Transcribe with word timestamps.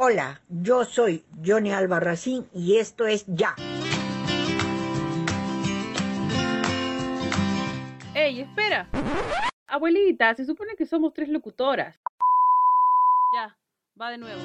Hola, 0.00 0.40
yo 0.48 0.84
soy 0.84 1.24
Johnny 1.44 1.72
Albarracín 1.72 2.48
y 2.54 2.76
esto 2.76 3.08
es 3.08 3.24
Ya. 3.26 3.56
¡Ey, 8.14 8.42
espera! 8.42 8.88
Abuelita, 9.66 10.36
se 10.36 10.44
supone 10.44 10.76
que 10.76 10.86
somos 10.86 11.12
tres 11.14 11.28
locutoras. 11.28 11.98
Ya, 13.34 13.56
va 14.00 14.10
de 14.12 14.18
nuevo. 14.18 14.40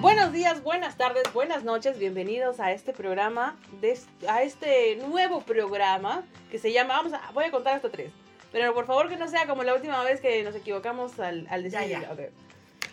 Buenos 0.00 0.32
días, 0.32 0.60
buenas 0.64 0.96
tardes, 0.96 1.32
buenas 1.32 1.62
noches, 1.62 2.00
bienvenidos 2.00 2.58
a 2.58 2.72
este 2.72 2.92
programa, 2.92 3.56
de, 3.80 3.96
a 4.28 4.42
este 4.42 4.96
nuevo 4.96 5.42
programa 5.42 6.24
que 6.50 6.58
se 6.58 6.72
llama, 6.72 6.96
vamos 6.96 7.12
a, 7.12 7.30
voy 7.30 7.44
a 7.44 7.52
contar 7.52 7.76
hasta 7.76 7.90
tres, 7.90 8.12
pero 8.52 8.74
por 8.74 8.86
favor 8.86 9.08
que 9.08 9.16
no 9.16 9.28
sea 9.28 9.46
como 9.46 9.62
la 9.64 9.74
última 9.74 10.02
vez 10.04 10.20
que 10.20 10.42
nos 10.42 10.54
equivocamos 10.54 11.18
al, 11.20 11.46
al 11.50 11.62
decir. 11.62 11.80
Ya, 11.88 12.00
ya. 12.14 12.30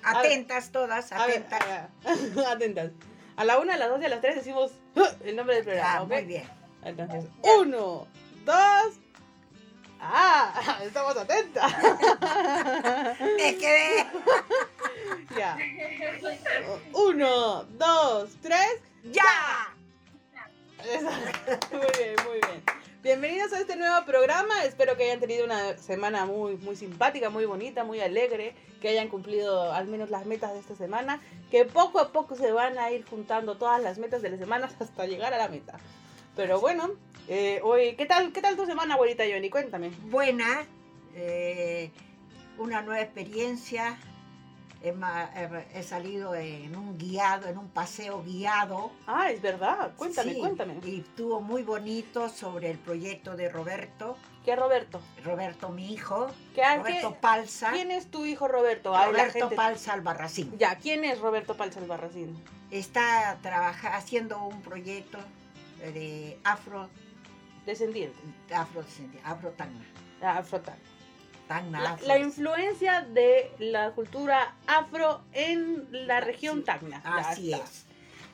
Atentas 0.03 0.71
todas, 0.71 1.11
A 1.11 1.23
atentas. 1.23 1.61
a 1.61 1.65
ver, 1.65 2.45
atentas. 2.47 2.91
A 3.37 3.45
la 3.45 3.57
una, 3.59 3.73
a 3.75 3.77
las 3.77 3.89
dos 3.89 4.01
y 4.01 4.05
a 4.05 4.09
las 4.09 4.21
tres 4.21 4.35
decimos 4.35 4.71
el 5.23 5.35
nombre 5.35 5.55
del 5.55 5.63
programa, 5.65 5.93
Ah, 5.93 6.01
¿ok? 6.03 6.09
muy 6.09 6.21
bien. 6.25 6.43
Entonces, 6.83 7.25
uno, 7.57 8.07
dos. 8.45 8.93
¡Ah! 10.05 10.79
Estamos 10.83 11.15
atentas. 11.15 11.71
Me 13.37 13.55
quedé. 13.57 14.05
ya. 15.37 15.57
Uno, 16.91 17.63
dos, 17.63 18.29
tres. 18.41 18.81
¡Ya! 19.05 19.73
Muy 21.71 21.87
bien, 21.97 22.15
muy 22.27 22.39
bien. 22.41 22.63
Bienvenidos 23.03 23.51
a 23.51 23.59
este 23.59 23.75
nuevo 23.75 24.05
programa. 24.05 24.63
Espero 24.63 24.95
que 24.95 25.03
hayan 25.03 25.19
tenido 25.19 25.43
una 25.43 25.77
semana 25.77 26.25
muy, 26.25 26.55
muy 26.55 26.77
simpática, 26.77 27.29
muy 27.29 27.43
bonita, 27.43 27.83
muy 27.83 27.99
alegre. 27.99 28.55
Que 28.81 28.87
hayan 28.87 29.09
cumplido 29.09 29.73
al 29.73 29.87
menos 29.87 30.09
las 30.09 30.25
metas 30.25 30.53
de 30.53 30.59
esta 30.59 30.73
semana. 30.75 31.21
Que 31.51 31.65
poco 31.65 31.99
a 31.99 32.13
poco 32.13 32.37
se 32.37 32.53
van 32.53 32.77
a 32.77 32.91
ir 32.91 33.03
juntando 33.03 33.57
todas 33.57 33.83
las 33.83 33.97
metas 33.97 34.21
de 34.21 34.29
las 34.29 34.39
semanas 34.39 34.73
hasta 34.79 35.05
llegar 35.05 35.33
a 35.33 35.37
la 35.37 35.49
meta. 35.49 35.77
Pero 36.37 36.61
bueno, 36.61 36.91
eh, 37.27 37.59
hoy, 37.61 37.97
¿qué 37.97 38.05
tal, 38.05 38.31
¿qué 38.31 38.41
tal 38.41 38.55
tu 38.55 38.65
semana, 38.65 38.93
abuelita 38.93 39.25
Johnny? 39.29 39.49
Cuéntame. 39.49 39.91
Buena, 40.03 40.65
eh, 41.13 41.91
una 42.57 42.83
nueva 42.83 43.01
experiencia. 43.01 43.97
He, 44.83 45.81
salido 45.81 46.35
en 46.35 46.75
un 46.75 46.97
guiado, 46.97 47.47
en 47.47 47.57
un 47.57 47.69
paseo 47.69 48.21
guiado. 48.21 48.91
Ah, 49.07 49.31
es 49.31 49.41
verdad. 49.41 49.93
Cuéntame, 49.95 50.33
Sí, 50.33 50.39
cuéntame. 50.39 50.77
Y 50.83 50.99
estuvo 50.99 51.39
muy 51.39 51.63
bonito 51.63 52.27
sobre 52.27 52.69
el 52.69 52.77
proyecto 52.77 53.37
de 53.37 53.47
Roberto. 53.47 54.17
¿Qué 54.43 54.57
Roberto? 54.57 54.99
Roberto, 55.23 55.69
mi 55.69 55.93
hijo. 55.93 56.27
¿Qué, 56.53 56.61
qué- 56.61 56.75
Roberto 56.77 57.15
Palza. 57.21 57.71
¿Quién 57.71 57.91
es 57.91 58.11
tu 58.11 58.25
hijo 58.25 58.49
Roberto? 58.49 58.93
Ay, 58.93 59.11
Roberto 59.11 59.39
gente- 59.39 59.55
Palza 59.55 59.93
Albarracín. 59.93 60.57
Ya, 60.57 60.75
¿quién 60.75 61.05
es 61.05 61.17
Roberto 61.21 61.55
Palza 61.55 61.79
Albarracín? 61.79 62.35
Está 62.69 63.37
trabaja, 63.41 63.95
haciendo 63.95 64.43
un 64.43 64.61
proyecto 64.61 65.17
de 65.79 66.37
afro, 66.43 66.89
Descendiente. 67.65 68.19
afro, 68.53 68.83
afro 69.23 69.49
tagna. 69.51 69.85
Ah, 70.21 70.39
afrotal. 70.39 70.77
La, 72.05 72.17
influencia 72.19 73.01
de 73.01 73.51
la 73.59 73.91
cultura 73.91 74.55
afro 74.67 75.21
en 75.33 75.87
la 75.91 76.19
región 76.21 76.59
Sí, 76.59 76.63
Tacna. 76.63 77.01
Así 77.05 77.53
es. 77.53 77.85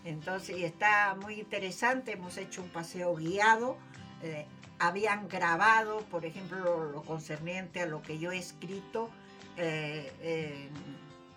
Entonces 0.05 0.57
está 0.61 1.15
muy 1.21 1.39
interesante, 1.39 2.13
hemos 2.13 2.37
hecho 2.37 2.61
un 2.61 2.69
paseo 2.69 3.15
guiado, 3.15 3.77
eh, 4.23 4.45
habían 4.79 5.27
grabado, 5.27 5.99
por 6.11 6.25
ejemplo, 6.25 6.57
lo, 6.63 6.83
lo 6.91 7.01
concerniente 7.03 7.81
a 7.81 7.85
lo 7.85 8.01
que 8.01 8.17
yo 8.17 8.31
he 8.31 8.37
escrito 8.37 9.09
eh, 9.57 10.69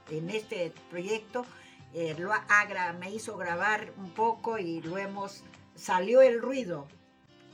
en, 0.09 0.17
en 0.17 0.31
este 0.31 0.73
proyecto, 0.91 1.45
eh, 1.93 2.15
lo 2.19 2.33
ha- 2.33 2.45
ha 2.49 2.69
gra- 2.69 2.97
me 2.97 3.11
hizo 3.11 3.37
grabar 3.37 3.93
un 3.97 4.11
poco 4.11 4.59
y 4.59 4.81
lo 4.83 4.97
hemos, 4.97 5.43
salió 5.75 6.23
el 6.23 6.41
ruido. 6.41 6.87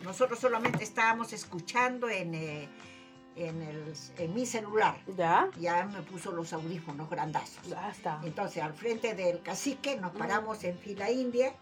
Nosotros 0.02 0.38
solamente 0.38 0.84
estábamos 0.84 1.32
escuchando 1.32 2.08
en, 2.10 2.34
eh, 2.34 2.68
en, 3.46 3.62
el- 3.62 3.94
en 4.18 4.34
mi 4.34 4.44
celular. 4.46 4.96
Ya, 5.16 5.48
Ya 5.58 5.84
me 5.86 6.02
puso 6.02 6.32
los 6.32 6.52
audífonos 6.52 7.08
grandazos. 7.10 7.62
ya 7.68 7.90
está. 7.90 8.20
Entonces, 8.24 8.62
al 8.62 8.74
frente 8.74 9.14
del 9.14 9.42
cacique 9.42 9.96
nos 9.96 10.12
paramos 10.12 10.64
en 10.64 10.76
fila 10.78 11.10
india, 11.10 11.52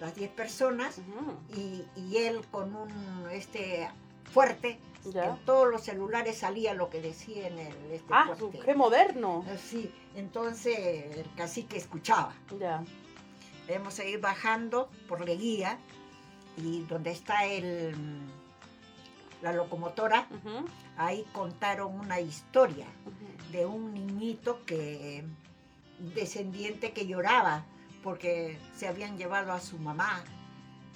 las 0.00 0.14
10 0.14 0.30
personas, 0.30 0.98
y, 1.56 1.84
y 1.96 2.16
él 2.16 2.40
con 2.50 2.74
un 2.74 3.26
este 3.30 3.88
fuerte, 4.32 4.78
Ya. 5.12 5.26
en 5.30 5.44
todos 5.44 5.68
los 5.70 5.82
celulares 5.82 6.38
salía 6.38 6.74
lo 6.74 6.88
que 6.90 7.00
decía 7.00 7.48
en 7.48 7.58
el 7.58 7.74
este 7.92 8.06
Ah, 8.10 8.34
fuerte. 8.38 8.60
qué 8.64 8.74
moderno. 8.74 9.44
Así, 9.52 9.90
entonces 10.14 11.16
el 11.16 11.26
cacique 11.36 11.76
escuchaba. 11.76 12.32
Ya. 12.58 12.82
Debemos 13.66 13.94
seguir 13.94 14.20
bajando 14.20 14.88
por 15.08 15.24
Leguía, 15.24 15.78
y 16.56 16.82
donde 16.82 17.10
está 17.12 17.44
el, 17.46 17.94
la 19.42 19.52
locomotora, 19.52 20.26
ahí 20.96 21.24
contaron 21.32 21.98
una 21.98 22.20
historia 22.20 22.86
de 23.52 23.66
un 23.66 23.94
niñito 23.94 24.64
que 24.64 25.24
descendiente 26.14 26.92
que 26.92 27.06
lloraba 27.06 27.64
porque 28.02 28.58
se 28.74 28.88
habían 28.88 29.18
llevado 29.18 29.52
a 29.52 29.60
su 29.60 29.78
mamá 29.78 30.24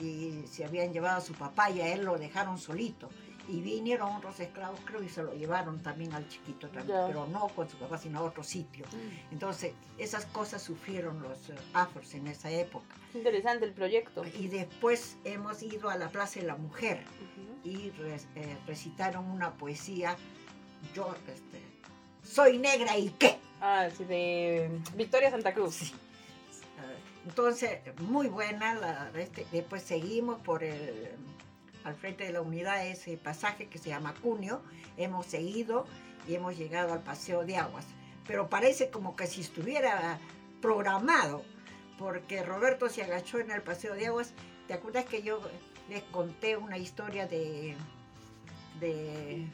y 0.00 0.44
se 0.50 0.64
habían 0.64 0.92
llevado 0.92 1.18
a 1.18 1.20
su 1.20 1.34
papá 1.34 1.70
y 1.70 1.80
a 1.80 1.92
él 1.92 2.04
lo 2.04 2.18
dejaron 2.18 2.58
solito 2.58 3.10
y 3.48 3.60
vinieron 3.60 4.10
otros 4.16 4.40
esclavos 4.40 4.80
creo 4.84 5.02
y 5.02 5.08
se 5.08 5.22
lo 5.22 5.34
llevaron 5.34 5.82
también 5.82 6.12
al 6.14 6.26
chiquito 6.28 6.68
también 6.68 6.98
pero 7.06 7.26
no 7.26 7.48
con 7.48 7.68
su 7.68 7.76
papá 7.76 7.98
sino 7.98 8.20
a 8.20 8.22
otro 8.22 8.42
sitio 8.42 8.84
Mm, 8.92 9.32
entonces 9.34 9.72
esas 9.98 10.26
cosas 10.26 10.62
sufrieron 10.62 11.20
los 11.22 11.50
eh, 11.50 11.54
afros 11.74 12.14
en 12.14 12.26
esa 12.26 12.50
época 12.50 12.94
Interesante 13.14 13.64
el 13.66 13.72
proyecto. 13.72 14.24
y 14.38 14.48
después 14.48 15.16
hemos 15.24 15.62
ido 15.62 15.90
a 15.90 15.96
la 15.96 16.08
plaza 16.10 16.40
de 16.40 16.46
la 16.46 16.56
mujer 16.56 17.04
y 17.64 17.90
re- 17.90 18.20
eh, 18.36 18.56
recitaron 18.66 19.24
una 19.30 19.52
poesía 19.54 20.16
yo 20.94 21.14
este, 21.28 21.60
soy 22.22 22.58
negra 22.58 22.96
y 22.98 23.10
qué 23.10 23.38
Ah, 23.60 23.88
sí, 23.96 24.04
de 24.04 24.68
Victoria 24.94 25.30
Santa 25.30 25.54
Cruz. 25.54 25.74
Sí. 25.76 25.92
Entonces, 27.26 27.78
muy 28.00 28.26
buena. 28.28 28.74
la- 28.74 29.10
este, 29.18 29.46
después 29.52 29.82
seguimos 29.82 30.38
por 30.40 30.62
el, 30.62 31.12
al 31.84 31.94
frente 31.94 32.24
de 32.24 32.32
la 32.32 32.40
unidad 32.40 32.86
ese 32.86 33.16
pasaje 33.16 33.68
que 33.68 33.78
se 33.78 33.90
llama 33.90 34.14
Cunio. 34.20 34.62
Hemos 34.96 35.26
seguido 35.26 35.86
y 36.26 36.34
hemos 36.34 36.56
llegado 36.56 36.92
al 36.92 37.02
Paseo 37.02 37.44
de 37.44 37.56
Aguas. 37.56 37.86
Pero 38.26 38.48
parece 38.48 38.90
como 38.90 39.14
que 39.16 39.26
si 39.26 39.42
estuviera 39.42 40.18
programado, 40.60 41.44
porque 41.98 42.42
Roberto 42.42 42.88
se 42.88 43.02
agachó 43.02 43.38
en 43.38 43.50
el 43.50 43.62
Paseo 43.62 43.94
de 43.94 44.06
Aguas. 44.06 44.32
¿Te 44.66 44.74
acuerdas 44.74 45.04
que 45.04 45.22
yo 45.22 45.40
les 45.88 46.02
conté 46.04 46.56
una 46.56 46.78
historia 46.78 47.26
de... 47.26 47.76
de 48.80 49.46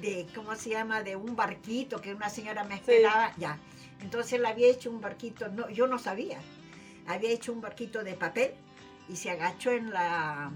de, 0.00 0.26
¿cómo 0.34 0.54
se 0.56 0.70
llama? 0.70 1.02
De 1.02 1.16
un 1.16 1.36
barquito 1.36 2.00
que 2.00 2.14
una 2.14 2.28
señora 2.28 2.64
me 2.64 2.74
esperaba, 2.74 3.32
ya. 3.36 3.58
Entonces 4.00 4.34
él 4.34 4.46
había 4.46 4.68
hecho 4.68 4.90
un 4.90 5.00
barquito, 5.00 5.48
no, 5.48 5.68
yo 5.70 5.86
no 5.86 5.98
sabía, 5.98 6.38
había 7.06 7.30
hecho 7.30 7.52
un 7.52 7.60
barquito 7.60 8.02
de 8.04 8.14
papel 8.14 8.54
y 9.08 9.16
se 9.16 9.30
agachó 9.30 9.70
en 9.70 9.90
la, 9.90 10.50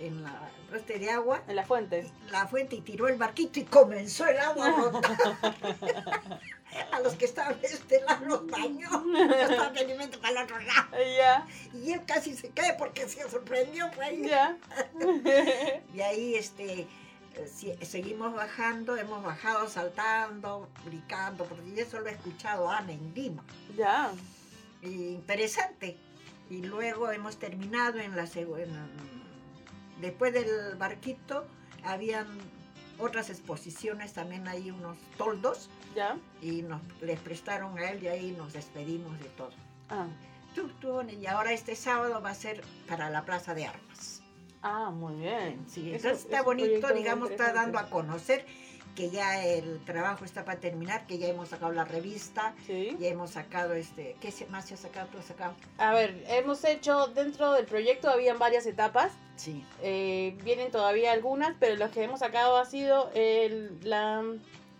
en 0.00 0.22
la 0.22 0.50
este 0.74 0.98
de 0.98 1.10
agua, 1.10 1.42
En 1.48 1.56
la 1.56 1.64
fuente. 1.64 2.10
la 2.30 2.46
fuente 2.46 2.76
y 2.76 2.80
tiró 2.80 3.06
el 3.08 3.18
barquito 3.18 3.60
y 3.60 3.64
comenzó 3.64 4.26
el 4.26 4.38
agua 4.38 4.68
a 4.68 6.38
a 6.96 7.00
los 7.00 7.12
que 7.16 7.26
estaban 7.26 7.60
de 7.60 7.66
este 7.66 8.00
lado 8.00 8.24
los 8.24 8.46
bañó, 8.46 9.04
estaban 9.34 9.74
felizmente 9.74 10.16
para 10.16 10.30
el 10.40 10.44
otro 10.44 10.58
lado. 10.60 10.88
Ya, 11.18 11.46
Y 11.74 11.92
él 11.92 12.02
casi 12.06 12.34
se 12.34 12.48
cae 12.48 12.74
porque 12.78 13.06
se 13.08 13.28
sorprendió, 13.28 13.90
ahí. 14.00 14.26
ya. 14.26 14.56
Y 15.94 16.00
ahí 16.00 16.34
este, 16.36 16.86
seguimos 17.82 18.32
bajando, 18.34 18.96
hemos 18.96 19.22
bajado 19.22 19.68
saltando, 19.68 20.70
brincando, 20.86 21.44
porque 21.44 21.78
eso 21.82 22.00
lo 22.00 22.08
he 22.08 22.12
escuchado 22.12 22.70
Ana 22.70 22.92
en 22.92 23.12
Lima. 23.14 23.44
ya. 23.76 24.10
Y 24.80 25.08
interesante. 25.10 25.98
Y 26.52 26.60
luego 26.60 27.10
hemos 27.10 27.38
terminado 27.38 27.98
en 27.98 28.14
la 28.14 28.24
segu- 28.24 28.58
en 28.62 28.74
la- 28.74 28.86
después 30.02 30.34
del 30.34 30.76
barquito 30.76 31.46
habían 31.82 32.26
otras 32.98 33.30
exposiciones, 33.30 34.12
también 34.12 34.46
hay 34.46 34.70
unos 34.70 34.98
toldos 35.16 35.70
Ya. 35.96 36.18
y 36.42 36.60
nos 36.60 36.82
les 37.00 37.18
prestaron 37.20 37.78
a 37.78 37.90
él 37.90 38.02
y 38.02 38.08
ahí 38.08 38.32
nos 38.32 38.52
despedimos 38.52 39.18
de 39.18 39.24
todo. 39.30 39.52
Ah. 39.88 40.06
Tu, 40.54 40.68
tu, 40.68 41.00
Y 41.08 41.26
ahora 41.26 41.52
este 41.54 41.74
sábado 41.74 42.20
va 42.20 42.28
a 42.30 42.34
ser 42.34 42.60
para 42.86 43.08
la 43.08 43.24
Plaza 43.24 43.54
de 43.54 43.64
Armas. 43.64 44.22
Ah, 44.60 44.90
muy 44.90 45.14
bien. 45.14 45.64
Sí, 45.66 45.88
Eso- 45.88 46.08
entonces 46.08 46.24
está 46.26 46.42
bonito, 46.42 46.92
digamos, 46.92 47.30
está 47.30 47.54
dando 47.54 47.78
a 47.78 47.88
conocer 47.88 48.44
que 48.96 49.08
ya 49.10 49.42
el 49.44 49.80
trabajo 49.84 50.24
está 50.24 50.44
para 50.44 50.60
terminar, 50.60 51.06
que 51.06 51.16
ya 51.18 51.26
hemos 51.28 51.48
sacado 51.48 51.72
la 51.72 51.84
revista, 51.84 52.54
Sí. 52.66 52.94
ya 53.00 53.08
hemos 53.08 53.30
sacado 53.30 53.72
este, 53.72 54.16
¿qué 54.20 54.32
más 54.50 54.66
se 54.66 54.74
ha 54.74 54.76
sacado? 54.76 55.08
¿Tú 55.10 55.18
has 55.18 55.24
sacado? 55.24 55.54
A 55.78 55.94
ver, 55.94 56.22
hemos 56.28 56.62
hecho, 56.64 57.06
dentro 57.08 57.52
del 57.52 57.64
proyecto 57.64 58.10
habían 58.10 58.38
varias 58.38 58.66
etapas. 58.66 59.12
Sí. 59.36 59.64
Eh, 59.82 60.36
vienen 60.44 60.70
todavía 60.70 61.12
algunas, 61.12 61.54
pero 61.58 61.76
los 61.76 61.90
que 61.90 62.02
hemos 62.04 62.20
sacado 62.20 62.58
ha 62.58 62.66
sido 62.66 63.10
el, 63.14 63.78
la, 63.82 64.22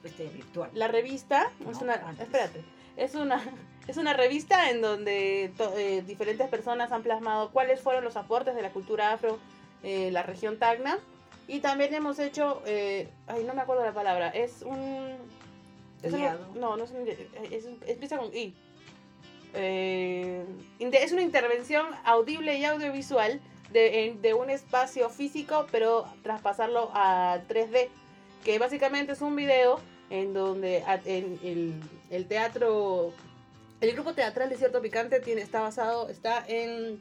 Este 0.05 0.26
virtual. 0.29 0.70
la 0.75 0.88
revista. 0.88 1.50
es 1.61 1.76
No, 1.79 1.82
una, 1.85 1.94
antes. 1.94 2.26
espérate. 2.26 2.62
Es 2.99 3.15
una, 3.15 3.43
es 3.88 3.97
una 3.97 4.12
revista 4.12 4.69
en 4.69 4.82
donde 4.82 5.53
to- 5.56 5.73
eh, 5.79 6.03
diferentes 6.03 6.49
personas 6.50 6.93
han 6.93 7.03
plasmado 7.03 7.50
cuáles 7.50 7.81
fueron 7.81 8.05
los 8.05 8.17
aportes 8.17 8.55
de 8.55 8.61
la 8.61 8.70
cultura 8.73 9.12
afro 9.12 9.38
en 9.82 10.12
la 10.12 10.23
región 10.23 10.58
Tacna. 10.58 10.99
Y 11.49 11.61
también 11.61 11.93
hemos 11.94 12.19
hecho, 12.19 12.62
eh, 12.67 13.09
ay, 13.27 13.44
no 13.44 13.55
me 13.55 13.62
acuerdo 13.62 13.85
la 13.85 13.93
palabra, 13.93 14.29
es 14.29 14.62
un... 14.62 15.17
Es 16.03 16.12
no, 16.55 16.77
no 16.77 16.85
es 16.85 16.91
un... 16.91 17.06
es- 17.09 17.67
empieza 17.87 18.17
con 18.19 18.35
I. 18.35 18.55
Eh, 19.55 20.44
es 20.81 21.12
una 21.12 21.23
intervención 21.23 21.87
audible 22.05 22.56
y 22.56 22.65
audiovisual 22.65 23.41
de, 23.71 24.17
de 24.21 24.35
un 24.35 24.50
espacio 24.50 25.11
físico, 25.11 25.67
pero 25.71 26.06
traspasarlo 26.23 26.91
a 26.94 27.41
3D, 27.49 27.89
que 28.44 28.59
básicamente 28.59 29.12
es 29.12 29.21
un 29.21 29.37
video 29.37 29.79
en 30.11 30.33
donde 30.35 30.83
en 31.05 31.39
el, 31.43 31.75
el 32.11 32.27
teatro, 32.27 33.12
el 33.81 33.93
grupo 33.93 34.15
teatral 34.15 34.49
Desierto 34.50 34.81
Picante 34.83 35.21
tiene, 35.21 35.43
está 35.43 35.61
basado, 35.61 36.09
está 36.09 36.44
en, 36.47 36.99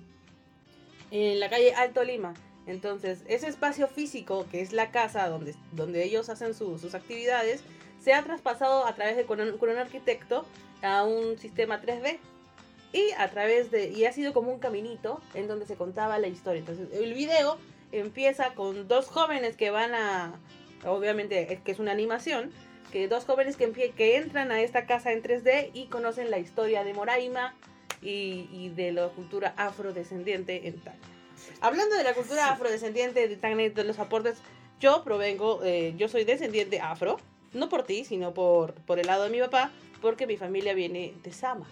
en 1.11 1.39
la 1.39 1.49
calle 1.49 1.73
Alto 1.73 2.03
Lima. 2.03 2.33
Entonces, 2.67 3.23
ese 3.27 3.47
espacio 3.47 3.87
físico, 3.87 4.45
que 4.51 4.61
es 4.61 4.71
la 4.71 4.91
casa 4.91 5.27
donde, 5.29 5.55
donde 5.71 6.03
ellos 6.03 6.29
hacen 6.29 6.53
su- 6.53 6.77
sus 6.79 6.93
actividades, 6.93 7.63
se 8.03 8.13
ha 8.13 8.23
traspasado 8.23 8.85
a 8.85 8.95
través 8.95 9.15
de 9.17 9.25
con 9.25 9.41
un, 9.41 9.57
con 9.57 9.69
un 9.69 9.77
arquitecto 9.77 10.45
a 10.81 11.03
un 11.03 11.37
sistema 11.37 11.81
3D. 11.81 12.17
Y 12.93 13.11
a 13.17 13.29
través 13.29 13.71
de. 13.71 13.87
Y 13.89 14.05
ha 14.05 14.11
sido 14.11 14.33
como 14.33 14.51
un 14.51 14.59
caminito 14.59 15.21
en 15.33 15.47
donde 15.47 15.65
se 15.65 15.75
contaba 15.75 16.19
la 16.19 16.27
historia. 16.27 16.59
Entonces, 16.59 16.89
el 16.91 17.13
video 17.13 17.57
empieza 17.93 18.53
con 18.53 18.87
dos 18.89 19.07
jóvenes 19.07 19.55
que 19.55 19.69
van 19.71 19.93
a. 19.95 20.33
Obviamente, 20.85 21.53
es 21.53 21.61
que 21.61 21.71
es 21.71 21.79
una 21.79 21.91
animación. 21.93 22.51
Que 22.91 23.07
dos 23.07 23.23
jóvenes 23.23 23.55
que, 23.55 23.71
que 23.71 24.17
entran 24.17 24.51
a 24.51 24.61
esta 24.61 24.85
casa 24.85 25.13
en 25.13 25.23
3D 25.23 25.69
y 25.73 25.85
conocen 25.85 26.29
la 26.29 26.39
historia 26.39 26.83
de 26.83 26.93
Moraima 26.93 27.55
y, 28.01 28.49
y 28.51 28.67
de 28.75 28.91
la 28.91 29.07
cultura 29.07 29.53
afrodescendiente 29.55 30.67
en 30.67 30.77
Tacna. 30.81 31.07
Hablando 31.61 31.95
de 31.95 32.03
la 32.03 32.13
cultura 32.13 32.49
afrodescendiente 32.49 33.27
de 33.27 33.35
Tacna 33.37 33.63
y 33.63 33.69
de 33.69 33.83
los 33.83 33.99
aportes, 33.99 34.37
yo 34.79 35.03
provengo, 35.03 35.61
eh, 35.63 35.93
yo 35.97 36.07
soy 36.07 36.23
descendiente 36.23 36.79
afro, 36.79 37.17
no 37.53 37.69
por 37.69 37.83
ti, 37.83 38.03
sino 38.03 38.33
por, 38.33 38.73
por 38.73 38.99
el 38.99 39.07
lado 39.07 39.23
de 39.23 39.29
mi 39.29 39.39
papá, 39.39 39.71
porque 40.01 40.27
mi 40.27 40.37
familia 40.37 40.73
viene 40.73 41.13
de 41.23 41.31
Sama. 41.31 41.67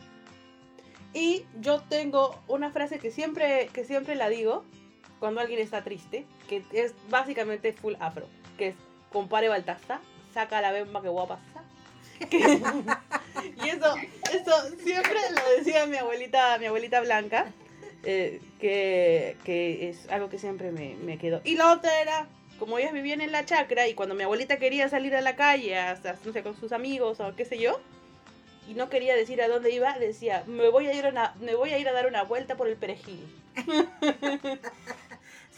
Y 1.14 1.46
yo 1.60 1.82
tengo 1.82 2.40
una 2.48 2.72
frase 2.72 3.00
que 3.00 3.10
siempre, 3.10 3.70
que 3.74 3.84
siempre 3.84 4.16
la 4.16 4.30
digo 4.30 4.64
cuando 5.20 5.42
alguien 5.42 5.60
está 5.60 5.84
triste, 5.84 6.26
que 6.48 6.64
es 6.72 6.94
básicamente 7.10 7.74
full 7.74 7.96
afro, 8.00 8.28
que 8.58 8.70
es 8.70 8.76
compare 9.12 9.50
Baltazar, 9.50 10.00
saca 10.34 10.62
la 10.62 10.72
bemba 10.72 11.02
que 11.02 11.10
guapa 11.10 11.40
y 13.64 13.70
eso, 13.70 13.96
eso 14.34 14.78
siempre 14.84 15.18
lo 15.32 15.58
decía 15.58 15.86
mi 15.86 15.96
abuelita, 15.98 16.58
mi 16.58 16.66
abuelita 16.66 17.00
Blanca, 17.00 17.48
eh, 18.04 18.42
que, 18.60 19.36
que 19.44 19.90
es 19.90 20.10
algo 20.10 20.30
que 20.30 20.40
siempre 20.40 20.72
me, 20.72 20.96
me 20.96 21.18
quedó. 21.18 21.42
Y 21.44 21.56
la 21.56 21.72
otra 21.74 22.02
era, 22.02 22.28
como 22.60 22.78
ellas 22.78 22.94
vivían 22.94 23.22
en 23.22 23.32
la 23.32 23.46
chacra 23.46 23.88
y 23.88 23.94
cuando 23.94 24.16
mi 24.16 24.24
abuelita 24.24 24.58
quería 24.58 24.90
salir 24.90 25.16
a 25.16 25.22
la 25.22 25.36
calle, 25.36 25.78
hasta, 25.78 26.16
no 26.26 26.34
sé, 26.34 26.44
con 26.44 26.56
sus 26.60 26.72
amigos 26.72 27.20
o 27.20 27.36
qué 27.36 27.46
sé 27.46 27.58
yo, 27.60 27.80
y 28.68 28.74
no 28.76 28.90
quería 28.90 29.16
decir 29.16 29.42
a 29.42 29.48
dónde 29.48 29.72
iba, 29.72 29.98
decía, 29.98 30.44
me 30.48 30.70
voy 30.70 30.88
a 30.88 30.94
ir 30.94 31.06
a, 31.06 31.10
una- 31.10 31.36
me 31.42 31.56
voy 31.56 31.72
a, 31.72 31.80
ir 31.80 31.88
a 31.90 31.92
dar 31.92 32.06
una 32.08 32.24
vuelta 32.24 32.56
por 32.56 32.68
el 32.68 32.76
perejil. 32.78 33.26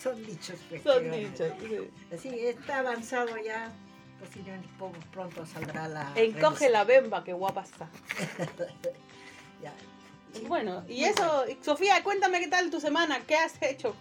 Son 0.02 0.26
dichos. 0.26 0.56
pues, 0.70 0.82
Son 0.82 1.12
dichos. 1.12 1.52
sí. 1.60 2.18
Sí, 2.18 2.40
está 2.48 2.80
avanzado 2.80 3.38
ya. 3.38 3.72
Poco 4.78 4.94
pronto 5.12 5.46
saldrá 5.46 5.88
la. 5.88 6.12
Encoge 6.16 6.42
revista. 6.66 6.70
la 6.70 6.84
bemba, 6.84 7.24
que 7.24 7.34
guapa 7.34 7.62
está. 7.64 7.90
Ya. 9.62 9.74
Bueno, 10.48 10.84
y 10.88 11.04
eso, 11.04 11.46
Sofía, 11.62 12.04
cuéntame 12.04 12.40
qué 12.40 12.48
tal 12.48 12.70
tu 12.70 12.80
semana, 12.80 13.20
qué 13.28 13.38
has 13.38 13.62
hecho. 13.62 13.96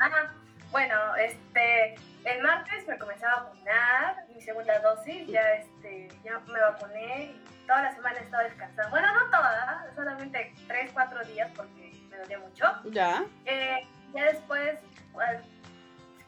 Ah, 0.00 0.30
bueno, 0.70 1.16
este, 1.16 1.94
el 2.24 2.42
martes 2.42 2.86
me 2.86 2.98
comencé 2.98 3.24
a 3.26 3.42
vacunar, 3.42 4.26
mi 4.34 4.40
segunda 4.40 4.78
dosis, 4.80 5.26
ya, 5.26 5.42
este, 5.54 6.08
ya 6.24 6.38
me 6.40 6.60
vacuné 6.60 7.24
y 7.24 7.66
toda 7.66 7.82
la 7.82 7.94
semana 7.94 8.18
he 8.18 8.24
estado 8.24 8.44
descansando. 8.44 8.90
Bueno, 8.90 9.08
no 9.14 9.24
toda, 9.30 9.90
solamente 9.94 10.54
3, 10.66 10.90
4 10.92 11.24
días 11.26 11.50
porque 11.56 11.92
me 12.10 12.18
dolía 12.18 12.38
mucho. 12.38 12.64
Ya. 12.90 13.24
Eh, 13.46 13.86
ya 14.14 14.24
después, 14.24 14.78
al 15.18 15.42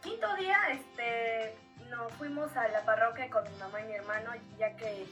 quinto 0.03 0.37
día, 0.37 0.57
este, 0.71 1.55
nos 1.89 2.13
fuimos 2.15 2.55
a 2.57 2.69
la 2.69 2.83
parroquia 2.85 3.29
con 3.31 3.45
mi 3.45 3.59
mamá 3.59 3.81
y 3.81 3.85
mi 3.85 3.95
hermano, 3.95 4.33
ya 4.59 4.75
que 4.77 5.07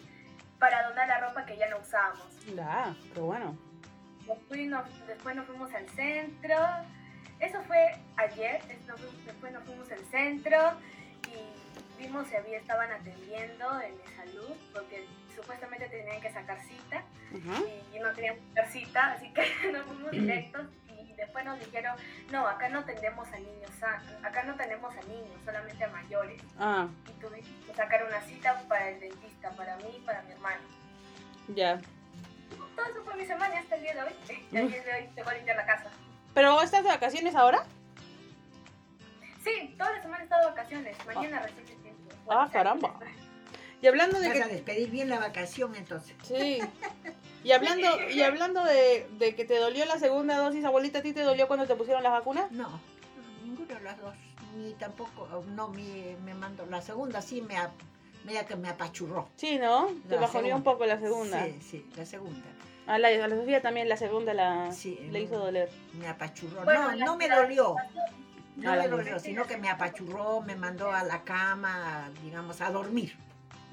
para 0.58 0.88
donar 0.88 1.06
la 1.08 1.20
ropa 1.20 1.44
que 1.44 1.56
ya 1.56 1.68
no 1.68 1.78
usábamos. 1.78 2.26
Ya, 2.54 2.94
qué 3.14 3.20
bueno. 3.20 3.56
Nos 4.28 5.06
después 5.06 5.36
nos 5.36 5.46
fuimos 5.46 5.72
al 5.74 5.88
centro. 5.90 6.56
Eso 7.40 7.62
fue 7.62 7.96
ayer. 8.16 8.60
después 9.24 9.52
nos 9.52 9.62
fuimos 9.64 9.90
al 9.90 10.04
centro 10.10 10.58
y 11.28 12.02
vimos 12.02 12.26
si 12.28 12.36
había, 12.36 12.58
estaban 12.58 12.90
atendiendo 12.92 13.80
en 13.80 13.96
mi 13.96 14.04
salud 14.16 14.56
porque 14.72 15.06
supuestamente 15.34 15.88
tenían 15.88 16.20
que 16.20 16.32
sacar 16.32 16.60
cita 16.62 17.04
y, 17.32 17.96
y 17.96 18.00
no 18.00 18.12
queríamos 18.12 18.40
sacar 18.54 18.70
cita, 18.70 19.12
así 19.12 19.30
que 19.32 19.42
nos 19.72 19.84
fuimos 19.86 20.10
directos 20.10 20.66
y 20.88 21.12
después 21.14 21.44
nos 21.44 21.58
dijeron, 21.60 21.96
no, 22.32 22.46
acá 22.46 22.68
no 22.68 22.80
atendemos 22.80 23.28
a 23.28 23.38
niños, 23.38 23.70
acá 24.22 24.42
no 24.44 24.54
tenemos 24.56 24.92
a 24.96 25.00
niños, 25.02 25.40
solamente 25.44 25.84
a 25.84 25.88
mayores. 25.88 26.42
Ah, 26.58 26.88
Y 27.08 27.20
tuvimos 27.20 27.48
que 27.66 27.74
sacar 27.74 28.04
una 28.04 28.20
cita 28.22 28.62
para 28.68 28.90
el 28.90 29.00
dentista, 29.00 29.50
para 29.52 29.76
mí 29.76 29.94
y 29.96 30.00
para 30.00 30.22
mi 30.22 30.32
hermano. 30.32 30.62
ya. 31.54 31.80
Todo 32.78 32.86
eso 32.92 33.02
fue 33.04 33.16
mi 33.16 33.26
semana 33.26 33.58
hasta 33.58 33.74
el 33.74 33.82
día 33.82 33.94
de 33.94 34.02
hoy. 34.02 34.12
Y 34.52 34.56
el 34.56 34.70
día 34.70 34.82
de 34.84 34.92
hoy 34.94 35.08
tengo 35.14 35.28
que 35.30 35.34
limpiar 35.36 35.56
la 35.56 35.66
casa. 35.66 35.90
¿Pero 36.32 36.62
estás 36.62 36.84
de 36.84 36.88
vacaciones 36.90 37.34
ahora? 37.34 37.64
Sí, 39.42 39.74
toda 39.76 39.92
la 39.92 40.02
semana 40.02 40.20
he 40.20 40.24
estado 40.24 40.42
de 40.42 40.50
vacaciones. 40.50 40.96
Mañana 41.06 41.40
recién 41.40 41.66
se 41.66 41.74
tiempo. 41.76 42.14
Ah, 42.28 42.48
caramba. 42.52 42.94
Y 43.80 43.86
hablando 43.86 44.18
de 44.20 44.28
Vas 44.28 44.40
a 44.40 44.44
que... 44.48 44.54
despedir 44.54 44.90
bien 44.90 45.08
la 45.08 45.18
vacación 45.18 45.74
entonces. 45.74 46.14
Sí. 46.22 46.58
Y 47.44 47.52
hablando, 47.52 47.88
y 48.10 48.22
hablando 48.22 48.64
de, 48.64 49.08
de 49.18 49.34
que 49.34 49.44
te 49.44 49.56
dolió 49.58 49.84
la 49.86 49.98
segunda 49.98 50.36
dosis, 50.36 50.64
abuelita, 50.64 50.98
¿a 50.98 51.02
ti 51.02 51.12
te 51.12 51.22
dolió 51.22 51.46
cuando 51.48 51.66
te 51.66 51.74
pusieron 51.76 52.02
las 52.02 52.12
vacunas? 52.12 52.50
No, 52.52 52.68
no, 52.68 52.80
ninguna 53.44 53.74
de 53.74 53.80
las 53.80 53.98
dos. 54.00 54.14
Ni 54.56 54.72
tampoco, 54.74 55.28
no, 55.54 55.68
mi, 55.68 56.16
me 56.24 56.34
mandó. 56.34 56.66
La 56.66 56.82
segunda 56.82 57.22
sí 57.22 57.40
me, 57.42 57.56
ap- 57.56 57.70
mira 58.24 58.44
que 58.46 58.56
me 58.56 58.68
apachurró. 58.68 59.28
Sí, 59.36 59.58
¿no? 59.58 59.86
Te 60.08 60.16
La 60.16 60.22
bajoneó 60.22 60.56
un 60.56 60.62
segunda. 60.62 60.72
poco 60.72 60.86
la 60.86 60.98
segunda. 60.98 61.44
Sí, 61.44 61.58
sí, 61.62 61.90
la 61.96 62.04
segunda. 62.04 62.46
A, 62.88 62.98
la, 62.98 63.08
a 63.08 63.28
la 63.28 63.36
Sofía 63.36 63.60
también 63.62 63.88
la 63.88 63.96
segunda 63.96 64.32
la, 64.34 64.72
Sí, 64.72 64.98
le 65.12 65.18
no. 65.20 65.24
hizo 65.24 65.38
doler. 65.38 65.68
Me 66.00 66.08
apachurró. 66.08 66.64
Bueno, 66.64 66.90
no, 66.92 67.04
no 67.06 67.16
me 67.16 67.28
dolió. 67.28 67.76
No 68.56 68.72
me 68.74 68.88
dolió, 68.88 69.20
sino 69.20 69.44
que 69.46 69.56
me 69.56 69.68
apachurró, 69.68 70.40
me 70.40 70.56
mandó 70.56 70.90
a 70.90 71.04
la 71.04 71.22
cama, 71.22 72.10
digamos, 72.24 72.60
a 72.60 72.70
dormir. 72.72 73.14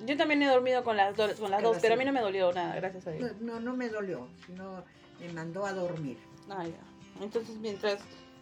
Yo 0.05 0.15
también 0.17 0.43
he 0.43 0.48
dormido 0.48 0.84
con 0.84 0.98
las, 0.98 1.15
do- 1.15 1.34
con 1.39 1.50
las 1.50 1.63
dos, 1.63 1.77
pero 1.81 1.93
a 1.93 1.98
mí 1.98 2.03
no 2.05 2.12
me 2.12 2.19
dolió 2.22 2.51
nada, 2.51 2.75
gracias 2.75 3.07
a 3.07 3.12
No, 3.12 3.15
Dios. 3.15 3.31
no, 3.39 3.60
no 3.62 3.74
me 3.75 3.88
dolió, 3.89 4.27
sino 4.45 4.84
me 5.22 5.31
mandó 5.34 5.65
a 5.65 5.72
dormir. 5.74 6.17
Ah, 6.50 6.65
ya. 6.65 7.24
Entonces, 7.24 7.55
mientras 7.57 8.00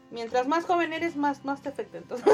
mientras 0.10 0.48
más 0.48 0.66
joven 0.66 0.92
eres, 0.94 1.16
más, 1.16 1.46
más 1.46 1.62
te 1.62 1.70
afecta. 1.70 2.00
Entonces, 2.00 2.26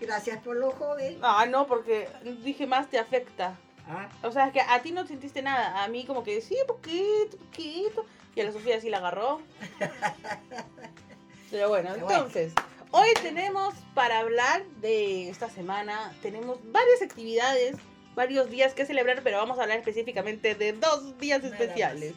Gracias 0.00 0.38
por 0.42 0.56
lo 0.56 0.70
joven. 0.72 1.18
ah, 1.22 1.46
no, 1.46 1.66
porque 1.66 2.08
dije 2.42 2.66
más 2.66 2.88
te 2.88 2.98
afecta. 2.98 3.56
Ah, 3.88 4.08
O 4.22 4.30
sea, 4.30 4.46
es 4.46 4.52
que 4.52 4.60
a 4.60 4.80
ti 4.82 4.92
no 4.92 5.06
sentiste 5.06 5.42
nada. 5.42 5.82
A 5.82 5.88
mí 5.88 6.04
como 6.04 6.24
que 6.24 6.40
sí, 6.40 6.56
poquito, 6.66 7.36
poquito. 7.36 8.04
Y 8.34 8.40
a 8.40 8.44
la 8.44 8.52
Sofía 8.52 8.80
sí 8.80 8.90
la 8.90 8.98
agarró. 8.98 9.40
Pero 11.50 11.68
bueno, 11.68 11.94
entonces, 11.94 12.52
hoy 12.90 13.08
tenemos 13.22 13.74
para 13.94 14.18
hablar 14.18 14.64
de 14.80 15.28
esta 15.28 15.48
semana, 15.48 16.12
tenemos 16.20 16.58
varias 16.72 17.00
actividades, 17.00 17.76
varios 18.16 18.50
días 18.50 18.74
que 18.74 18.84
celebrar, 18.86 19.22
pero 19.22 19.38
vamos 19.38 19.60
a 19.60 19.62
hablar 19.62 19.78
específicamente 19.78 20.56
de 20.56 20.72
dos 20.72 21.16
días 21.18 21.44
especiales. 21.44 22.14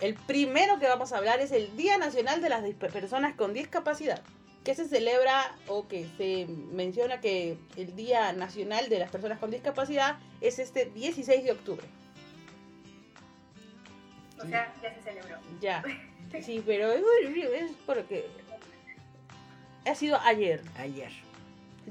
El 0.00 0.14
primero 0.14 0.78
que 0.78 0.86
vamos 0.86 1.12
a 1.12 1.16
hablar 1.16 1.40
es 1.40 1.50
el 1.50 1.76
Día 1.76 1.98
Nacional 1.98 2.40
de 2.40 2.50
las 2.50 2.62
Personas 2.74 3.34
con 3.34 3.52
Discapacidad, 3.52 4.22
que 4.66 4.74
se 4.74 4.88
celebra 4.88 5.54
o 5.68 5.86
que 5.86 6.08
se 6.16 6.48
menciona 6.72 7.20
que 7.20 7.56
el 7.76 7.94
Día 7.94 8.32
Nacional 8.32 8.88
de 8.88 8.98
las 8.98 9.12
Personas 9.12 9.38
con 9.38 9.52
Discapacidad 9.52 10.18
es 10.40 10.58
este 10.58 10.86
16 10.86 11.44
de 11.44 11.52
octubre. 11.52 11.86
O 14.42 14.44
sea, 14.44 14.74
ya 14.82 14.92
se 14.92 15.02
celebró. 15.02 15.38
Ya. 15.60 15.84
Sí, 16.42 16.62
pero 16.66 16.90
es, 16.90 17.02
es 17.54 17.70
porque 17.86 18.28
ha 19.86 19.94
sido 19.94 20.18
ayer. 20.20 20.60
ayer. 20.76 21.12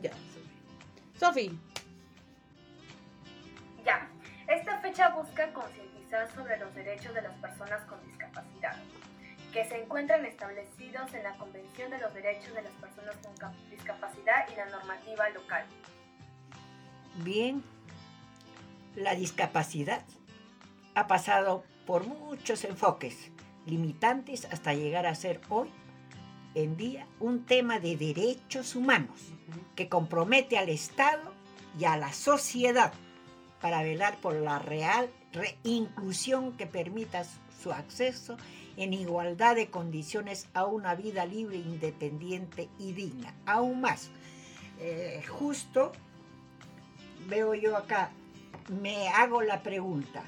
Ya. 0.01 0.11
Sofi, 1.17 1.57
Ya. 3.85 4.11
Esta 4.47 4.81
fecha 4.81 5.09
busca 5.09 5.51
concientizar 5.53 6.29
sobre 6.35 6.57
los 6.57 6.75
derechos 6.75 7.15
de 7.15 7.21
las 7.21 7.33
personas 7.37 7.81
con 7.85 8.05
discapacidad, 8.05 8.75
que 9.55 9.63
se 9.63 9.81
encuentran 9.81 10.25
establecidos 10.25 11.13
en 11.13 11.23
la 11.23 11.31
Convención 11.37 11.89
de 11.89 11.97
los 11.99 12.13
Derechos 12.13 12.53
de 12.53 12.61
las 12.61 12.73
Personas 12.73 13.15
con 13.39 13.53
Discapacidad 13.69 14.49
y 14.51 14.55
la 14.57 14.65
normativa 14.65 15.29
local. 15.29 15.65
Bien, 17.23 17.63
la 18.97 19.15
discapacidad 19.15 20.03
ha 20.93 21.07
pasado 21.07 21.63
por 21.85 22.05
muchos 22.05 22.65
enfoques 22.65 23.31
limitantes 23.65 24.43
hasta 24.51 24.73
llegar 24.73 25.05
a 25.05 25.15
ser 25.15 25.39
hoy 25.47 25.69
en 26.53 26.75
día 26.75 27.07
un 27.21 27.45
tema 27.45 27.79
de 27.79 27.95
derechos 27.95 28.75
humanos 28.75 29.21
que 29.77 29.87
compromete 29.87 30.57
al 30.57 30.67
Estado 30.67 31.31
y 31.79 31.85
a 31.85 31.95
la 31.95 32.11
sociedad 32.11 32.91
para 33.61 33.83
velar 33.83 34.17
por 34.17 34.33
la 34.33 34.59
real 34.59 35.09
inclusión 35.63 36.57
que 36.57 36.67
permita 36.67 37.23
su 37.63 37.71
acceso 37.71 38.35
en 38.77 38.93
igualdad 38.93 39.55
de 39.55 39.69
condiciones 39.69 40.47
a 40.53 40.65
una 40.65 40.95
vida 40.95 41.25
libre, 41.25 41.57
independiente 41.57 42.69
y 42.79 42.93
digna. 42.93 43.33
Aún 43.45 43.81
más, 43.81 44.09
eh, 44.79 45.23
justo 45.27 45.91
veo 47.27 47.53
yo 47.53 47.77
acá, 47.77 48.11
me 48.69 49.07
hago 49.09 49.41
la 49.41 49.63
pregunta, 49.63 50.23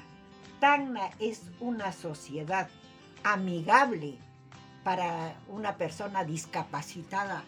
¿Tacna 0.60 1.10
es 1.20 1.42
una 1.60 1.92
sociedad 1.92 2.68
amigable 3.22 4.18
para 4.82 5.38
una 5.48 5.76
persona 5.76 6.24
discapacitada 6.24 7.44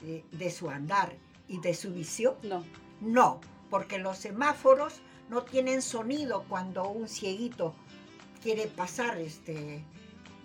de, 0.00 0.24
de 0.30 0.50
su 0.50 0.70
andar 0.70 1.12
y 1.48 1.58
de 1.58 1.74
su 1.74 1.92
visión? 1.92 2.36
No. 2.42 2.64
No, 3.00 3.40
porque 3.68 3.98
los 3.98 4.18
semáforos 4.18 5.00
no 5.28 5.42
tienen 5.42 5.82
sonido 5.82 6.44
cuando 6.48 6.88
un 6.88 7.08
cieguito 7.08 7.74
quiere 8.42 8.68
pasar 8.68 9.18
este, 9.18 9.82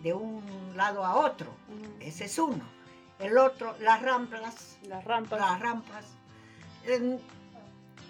de 0.03 0.13
un 0.13 0.43
lado 0.75 1.05
a 1.05 1.15
otro. 1.15 1.51
Ese 1.99 2.25
es 2.25 2.37
uno. 2.37 2.63
El 3.19 3.37
otro, 3.37 3.75
las 3.79 4.01
rampas. 4.01 4.77
Las 4.83 5.03
rampas. 5.03 5.39
Las 5.39 5.59
rampas. 5.59 6.05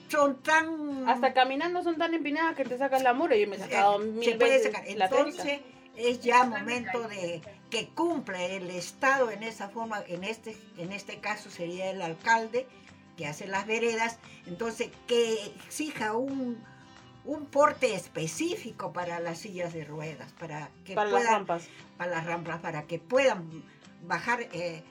son 0.10 0.41
tan... 0.41 1.08
Hasta 1.08 1.34
caminando 1.34 1.84
son 1.84 1.98
tan 1.98 2.13
empinadas 2.13 2.56
que 2.56 2.65
te 2.65 2.77
sacas 2.77 3.01
la 3.03 3.13
mura. 3.13 3.36
Yo 3.36 3.48
me 3.48 3.56
he 3.56 3.60
sacado 3.60 4.01
eh, 4.01 4.06
mil 4.06 4.24
se 4.24 4.36
puede 4.36 4.58
veces 4.58 4.74
sacar. 4.74 4.88
Entonces 4.88 5.62
es 5.96 6.22
ya 6.22 6.44
momento 6.44 7.08
de 7.08 7.41
que 7.70 7.88
cumpla 7.89 8.41
el 8.44 8.70
Estado 8.70 9.32
en 9.32 9.44
esa 9.44 9.70
forma, 9.70 10.03
en 10.08 10.24
este, 10.24 10.56
en 10.77 10.91
este 10.91 11.20
caso 11.20 11.50
sería 11.50 11.89
el 11.89 12.01
alcalde 12.01 12.67
que 13.17 13.25
hace 13.25 13.48
las 13.48 13.65
veredas, 13.65 14.20
entonces 14.46 14.89
que 15.08 15.34
exija 15.65 16.15
un, 16.15 16.63
un 17.27 17.46
porte 17.46 17.93
específico 17.93 18.91
para 18.93 19.19
las 19.19 19.39
sillas 19.39 19.74
de 19.74 19.84
ruedas, 19.84 20.31
para 20.39 20.69
que 20.86 20.96
para 20.96 21.10
puedan, 21.10 21.24
las 21.25 21.34
rampas. 21.34 21.67
para 21.98 22.12
las 22.12 22.25
rampas, 22.25 22.60
para 22.62 22.84
que 22.84 23.00
puedan 23.00 23.63
bajar 24.03 24.41
eh, 24.53 24.81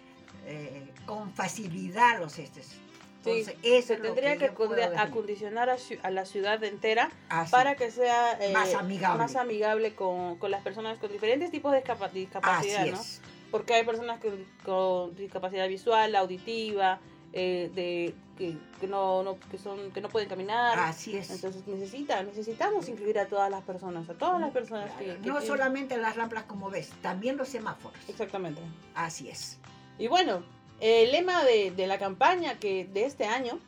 eh, 0.47 0.87
con 1.07 1.33
facilidad 1.33 2.21
los 2.21 2.39
estes. 2.39 2.77
Entonces, 3.25 3.57
Sí, 3.61 3.75
eso 3.75 3.89
se 3.89 3.97
tendría 3.97 4.37
que, 4.37 4.53
acondicionar 4.99 5.69
a, 5.71 5.77
a 6.03 6.11
la 6.11 6.25
ciudad 6.27 6.63
entera 6.63 7.11
Así. 7.29 7.51
para 7.51 7.75
que 7.75 7.91
sea 7.91 8.33
eh, 8.41 8.53
Más 8.53 8.73
amigable. 8.75 9.19
más 9.19 9.35
amigable 9.35 9.95
con, 9.97 10.37
con 10.39 10.51
las 10.53 10.63
personas 10.63 10.99
con 10.99 11.11
diferentes 11.11 11.51
tipos 11.51 11.73
de 11.73 11.83
discapa- 11.83 12.13
discapacidad, 12.13 12.83
Así 12.83 12.91
¿no? 12.93 13.01
es. 13.01 13.21
Porque 13.51 13.75
hay 13.75 13.85
personas 13.85 14.21
que- 14.21 14.45
con 14.65 15.17
discapacidad 15.17 15.67
visual, 15.69 16.15
auditiva, 16.15 17.01
eh, 17.39 17.71
de 17.75 18.15
que, 18.39 18.57
que 18.81 18.87
no, 18.87 19.23
no 19.23 19.39
que 19.51 19.59
son 19.59 19.91
que 19.93 20.01
no 20.01 20.09
pueden 20.09 20.29
caminar. 20.29 20.79
Así 20.79 21.17
es. 21.17 21.31
Entonces 21.31 21.67
necesita, 21.67 22.23
necesitamos 22.23 22.89
incluir 22.89 23.19
a 23.19 23.27
todas 23.27 23.51
las 23.51 23.63
personas, 23.63 24.09
a 24.09 24.15
todas 24.15 24.41
las 24.41 24.51
personas 24.53 24.91
que, 24.99 25.05
que 25.05 25.13
no 25.17 25.35
tienen- 25.35 25.47
solamente 25.47 25.97
las 25.99 26.17
rampas 26.17 26.45
como 26.45 26.71
ves, 26.71 26.91
también 27.03 27.37
los 27.37 27.49
semáforos. 27.49 27.99
exactamente. 28.09 28.61
Así 28.95 29.29
es. 29.29 29.59
Y 29.99 30.09
bueno, 30.09 30.43
el 30.81 31.13
lema 31.13 31.45
de, 31.45 31.71
de 31.73 31.87
la 31.87 31.99
campaña 31.99 32.59
que 32.59 32.87
de 32.87 33.05
este 33.05 33.25
año 33.27 33.59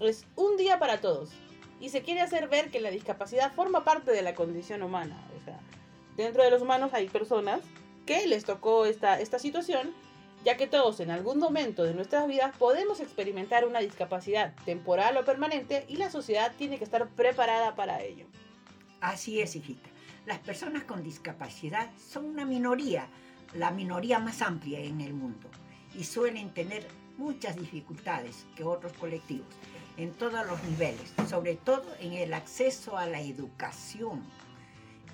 es 0.00 0.26
un 0.36 0.56
día 0.58 0.78
para 0.78 1.00
todos. 1.00 1.30
Y 1.80 1.90
se 1.90 2.02
quiere 2.02 2.20
hacer 2.22 2.48
ver 2.48 2.70
que 2.70 2.80
la 2.80 2.90
discapacidad 2.90 3.52
forma 3.52 3.84
parte 3.84 4.10
de 4.10 4.22
la 4.22 4.34
condición 4.34 4.82
humana. 4.82 5.16
O 5.40 5.44
sea, 5.44 5.58
dentro 6.16 6.42
de 6.42 6.50
los 6.50 6.60
humanos 6.62 6.92
hay 6.94 7.08
personas 7.08 7.60
que 8.06 8.26
les 8.26 8.44
tocó 8.44 8.86
esta, 8.86 9.20
esta 9.20 9.38
situación, 9.38 9.92
ya 10.46 10.56
que 10.56 10.68
todos 10.68 11.00
en 11.00 11.10
algún 11.10 11.40
momento 11.40 11.82
de 11.82 11.92
nuestras 11.92 12.28
vidas 12.28 12.56
podemos 12.56 13.00
experimentar 13.00 13.66
una 13.66 13.80
discapacidad 13.80 14.54
temporal 14.64 15.16
o 15.16 15.24
permanente 15.24 15.84
y 15.88 15.96
la 15.96 16.08
sociedad 16.08 16.52
tiene 16.56 16.78
que 16.78 16.84
estar 16.84 17.08
preparada 17.08 17.74
para 17.74 18.00
ello. 18.00 18.26
Así 19.00 19.40
es, 19.40 19.56
hijita. 19.56 19.88
Las 20.24 20.38
personas 20.38 20.84
con 20.84 21.02
discapacidad 21.02 21.90
son 21.98 22.26
una 22.26 22.44
minoría, 22.44 23.08
la 23.54 23.72
minoría 23.72 24.20
más 24.20 24.40
amplia 24.40 24.78
en 24.78 25.00
el 25.00 25.14
mundo, 25.14 25.48
y 25.98 26.04
suelen 26.04 26.54
tener 26.54 26.86
muchas 27.18 27.56
dificultades 27.56 28.46
que 28.54 28.62
otros 28.62 28.92
colectivos 28.92 29.52
en 29.96 30.12
todos 30.12 30.46
los 30.46 30.62
niveles, 30.62 31.12
sobre 31.28 31.56
todo 31.56 31.84
en 31.98 32.12
el 32.12 32.32
acceso 32.32 32.96
a 32.96 33.06
la 33.06 33.20
educación. 33.20 34.22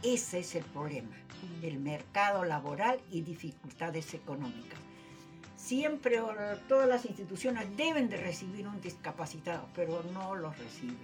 Ese 0.03 0.41
es 0.41 0.55
el 0.57 0.65
problema, 0.65 1.17
el 1.63 1.79
mercado 1.79 2.45
laboral 2.45 3.01
y 3.11 3.23
dificultades 3.23 4.13
económicas. 4.13 4.92
Siempre 5.63 6.21
todas 6.69 6.89
las 6.89 7.05
instituciones 7.05 7.77
deben 7.77 8.09
de 8.09 8.17
recibir 8.17 8.67
un 8.67 8.81
discapacitado, 8.81 9.69
pero 9.77 10.03
no 10.13 10.35
los 10.35 10.59
reciben. 10.59 10.99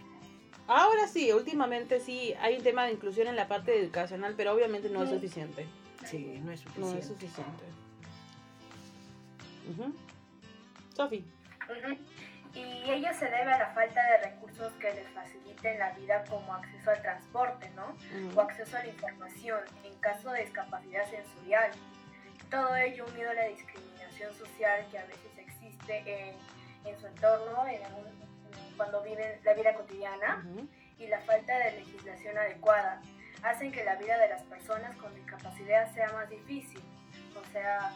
Ahora 0.66 1.06
sí, 1.06 1.32
últimamente 1.32 2.00
sí 2.00 2.34
hay 2.40 2.56
un 2.56 2.64
tema 2.64 2.84
de 2.84 2.92
inclusión 2.92 3.28
en 3.28 3.36
la 3.36 3.46
parte 3.46 3.80
educacional, 3.80 4.34
pero 4.36 4.52
obviamente 4.52 4.90
no 4.90 5.04
es 5.04 5.10
suficiente. 5.10 5.68
Sí, 6.04 6.40
no 6.42 6.50
es 6.50 6.64
No 6.64 6.72
suficiente. 6.72 6.98
es 6.98 7.06
suficiente. 7.06 7.64
Ujú. 9.70 9.94
Sofi. 10.92 11.24
Ujú. 11.70 11.96
Y 12.58 12.90
ello 12.90 13.08
se 13.16 13.26
debe 13.26 13.52
a 13.52 13.58
la 13.58 13.70
falta 13.70 14.00
de 14.10 14.30
recursos 14.30 14.72
que 14.80 14.92
les 14.92 15.08
faciliten 15.10 15.78
la 15.78 15.92
vida 15.92 16.24
como 16.28 16.52
acceso 16.52 16.90
al 16.90 17.00
transporte, 17.00 17.70
¿no? 17.76 17.94
O 18.34 18.40
acceso 18.40 18.76
a 18.76 18.80
la 18.80 18.88
información 18.88 19.60
en 19.84 19.94
caso 20.00 20.32
de 20.32 20.40
discapacidad 20.40 21.08
sensorial. 21.08 21.70
Todo 22.50 22.74
ello 22.74 23.06
unido 23.06 23.30
a 23.30 23.34
la 23.34 23.44
discriminación 23.44 23.87
social 24.34 24.86
que 24.90 24.98
a 24.98 25.04
veces 25.06 25.38
existe 25.38 26.28
en, 26.28 26.34
en 26.84 27.00
su 27.00 27.06
entorno, 27.06 27.66
en 27.66 27.82
algún- 27.84 28.18
cuando 28.76 29.02
viven 29.02 29.40
la 29.44 29.54
vida 29.54 29.74
cotidiana, 29.74 30.44
Ujú. 30.46 30.68
y 30.98 31.06
la 31.08 31.20
falta 31.20 31.58
de 31.58 31.72
legislación 31.72 32.38
adecuada 32.38 33.00
hacen 33.42 33.72
que 33.72 33.84
la 33.84 33.96
vida 33.96 34.16
de 34.18 34.28
las 34.28 34.42
personas 34.42 34.94
con 34.96 35.14
discapacidad 35.14 35.92
sea 35.94 36.08
más 36.12 36.28
difícil. 36.30 36.80
O 37.36 37.52
sea, 37.52 37.92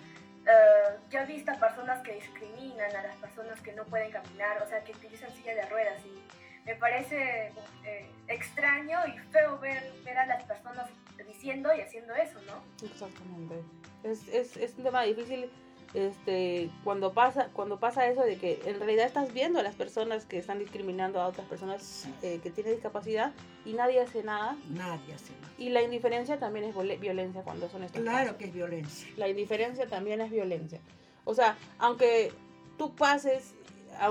eh, 0.47 0.97
yo 1.11 1.21
he 1.21 1.27
visto 1.27 1.53
a 1.53 1.55
personas 1.55 2.01
que 2.03 2.15
discriminan 2.15 2.95
a 2.97 3.03
las 3.03 3.17
personas 3.17 3.61
que 3.61 3.73
no 3.73 3.85
pueden 3.85 4.11
caminar, 4.11 4.61
o 4.63 4.67
sea, 4.67 4.83
que 4.83 4.93
utilizan 4.93 5.31
silla 5.33 5.55
de 5.55 5.63
ruedas 5.67 6.01
y 6.05 6.23
me 6.65 6.75
parece 6.77 7.53
eh, 7.85 8.11
extraño 8.29 8.99
y 9.07 9.19
feo 9.31 9.59
ver, 9.59 9.83
ver 10.05 10.19
a 10.19 10.27
las 10.27 10.43
personas 10.45 10.89
diciendo 11.27 11.73
y 11.75 11.81
haciendo 11.81 12.15
eso, 12.15 12.41
¿no? 12.43 12.63
Exactamente. 12.87 13.63
Es, 14.05 14.27
es, 14.29 14.57
es 14.57 14.75
un 14.79 14.85
tema 14.85 15.03
difícil 15.03 15.51
este, 15.95 16.71
cuando, 16.85 17.13
pasa, 17.13 17.49
cuando 17.53 17.79
pasa 17.79 18.07
eso 18.09 18.23
de 18.23 18.37
que 18.37 18.61
en 18.67 18.79
realidad 18.79 19.07
estás 19.07 19.33
viendo 19.35 19.61
a 19.61 19.63
las 19.63 19.75
personas 19.75 20.25
que 20.25 20.39
están 20.39 20.59
discriminando 20.59 21.21
a 21.21 21.27
otras 21.27 21.47
personas 21.47 22.09
eh, 22.23 22.41
que 22.43 22.51
tienen 22.51 22.73
discapacidad 22.75 23.33
y 23.65 23.75
nadie 23.75 24.01
hace 24.01 24.23
nada. 24.23 24.57
Nadie 24.71 25.15
hace 25.15 25.33
nada. 25.41 25.53
Y 25.59 25.69
la 25.69 25.83
indiferencia 25.83 26.39
también 26.39 26.65
es 26.65 26.75
violencia 27.01 27.43
cuando 27.43 27.69
son 27.69 27.83
estos 27.85 28.01
Claro 28.03 28.25
casos. 28.25 28.37
que 28.39 28.45
es 28.47 28.53
violencia. 28.55 29.09
La 29.17 29.29
indiferencia 29.29 29.87
también 29.87 30.21
es 30.23 30.31
violencia. 30.31 30.81
O 31.25 31.35
sea, 31.35 31.57
aunque 31.79 32.33
tú 32.79 32.95
pases 32.95 33.55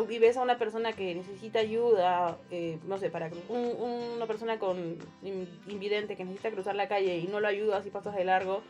y 0.10 0.20
ves 0.20 0.38
a 0.38 0.44
una 0.44 0.60
persona 0.60 0.94
que 0.94 1.16
necesita 1.16 1.60
ayuda, 1.60 2.38
eh, 2.52 2.78
no 2.88 3.00
sé, 3.00 3.10
para 3.10 3.32
un- 3.50 4.12
una 4.16 4.28
persona 4.28 4.60
con 4.60 4.98
in- 5.24 5.50
invidente 5.68 6.16
que 6.16 6.24
necesita 6.24 6.52
cruzar 6.52 6.76
la 6.76 6.88
calle 6.88 7.18
y 7.18 7.28
no 7.28 7.40
lo 7.40 7.48
ayudas 7.48 7.86
y 7.88 7.90
pasas 7.90 8.16
de 8.16 8.24
largo 8.24 8.62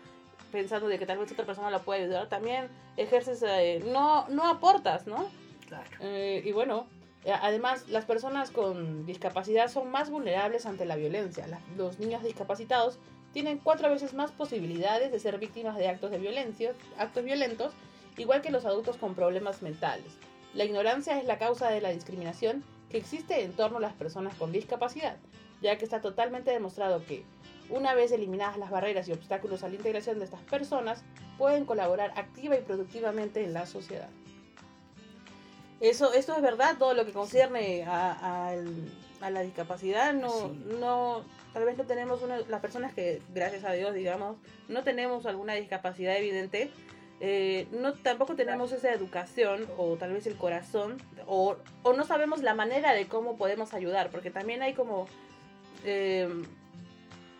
pensando 0.51 0.87
de 0.87 0.97
que 0.99 1.05
tal 1.05 1.17
vez 1.17 1.31
otra 1.31 1.45
persona 1.45 1.69
la 1.69 1.79
puede 1.79 2.03
ayudar, 2.03 2.27
también 2.29 2.67
ejerces, 2.97 3.43
eh, 3.43 3.83
no, 3.85 4.27
no 4.29 4.47
aportas, 4.49 5.07
¿no? 5.07 5.29
Claro. 5.67 5.89
Eh, 6.01 6.41
y 6.45 6.51
bueno, 6.51 6.87
eh, 7.25 7.31
además 7.41 7.87
las 7.87 8.05
personas 8.05 8.51
con 8.51 9.05
discapacidad 9.05 9.69
son 9.69 9.89
más 9.91 10.09
vulnerables 10.09 10.65
ante 10.65 10.85
la 10.85 10.95
violencia. 10.95 11.47
La- 11.47 11.59
los 11.77 11.99
niños 11.99 12.23
discapacitados 12.23 12.97
tienen 13.33 13.59
cuatro 13.59 13.89
veces 13.89 14.13
más 14.13 14.31
posibilidades 14.31 15.11
de 15.11 15.19
ser 15.19 15.37
víctimas 15.39 15.77
de 15.77 15.87
actos 15.87 16.11
de 16.11 16.17
violencia, 16.17 16.73
actos 16.97 17.23
violentos, 17.23 17.71
igual 18.17 18.41
que 18.41 18.51
los 18.51 18.65
adultos 18.65 18.97
con 18.97 19.15
problemas 19.15 19.61
mentales. 19.61 20.11
La 20.53 20.65
ignorancia 20.65 21.17
es 21.17 21.25
la 21.25 21.37
causa 21.37 21.69
de 21.69 21.79
la 21.79 21.89
discriminación 21.89 22.63
que 22.89 22.97
existe 22.97 23.41
en 23.43 23.53
torno 23.53 23.77
a 23.77 23.81
las 23.81 23.93
personas 23.93 24.35
con 24.35 24.51
discapacidad, 24.51 25.15
ya 25.61 25.77
que 25.77 25.85
está 25.85 26.01
totalmente 26.01 26.51
demostrado 26.51 27.05
que 27.05 27.23
una 27.71 27.93
vez 27.93 28.11
eliminadas 28.11 28.57
las 28.57 28.69
barreras 28.69 29.07
y 29.07 29.13
obstáculos 29.13 29.63
a 29.63 29.69
la 29.69 29.75
integración 29.75 30.19
de 30.19 30.25
estas 30.25 30.41
personas, 30.41 31.03
pueden 31.37 31.65
colaborar 31.65 32.13
activa 32.15 32.55
y 32.55 32.61
productivamente 32.61 33.43
en 33.43 33.53
la 33.53 33.65
sociedad. 33.65 34.09
Eso, 35.79 36.13
esto 36.13 36.35
es 36.35 36.41
verdad, 36.41 36.77
todo 36.77 36.93
lo 36.93 37.05
que 37.05 37.11
concierne 37.11 37.83
a, 37.87 38.53
la 39.19 39.41
discapacidad, 39.41 40.13
no, 40.13 40.29
Sí. 40.29 40.63
no, 40.79 41.23
tal 41.53 41.65
vez 41.65 41.77
no 41.77 41.85
tenemos 41.85 42.21
una, 42.21 42.39
las 42.41 42.61
personas 42.61 42.93
que, 42.93 43.21
gracias 43.33 43.63
a 43.63 43.71
Dios, 43.71 43.93
digamos, 43.93 44.37
no 44.67 44.83
tenemos 44.83 45.25
alguna 45.25 45.53
discapacidad 45.55 46.15
evidente, 46.17 46.71
eh, 47.19 47.67
no 47.71 47.93
tampoco 47.93 48.35
tenemos 48.35 48.71
esa 48.71 48.91
educación 48.91 49.67
o 49.77 49.95
tal 49.95 50.13
vez 50.13 50.25
el 50.25 50.35
corazón 50.37 50.97
o, 51.27 51.55
o, 51.83 51.93
no 51.93 52.03
sabemos 52.03 52.41
la 52.41 52.55
manera 52.55 52.93
de 52.93 53.07
cómo 53.07 53.37
podemos 53.37 53.75
ayudar, 53.75 54.09
porque 54.09 54.31
también 54.31 54.63
hay 54.63 54.73
como 54.73 55.07
eh, 55.83 56.27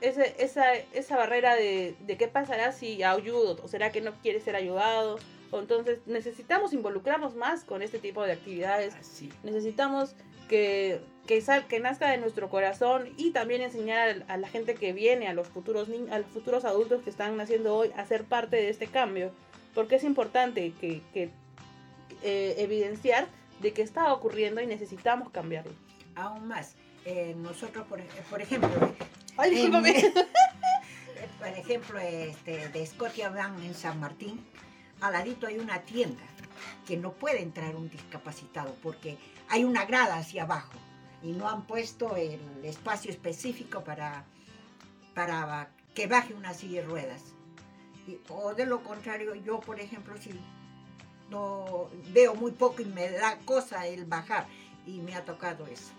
ese, 0.02 0.36
esa, 0.40 0.74
esa 0.74 1.18
barrera 1.18 1.56
de, 1.56 1.96
de 2.00 2.18
qué 2.18 2.28
pasará 2.28 2.72
si 2.72 3.04
ayudo 3.04 3.60
o 3.64 3.68
será 3.68 3.92
que 3.92 4.02
no 4.02 4.14
quiere 4.22 4.40
ser 4.40 4.56
ayudado. 4.56 5.18
O 5.52 5.60
entonces 5.60 6.00
necesitamos 6.06 6.74
involucrarnos 6.74 7.36
más 7.36 7.64
con 7.64 7.82
este 7.82 8.00
tipo 8.00 8.24
de 8.24 8.34
actividades. 8.34 8.96
Así. 8.96 9.32
Necesitamos 9.44 10.16
que, 10.50 11.02
que, 11.28 11.42
sal, 11.42 11.68
que 11.68 11.80
nazca 11.80 12.10
de 12.10 12.18
nuestro 12.18 12.50
corazón 12.50 13.10
y 13.18 13.32
también 13.32 13.62
enseñar 13.62 14.24
a, 14.28 14.34
a 14.34 14.38
la 14.38 14.48
gente 14.48 14.76
que 14.76 14.94
viene, 14.94 15.28
a 15.28 15.34
los 15.34 15.48
futuros 15.48 15.88
a 16.10 16.20
los 16.20 16.28
futuros 16.28 16.66
adultos 16.66 17.04
que 17.04 17.10
están 17.10 17.38
naciendo 17.38 17.76
hoy, 17.76 17.92
a 17.96 18.06
ser 18.06 18.24
parte 18.24 18.56
de 18.58 18.70
este 18.70 18.88
cambio. 18.88 19.32
Porque 19.74 19.96
es 19.96 20.04
importante 20.04 20.74
que, 20.80 21.02
que 21.14 21.30
eh, 22.24 22.56
evidenciar 22.58 23.28
de 23.62 23.74
que 23.74 23.82
está 23.82 24.14
ocurriendo 24.14 24.62
y 24.62 24.68
necesitamos 24.68 25.30
cambiarlo. 25.30 25.74
Aún 26.16 26.48
más, 26.48 26.76
eh, 27.06 27.34
nosotros, 27.38 27.86
por, 27.88 28.02
por 28.30 28.42
ejemplo, 28.42 28.70
Ay, 29.38 29.52
discúlpame. 29.52 30.00
en- 30.00 30.14
por 31.40 31.48
ejemplo, 31.48 32.00
este, 32.00 32.70
de 32.70 32.86
Scotia 32.86 33.30
Bank 33.30 33.62
en 33.64 33.74
San 33.74 34.00
Martín, 34.00 34.44
al 35.02 35.14
ladito 35.14 35.48
hay 35.48 35.58
una 35.60 35.80
tienda 35.82 36.22
que 36.88 36.98
no 36.98 37.14
puede 37.14 37.42
entrar 37.42 37.76
un 37.76 37.90
discapacitado 37.90 38.76
porque 38.84 39.18
hay 39.50 39.64
una 39.64 39.86
grada 39.86 40.18
hacia 40.18 40.44
abajo 40.44 40.74
y 41.24 41.32
no 41.32 41.50
han 41.50 41.64
puesto 41.66 42.16
el 42.16 42.40
espacio 42.64 43.10
específico 43.12 43.84
para, 43.84 44.26
para 45.14 45.70
que 45.96 46.08
baje 46.08 46.34
una 46.34 46.54
silla 46.54 46.82
de 46.82 46.88
ruedas. 46.88 47.22
Y- 48.08 48.18
o 48.30 48.54
de 48.54 48.66
lo 48.66 48.84
contrario, 48.84 49.36
yo, 49.36 49.60
por 49.60 49.80
ejemplo, 49.80 50.16
si 50.18 50.32
no 51.30 51.90
veo 52.12 52.36
muy 52.36 52.52
poco 52.52 52.82
y 52.82 52.86
me 52.86 53.10
da 53.10 53.38
cosa 53.46 53.88
el 53.88 54.06
bajar 54.06 54.46
y 54.86 55.00
me 55.02 55.16
ha 55.16 55.24
tocado 55.24 55.66
eso. 55.68 55.92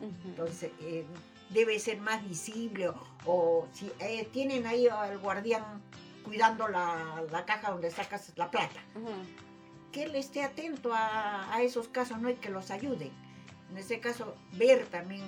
Entonces, 0.00 0.70
eh, 0.80 1.04
debe 1.50 1.78
ser 1.78 1.98
más 1.98 2.26
visible. 2.28 2.88
O, 2.88 2.94
o 3.24 3.68
si 3.72 3.90
eh, 4.00 4.28
tienen 4.32 4.66
ahí 4.66 4.86
al 4.88 5.18
guardián 5.18 5.82
cuidando 6.24 6.68
la, 6.68 7.22
la 7.30 7.44
caja 7.44 7.70
donde 7.70 7.90
sacas 7.90 8.32
la 8.36 8.50
plata, 8.50 8.80
que 9.92 10.04
él 10.04 10.14
esté 10.16 10.42
atento 10.42 10.92
a, 10.92 11.54
a 11.54 11.62
esos 11.62 11.88
casos 11.88 12.18
¿no? 12.18 12.28
y 12.30 12.34
que 12.34 12.50
los 12.50 12.70
ayude. 12.70 13.10
En 13.70 13.78
ese 13.78 14.00
caso, 14.00 14.34
ver 14.52 14.86
también, 14.86 15.22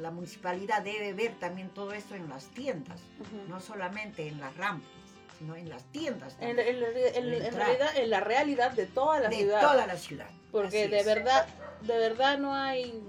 la 0.00 0.10
municipalidad 0.10 0.82
debe 0.82 1.12
ver 1.12 1.38
también 1.38 1.68
todo 1.70 1.92
esto 1.92 2.14
en 2.14 2.28
las 2.28 2.46
tiendas, 2.46 3.00
Ujú. 3.20 3.48
no 3.48 3.60
solamente 3.60 4.26
en 4.28 4.40
las 4.40 4.56
rampas, 4.56 4.88
sino 5.38 5.54
en 5.56 5.68
las 5.68 5.84
tiendas 5.92 6.36
En, 6.40 6.56
también, 6.56 6.76
en- 6.76 6.84
en- 6.84 7.34
en 7.34 7.42
Entrar. 7.44 7.66
realidad, 7.66 7.96
en 7.96 8.10
la 8.10 8.20
realidad 8.20 8.70
de 8.72 8.86
toda 8.86 9.20
la 9.20 9.28
de 9.28 9.36
ciudad. 9.36 9.60
toda 9.60 9.86
la 9.86 9.96
ciudad. 9.96 10.30
porque 10.52 10.82
Así 10.84 10.90
de 10.90 11.00
es. 11.00 11.06
verdad, 11.06 11.46
de 11.82 11.98
verdad 11.98 12.38
no 12.38 12.54
hay, 12.54 13.02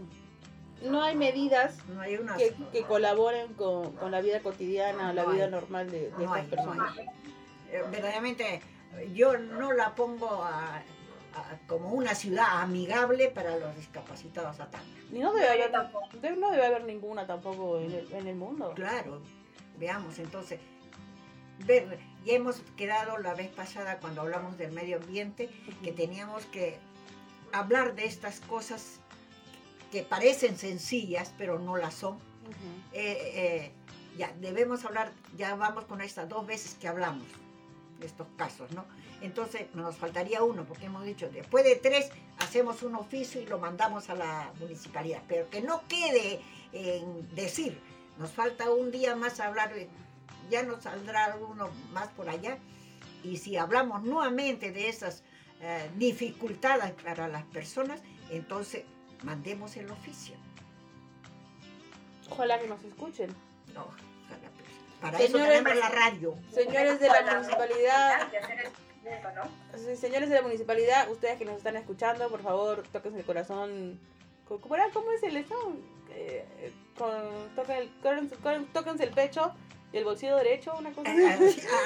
no 0.83 1.01
hay 1.03 1.15
medidas 1.15 1.75
No 1.87 2.01
hay 2.01 2.15
unas- 2.17 2.37
que, 2.37 2.55
que 2.71 2.81
colaboren 2.83 3.53
con, 3.53 3.91
con 3.93 4.11
la 4.11 4.21
vida 4.21 4.39
cotidiana, 4.41 5.13
la 5.13 5.23
No 5.23 5.31
vida 5.31 5.45
hay. 5.45 5.51
normal 5.51 5.89
de, 5.91 6.09
de 6.09 6.11
No 6.11 6.19
estas 6.19 6.35
hay, 6.35 6.43
no 6.43 6.49
personas. 6.49 6.97
hay. 6.97 7.05
Eh, 7.71 7.83
verdaderamente 7.91 8.61
yo 9.13 9.37
no 9.37 9.71
la 9.73 9.95
pongo 9.95 10.43
a- 10.43 10.77
a- 10.77 11.57
como 11.67 11.89
una 11.91 12.13
ciudad 12.15 12.61
amigable 12.61 13.29
para 13.29 13.55
los 13.57 13.75
discapacitados 13.75 14.59
a 14.59 14.69
Tacna. 14.69 14.89
Y 15.11 15.19
no 15.19 15.33
debe 15.33 15.49
haber, 15.49 15.71
no 16.37 16.51
debe 16.51 16.65
haber 16.65 16.83
ninguna 16.85 17.25
tampoco 17.27 17.79
en 17.79 17.91
el, 17.93 18.11
en 18.13 18.27
el 18.27 18.35
mundo. 18.35 18.73
Claro, 18.75 19.21
veamos 19.77 20.19
entonces. 20.19 20.59
Ver, 21.65 21.99
ya 22.25 22.33
hemos 22.33 22.61
quedado 22.75 23.17
la 23.19 23.33
vez 23.35 23.49
pasada 23.49 23.99
cuando 23.99 24.21
hablamos 24.21 24.57
del 24.57 24.71
medio 24.71 24.97
ambiente 24.97 25.49
que 25.83 25.91
teníamos 25.91 26.45
que 26.47 26.79
hablar 27.53 27.93
de 27.95 28.05
estas 28.05 28.39
cosas 28.41 28.99
que 29.91 30.03
parecen 30.03 30.57
sencillas 30.57 31.33
pero 31.37 31.59
no 31.59 31.77
las 31.77 31.93
son. 31.95 32.17
Eh, 32.93 33.31
eh, 33.35 33.71
ya 34.17 34.33
debemos 34.41 34.83
hablar, 34.85 35.11
ya 35.37 35.55
vamos 35.55 35.85
con 35.85 36.01
estas 36.01 36.27
dos 36.27 36.45
veces 36.45 36.75
que 36.75 36.87
hablamos 36.87 37.25
de 37.99 38.05
estos 38.07 38.27
casos, 38.35 38.71
¿no? 38.71 38.83
Entonces 39.21 39.67
nos 39.75 39.95
faltaría 39.95 40.43
uno, 40.43 40.65
porque 40.65 40.85
hemos 40.87 41.05
dicho, 41.05 41.29
después 41.29 41.63
de 41.63 41.75
tres 41.75 42.09
hacemos 42.39 42.81
un 42.83 42.95
oficio 42.95 43.39
y 43.41 43.45
lo 43.45 43.59
mandamos 43.59 44.09
a 44.09 44.15
la 44.15 44.51
municipalidad, 44.59 45.21
pero 45.27 45.49
que 45.49 45.61
no 45.61 45.83
quede 45.87 46.41
en 46.73 47.33
decir, 47.35 47.79
nos 48.17 48.31
falta 48.31 48.71
un 48.71 48.91
día 48.91 49.15
más 49.15 49.39
hablar, 49.39 49.73
de- 49.73 49.87
ya 50.49 50.63
nos 50.63 50.83
saldrá 50.83 51.37
uno 51.37 51.69
más 51.93 52.09
por 52.09 52.27
allá, 52.27 52.57
y 53.23 53.37
si 53.37 53.55
hablamos 53.57 54.01
nuevamente 54.03 54.71
de 54.71 54.89
esas 54.89 55.23
eh, 55.61 55.89
dificultades 55.95 56.91
para 57.03 57.27
las 57.27 57.43
personas, 57.45 58.01
entonces 58.31 58.83
mandemos 59.23 59.75
el 59.77 59.89
oficio. 59.91 60.35
Ojalá 62.29 62.59
que 62.59 62.67
nos 62.67 62.83
escuchen. 62.83 63.29
No, 63.73 63.81
ojalá, 63.81 64.49
pues. 64.55 64.69
Para 65.01 65.17
Señores, 65.17 65.45
eso 65.45 65.61
tenemos 65.61 65.75
la 65.75 65.89
radio. 65.89 66.35
Señores 66.53 66.99
de 66.99 67.07
la 67.07 67.21
municipalidad, 67.33 68.27
señores 69.99 70.29
de 70.29 70.35
la 70.35 70.41
municipalidad, 70.43 71.09
ustedes 71.09 71.37
que 71.37 71.45
nos 71.45 71.57
están 71.57 71.75
escuchando, 71.75 72.29
por 72.29 72.41
favor, 72.41 72.83
tóquense 72.91 73.19
el 73.19 73.25
corazón. 73.25 73.99
¿Cómo, 74.47 74.75
era? 74.75 74.89
¿Cómo 74.93 75.11
es 75.11 75.23
el 75.23 75.37
estado? 75.37 75.73
Eh, 76.13 76.71
con, 76.97 77.55
toquen 77.55 77.77
el, 77.77 79.01
el 79.01 79.09
pecho 79.11 79.53
y 79.93 79.97
el 79.97 80.03
bolsillo 80.03 80.35
derecho, 80.37 80.73
una 80.77 80.91
cosa. 80.91 81.09
Ah, 81.09 81.37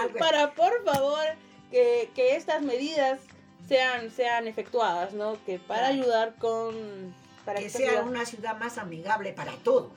algo- 0.04 0.20
para 0.20 0.54
por 0.54 0.84
favor 0.84 1.24
que, 1.72 2.10
que 2.16 2.36
estas 2.36 2.62
medidas 2.64 3.20
sean 3.68 4.10
sean 4.12 4.48
efectuadas, 4.48 5.14
¿no? 5.14 5.38
Que 5.46 5.60
para 5.60 5.88
ayudar 5.88 6.36
con 6.36 7.14
para 7.46 7.60
que 7.60 7.70
sea 7.70 7.90
ciudad- 7.90 8.08
una 8.08 8.26
ciudad 8.26 8.58
más 8.58 8.78
amigable 8.78 9.32
para 9.34 9.54
todos, 9.58 9.92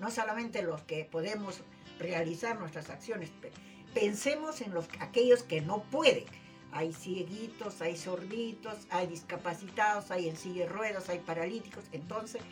no 0.00 0.10
solamente 0.10 0.62
los 0.62 0.82
que 0.82 1.04
podemos 1.04 1.60
realizar 1.98 2.58
nuestras 2.58 2.90
acciones. 2.90 3.30
pe- 3.40 3.52
Pensemos 3.94 4.60
en 4.60 4.74
los 4.74 4.86
aquellos 4.98 5.44
que 5.44 5.60
no 5.60 5.82
pueden. 5.84 6.24
Hay 6.72 6.92
cieguitos, 6.92 7.80
hay 7.80 7.96
sorditos, 7.96 8.74
hay 8.90 9.06
discapacitados, 9.06 10.10
hay 10.10 10.28
en 10.28 10.36
silla 10.36 10.64
de 10.64 10.68
ruedas, 10.68 11.08
hay 11.08 11.20
paralíticos. 11.20 11.84
Entonces, 11.92 12.42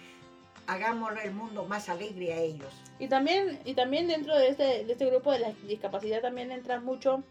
hagámosle 0.68 1.24
el 1.24 1.32
mundo 1.32 1.64
más 1.64 1.88
alegre 1.88 2.32
a 2.32 2.38
ellos. 2.38 2.72
Y 3.00 3.08
también 3.08 3.58
y 3.64 3.74
también 3.74 4.06
dentro 4.06 4.38
de 4.38 4.48
este 4.50 4.84
de 4.84 4.92
este 4.92 5.06
grupo 5.06 5.32
de 5.32 5.40
la 5.40 5.52
discapacidad 5.66 6.20
también 6.20 6.52
entran 6.52 6.84
mucho 6.84 7.24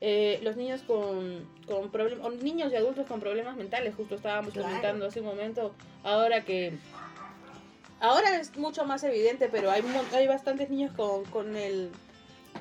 eh, 0.00 0.38
los 0.42 0.56
niños 0.56 0.82
con, 0.82 1.48
con 1.66 1.90
problemas, 1.90 2.34
niños 2.42 2.72
y 2.72 2.76
adultos 2.76 3.06
con 3.06 3.20
problemas 3.20 3.56
mentales, 3.56 3.94
justo 3.94 4.14
estábamos 4.16 4.52
Claro. 4.52 4.68
comentando 4.68 5.06
hace 5.06 5.20
un 5.20 5.26
momento, 5.26 5.74
ahora 6.04 6.44
que 6.44 6.72
ahora 8.00 8.38
es 8.40 8.56
mucho 8.56 8.84
más 8.84 9.02
evidente, 9.04 9.48
pero 9.50 9.70
hay, 9.70 9.82
hay 10.12 10.26
bastantes 10.26 10.70
niños 10.70 10.92
con, 10.94 11.24
con 11.24 11.56
el 11.56 11.90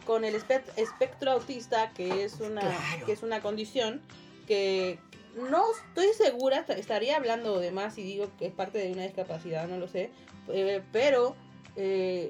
con 0.05 0.23
el 0.23 0.35
espect- 0.35 0.71
espectro 0.77 1.31
autista, 1.31 1.91
que 1.95 2.23
es 2.25 2.39
una 2.39 2.61
Claro. 2.61 3.05
que 3.05 3.11
es 3.13 3.23
una 3.23 3.41
condición 3.41 4.01
que 4.45 4.99
no 5.49 5.63
estoy 5.87 6.07
segura, 6.13 6.59
est- 6.59 6.69
estaría 6.69 7.17
hablando 7.17 7.59
de 7.59 7.71
más 7.71 7.97
y 7.97 8.03
digo 8.03 8.29
que 8.37 8.45
es 8.47 8.53
parte 8.53 8.77
de 8.77 8.91
una 8.91 9.03
discapacidad, 9.03 9.67
no 9.67 9.77
lo 9.77 9.87
sé, 9.87 10.11
eh, 10.49 10.81
pero 10.91 11.35
eh, 11.75 12.29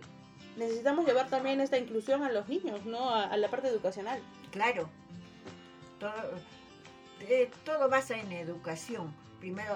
necesitamos 0.58 1.06
llevar 1.06 1.30
también 1.30 1.60
esta 1.62 1.78
inclusión 1.78 2.24
a 2.24 2.32
los 2.32 2.48
niños, 2.48 2.86
¿no? 2.86 3.10
A, 3.10 3.26
a 3.26 3.38
la 3.38 3.50
parte 3.50 3.68
educacional. 3.68 4.20
Claro, 4.52 4.90
todo, 6.00 6.14
eh, 7.22 7.50
todo 7.64 7.90
basa 7.90 8.18
en 8.18 8.32
educación. 8.32 9.14
Primero, 9.40 9.74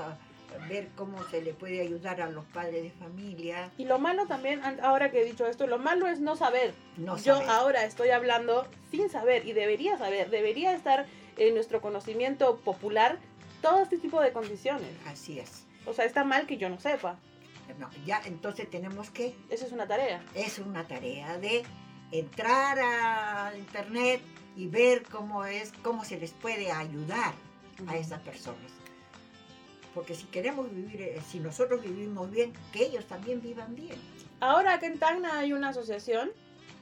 ver 0.67 0.87
cómo 0.95 1.23
se 1.29 1.41
le 1.41 1.53
puede 1.53 1.81
ayudar 1.81 2.21
a 2.21 2.29
los 2.29 2.43
padres 2.45 2.81
de 2.83 2.91
familia. 2.91 3.69
Y 3.77 3.85
lo 3.85 3.99
malo 3.99 4.25
también, 4.25 4.61
ahora 4.81 5.11
que 5.11 5.21
he 5.21 5.25
dicho 5.25 5.45
esto, 5.45 5.67
lo 5.67 5.77
malo 5.77 6.07
es 6.07 6.19
no 6.19 6.35
saber. 6.35 6.73
No 6.97 7.17
Yo 7.17 7.35
saber. 7.35 7.49
ahora 7.49 7.83
estoy 7.85 8.09
hablando 8.09 8.67
sin 8.89 9.09
saber 9.09 9.45
y 9.47 9.53
debería 9.53 9.97
saber, 9.97 10.29
debería 10.29 10.73
estar 10.73 11.05
en 11.37 11.53
nuestro 11.53 11.81
conocimiento 11.81 12.57
popular 12.57 13.17
todo 13.61 13.83
este 13.83 13.97
tipo 13.97 14.21
de 14.21 14.31
condiciones. 14.33 14.89
Así 15.05 15.39
es. 15.39 15.65
O 15.85 15.93
sea, 15.93 16.05
está 16.05 16.23
mal 16.23 16.47
que 16.47 16.57
yo 16.57 16.69
no 16.69 16.79
sepa. 16.79 17.17
No, 17.77 17.89
ya 18.05 18.21
entonces 18.25 18.69
tenemos 18.69 19.09
que, 19.09 19.35
Esa 19.49 19.65
es 19.65 19.71
una 19.71 19.87
tarea. 19.87 20.23
es 20.33 20.59
una 20.59 20.87
tarea 20.87 21.37
de 21.37 21.63
entrar 22.11 22.79
a 22.79 23.53
internet 23.57 24.21
y 24.55 24.67
ver 24.67 25.03
cómo 25.03 25.45
es, 25.45 25.71
cómo 25.83 26.03
se 26.03 26.17
les 26.19 26.31
puede 26.31 26.71
ayudar 26.71 27.33
a 27.87 27.97
esas 27.97 28.19
personas. 28.21 28.71
Porque 29.93 30.15
si 30.15 30.25
queremos 30.25 30.73
vivir, 30.73 31.01
eh, 31.01 31.21
si 31.27 31.39
nosotros 31.39 31.81
vivimos 31.81 32.29
bien, 32.29 32.53
que 32.73 32.85
ellos 32.85 33.05
también 33.05 33.41
vivan 33.41 33.75
bien. 33.75 33.95
Ahora 34.39 34.73
acá 34.73 34.87
en 34.87 34.99
Tacna 34.99 35.39
hay 35.39 35.53
una 35.53 35.69
asociación 35.69 36.31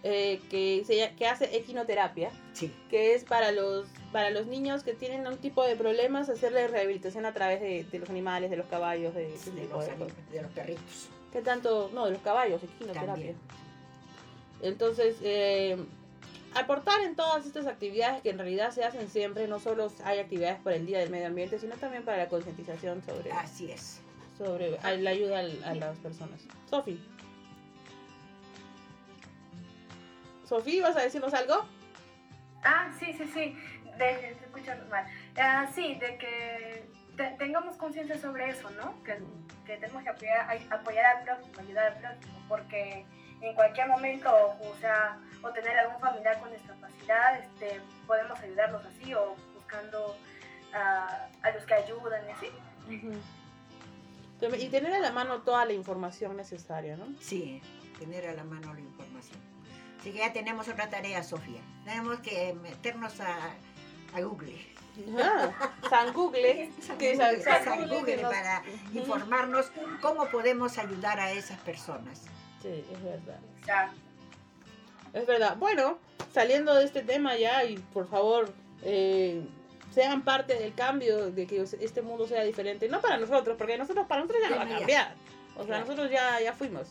eh, 0.04 0.40
que, 0.50 0.84
se, 0.86 1.16
que 1.16 1.28
hace 1.28 1.56
equinoterapia, 1.56 2.32
Sí, 2.54 2.72
que 2.90 3.16
es 3.16 3.24
para 3.24 3.52
los, 3.52 3.88
para 4.12 4.30
los 4.30 4.48
niños 4.48 4.84
que 4.84 4.94
tienen 4.94 5.28
un 5.28 5.38
tipo 5.38 5.64
de 5.64 5.76
problemas, 5.76 6.30
hacerle 6.30 6.68
rehabilitación 6.68 7.26
a 7.26 7.34
través 7.34 7.60
de, 7.62 7.84
de 7.84 8.00
los 8.00 8.10
animales, 8.10 8.50
de 8.50 8.58
los 8.58 8.66
caballos, 8.68 9.14
de 9.14 9.28
de 9.28 9.38
tipo 9.38 9.78
los, 9.78 9.86
de 9.86 10.36
de 10.38 10.42
los 10.42 10.52
perritos. 10.52 11.10
¿Qué 11.32 11.42
tanto? 11.42 11.92
No, 11.94 12.06
de 12.06 12.12
los 12.14 12.22
caballos, 12.22 12.64
equinoterapia. 12.64 13.14
También. 13.14 13.36
Entonces, 14.62 15.18
eh, 15.22 15.78
aportar 16.56 17.02
en 17.02 17.16
todas 17.16 17.46
estas 17.46 17.68
actividades 17.68 18.22
que 18.22 18.30
en 18.30 18.38
realidad 18.40 18.72
se 18.72 18.84
hacen 18.84 19.08
siempre, 19.10 19.48
no 19.48 19.60
solo 19.60 19.92
hay 20.04 20.20
actividades 20.20 20.60
para 20.62 20.78
el 20.78 20.86
Día 20.86 21.00
del 21.00 21.10
Medio 21.10 21.28
Ambiente, 21.28 21.60
sino 21.60 21.76
también 21.76 22.04
para 22.04 22.18
la 22.18 22.30
concientización 22.30 23.04
sobre, 23.04 23.32
Así 23.34 23.70
es. 23.70 24.00
sobre 24.38 24.78
a- 24.80 24.94
la 24.94 25.10
ayuda 25.12 25.40
al- 25.40 25.64
a, 25.64 25.76
las 25.76 25.98
personas. 26.00 26.40
Sofi. 26.70 26.98
Sofi, 30.48 30.80
¿vas 30.80 30.96
a 30.96 31.02
decirnos 31.02 31.34
algo? 31.34 31.66
Ah, 32.64 32.90
sí, 33.00 33.14
sí, 33.14 33.26
sí. 33.34 33.56
De, 33.98 34.30
escucho 34.32 34.72
mal. 34.90 35.06
Ah, 35.38 35.68
sí, 35.74 35.96
de 35.96 36.18
que 36.18 36.90
te- 37.16 37.36
tengamos 37.38 37.76
conciencia 37.78 38.18
sobre 38.18 38.50
eso, 38.50 38.70
¿no? 38.72 39.02
Que, 39.04 39.18
que 39.66 39.78
tenemos 39.78 40.04
que 40.04 40.10
apoyar, 40.10 40.50
a- 40.50 40.76
apoyar 40.76 41.06
al 41.18 41.24
prójimo, 41.24 41.60
ayudar 41.60 41.88
al 41.94 42.00
prójimo, 42.00 42.46
porque 42.48 43.06
en 43.42 43.56
cualquier 43.56 43.88
momento, 43.88 44.30
o 44.62 44.76
sea, 44.80 45.18
o 45.42 45.50
tener 45.52 45.78
algún 45.80 46.00
familiar 46.00 46.40
con 46.40 46.52
discapacidad, 46.52 47.40
este, 47.40 47.82
podemos 48.06 48.40
ayudarlos 48.40 48.86
así 48.86 49.14
o 49.14 49.36
buscando 49.56 50.18
ah, 50.74 51.28
a 51.44 51.52
los 51.52 51.64
que 51.66 51.74
ayudan 51.74 52.22
y 52.28 52.32
así. 52.32 52.52
Y 54.60 54.70
tener 54.70 54.94
a 54.94 55.00
la 55.00 55.12
mano 55.12 55.42
toda 55.42 55.66
la 55.66 55.74
información 55.74 56.38
necesaria, 56.38 56.96
¿no? 56.98 57.08
Sí, 57.20 57.62
tener 57.98 58.28
a 58.28 58.34
la 58.34 58.44
mano 58.44 58.74
la 58.74 58.80
información. 58.82 59.40
Así 60.00 60.12
que 60.12 60.20
ya 60.20 60.32
tenemos 60.32 60.68
otra 60.68 60.90
tarea, 60.90 61.24
Sofía. 61.24 61.62
Tenemos 61.84 62.20
que 62.20 62.54
meternos 62.54 63.20
a, 63.20 63.50
a 64.14 64.22
Google. 64.22 64.58
Ah, 65.20 65.52
San 65.90 66.12
Google, 66.14 66.72
que 66.98 67.16
San, 67.16 67.36
Google, 67.36 67.44
San 67.44 67.64
San 67.64 67.80
Google 67.82 68.00
Google 68.00 68.16
que 68.16 68.22
nos- 68.24 68.34
para 68.34 68.64
informarnos 68.94 69.72
cómo 70.02 70.26
podemos 70.30 70.78
ayudar 70.78 71.20
a 71.20 71.32
esas 71.32 71.60
personas. 71.60 72.24
Sí, 72.62 72.84
es 72.92 73.04
verdad. 73.04 73.40
Exacto. 73.60 73.96
Es 75.14 75.26
verdad. 75.28 75.56
Bueno, 75.58 76.00
saliendo 76.34 76.74
de 76.76 76.86
este 76.86 77.04
tema 77.04 77.36
ya 77.38 77.64
y 77.64 77.78
por 77.78 78.08
favor 78.10 78.52
eh, 78.84 79.44
sean 79.94 80.24
parte 80.24 80.56
del 80.56 80.74
cambio 80.74 81.32
de 81.32 81.46
que 81.46 81.62
este 81.62 82.02
mundo 82.02 82.28
sea 82.28 82.44
diferente. 82.44 82.88
No 82.90 83.00
para 83.00 83.18
nosotros, 83.18 83.56
porque 83.58 83.78
nosotros 83.78 84.08
para 84.08 84.22
nosotros 84.22 84.44
ya 84.44 84.50
no 84.50 84.56
va 84.58 84.64
a 84.64 84.78
cambiar. 84.78 85.14
O 85.56 85.60
sea, 85.60 85.66
Claro. 85.68 85.82
nosotros 85.86 86.12
ya, 86.12 86.42
ya 86.42 86.54
fuimos. 86.54 86.88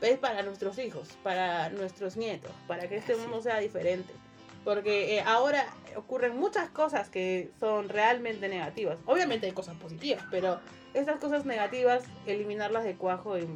Es 0.00 0.18
para 0.18 0.42
nuestros 0.42 0.78
hijos, 0.78 1.08
para 1.24 1.68
nuestros 1.70 2.16
nietos, 2.16 2.52
para 2.68 2.88
que 2.88 2.96
este 2.96 3.12
Así 3.14 3.22
mundo 3.22 3.40
sea 3.42 3.58
diferente. 3.58 4.12
Porque 4.64 5.16
eh, 5.16 5.20
ahora 5.22 5.66
ocurren 5.98 6.36
muchas 6.36 6.70
cosas 6.70 7.08
que 7.08 7.50
son 7.60 7.88
realmente 7.88 8.48
negativas. 8.48 8.98
Obviamente 9.06 9.46
hay 9.46 9.52
cosas 9.52 9.76
positivas, 9.76 10.24
pero 10.30 10.60
estas 10.94 11.18
cosas 11.20 11.44
negativas, 11.44 12.04
eliminarlas 12.26 12.84
de 12.84 12.96
cuajo 12.96 13.38
y 13.38 13.46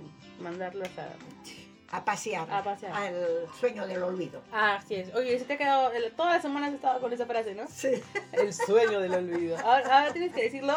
mandarlas 0.40 0.90
a, 0.98 1.96
A 1.96 2.05
pasear, 2.05 2.50
a 2.50 2.62
pasear. 2.62 2.92
al 2.94 3.46
sueño 3.59 3.87
del 3.87 4.02
olvido. 4.02 4.42
Ah, 4.52 4.76
así 4.76 4.94
es. 4.96 5.14
Oye, 5.14 5.38
se 5.38 5.44
te 5.44 5.55
ha 5.55 5.59
quedado. 5.59 5.90
Todas 6.16 6.35
las 6.35 6.42
semanas 6.42 6.70
has 6.70 6.74
estado 6.76 7.00
con 7.00 7.12
esa 7.12 7.26
frase, 7.26 7.55
¿no? 7.55 7.66
Sí. 7.68 7.90
El 8.33 8.52
sueño 8.52 9.00
del 9.00 9.14
olvido. 9.14 9.57
Ahora, 9.59 9.98
ahora 9.98 10.12
tienes 10.12 10.33
que 10.33 10.42
decirlo. 10.42 10.74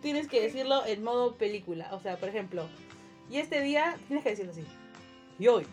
Tienes 0.00 0.26
que 0.26 0.40
decirlo 0.40 0.84
en 0.86 1.04
modo 1.04 1.36
película. 1.36 1.88
O 1.92 2.00
sea, 2.00 2.16
por 2.16 2.28
ejemplo, 2.28 2.66
y 3.30 3.38
este 3.38 3.60
día 3.60 3.96
tienes 4.08 4.24
que 4.24 4.30
decirlo 4.30 4.50
así. 4.52 4.64
Y 5.38 5.46
hoy, 5.46 5.66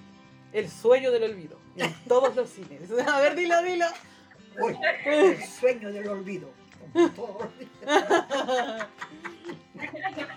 el 0.53 0.69
sueño 0.69 1.11
del 1.11 1.23
olvido. 1.23 1.57
En 1.77 1.93
todos 2.07 2.35
los 2.35 2.49
cines. 2.49 2.91
A 3.07 3.19
ver, 3.21 3.35
dilo, 3.35 3.61
dilo. 3.63 3.85
Uy, 4.61 4.77
el 5.05 5.43
sueño 5.59 5.91
del 5.91 6.07
olvido. 6.07 6.49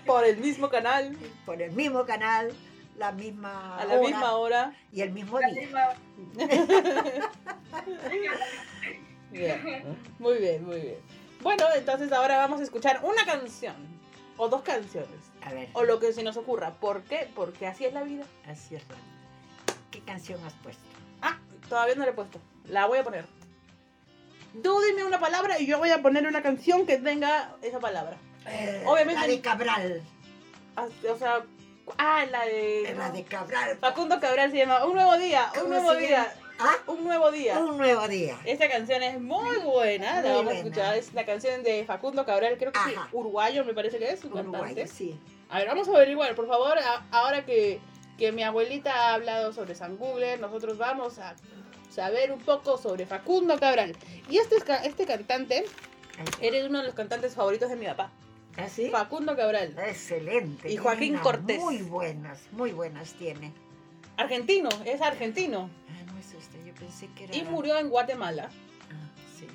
Por 0.05 0.25
el 0.25 0.37
mismo 0.37 0.69
canal, 0.69 1.17
Por 1.45 1.61
el 1.61 1.71
mismo 1.71 2.05
canal, 2.05 2.53
la 2.97 3.11
misma 3.11 3.77
a 3.79 3.85
la 3.85 3.93
hora 3.95 4.07
misma 4.07 4.33
hora. 4.35 4.73
y 4.91 5.01
el 5.01 5.11
mismo 5.11 5.39
La 5.39 5.47
día. 5.49 5.61
misma- 5.61 5.93
Bien. 9.31 9.97
Muy 10.19 10.37
bien, 10.37 10.63
muy 10.65 10.79
bien. 10.79 10.97
Bueno, 11.41 11.65
entonces 11.75 12.11
ahora 12.11 12.37
vamos 12.37 12.59
a 12.61 12.63
escuchar 12.63 12.99
una 13.03 13.25
canción. 13.25 13.75
O 14.37 14.47
dos 14.47 14.61
canciones. 14.61 15.09
A 15.43 15.51
ver, 15.53 15.69
O 15.73 15.83
lo 15.83 15.99
que 15.99 16.13
se 16.13 16.23
nos 16.23 16.37
ocurra. 16.37 16.71
¿Por 16.73 17.01
qué? 17.03 17.29
Porque 17.35 17.67
así 17.67 17.85
es 17.85 17.93
la 17.93 18.03
vida. 18.03 18.23
así 18.47 18.75
es. 18.75 18.83
Juan. 18.85 18.99
¿Qué 19.91 19.99
canción 20.01 20.43
has 20.45 20.53
puesto? 20.55 20.83
Ah, 21.21 21.37
todavía 21.69 21.95
no 21.95 22.03
la 22.05 22.11
he 22.11 22.13
puesto. 22.13 22.39
La 22.67 22.85
voy 22.87 22.99
a 22.99 23.03
poner. 23.03 23.25
Tú 24.61 24.79
dime 24.81 25.03
una 25.03 25.19
palabra 25.19 25.59
y 25.59 25.65
yo 25.65 25.79
voy 25.79 25.89
a 25.89 26.01
poner 26.01 26.27
una 26.27 26.41
canción 26.43 26.85
que 26.85 26.97
tenga 26.97 27.55
esa 27.61 27.79
palabra. 27.79 28.17
Eh, 28.47 28.83
Obviamente- 28.85 29.21
La 29.21 29.27
de 29.27 29.41
Cabral. 29.41 30.01
Ah, 30.75 30.87
O 31.11 31.17
sea, 31.17 31.41
ah, 31.97 32.25
la 32.29 32.45
de... 32.45 32.93
La 32.97 33.09
de 33.09 33.23
Cabral. 33.23 33.77
Facundo 33.79 34.19
Cabral 34.19 34.51
se 34.51 34.57
llama 34.57 34.85
Un 34.85 34.93
nuevo 34.93 35.17
día, 35.17 35.49
un 35.55 35.59
¿Cómo 35.61 35.73
nuevo 35.73 35.95
día, 35.95 36.09
llama? 36.23 36.49
Ah, 36.59 36.75
un 36.87 37.03
nuevo 37.03 37.31
día. 37.31 37.57
un 37.57 37.77
nuevo 37.77 38.07
día. 38.07 38.37
Esta 38.45 38.69
canción 38.69 39.01
es 39.01 39.19
muy 39.19 39.57
buena, 39.57 40.21
la 40.21 40.21
Muy 40.21 40.29
vamos 40.29 40.39
a 40.41 40.43
buena. 40.45 40.59
escuchar. 40.59 40.97
Es 40.97 41.13
la 41.13 41.25
canción 41.25 41.63
de 41.63 41.83
Facundo 41.85 42.25
Cabral, 42.25 42.57
creo 42.59 42.71
que 42.71 42.79
sí, 42.87 42.93
Ajá. 42.95 43.09
uruguayo 43.11 43.65
me 43.65 43.73
parece 43.73 43.97
que 43.97 44.09
es, 44.11 44.23
un 44.23 44.33
Uruguayo, 44.33 44.51
cantante. 44.65 44.87
sí. 44.87 45.19
A 45.49 45.57
ver, 45.59 45.67
vamos 45.67 45.87
a 45.87 45.91
averiguar, 45.91 46.35
por 46.35 46.47
favor, 46.47 46.77
a- 46.77 47.05
ahora 47.11 47.43
que, 47.45 47.79
que 48.19 48.31
mi 48.31 48.43
abuelita 48.43 48.93
ha 48.93 49.13
hablado 49.15 49.51
sobre 49.51 49.73
San 49.75 49.97
Google, 49.97 50.37
nosotros 50.37 50.77
vamos 50.77 51.17
a 51.19 51.35
saber 51.93 52.31
un 52.31 52.39
poco 52.39 52.77
sobre 52.77 53.05
Facundo 53.05 53.57
Cabral. 53.59 53.95
Y 54.29 54.37
este, 54.37 54.55
este 54.85 55.05
cantante, 55.05 55.65
eres 56.41 56.67
uno 56.69 56.79
de 56.79 56.85
los 56.85 56.95
cantantes 56.95 57.35
favoritos 57.35 57.69
de 57.69 57.75
mi 57.75 57.85
papá, 57.85 58.11
¿Ah, 58.57 58.67
sí? 58.67 58.89
Facundo 58.89 59.35
Cabral, 59.35 59.75
Excelente. 59.87 60.71
Y 60.71 60.77
Joaquín 60.77 61.17
Cortés. 61.17 61.59
Muy 61.59 61.81
buenas, 61.81 62.39
muy 62.51 62.71
buenas 62.71 63.13
tiene. 63.13 63.51
argentino, 64.17 64.69
es 64.85 65.01
argentino, 65.01 65.69
Ah, 65.89 66.11
no 66.11 66.17
es 66.19 66.33
este, 66.33 66.63
yo 66.65 66.73
pensé 66.73 67.09
que 67.15 67.25
era. 67.25 67.35
y 67.35 67.43
murió 67.43 67.77
en 67.77 67.89
Guatemala. 67.89 68.49
Ah, 68.91 69.09
sí. 69.39 69.47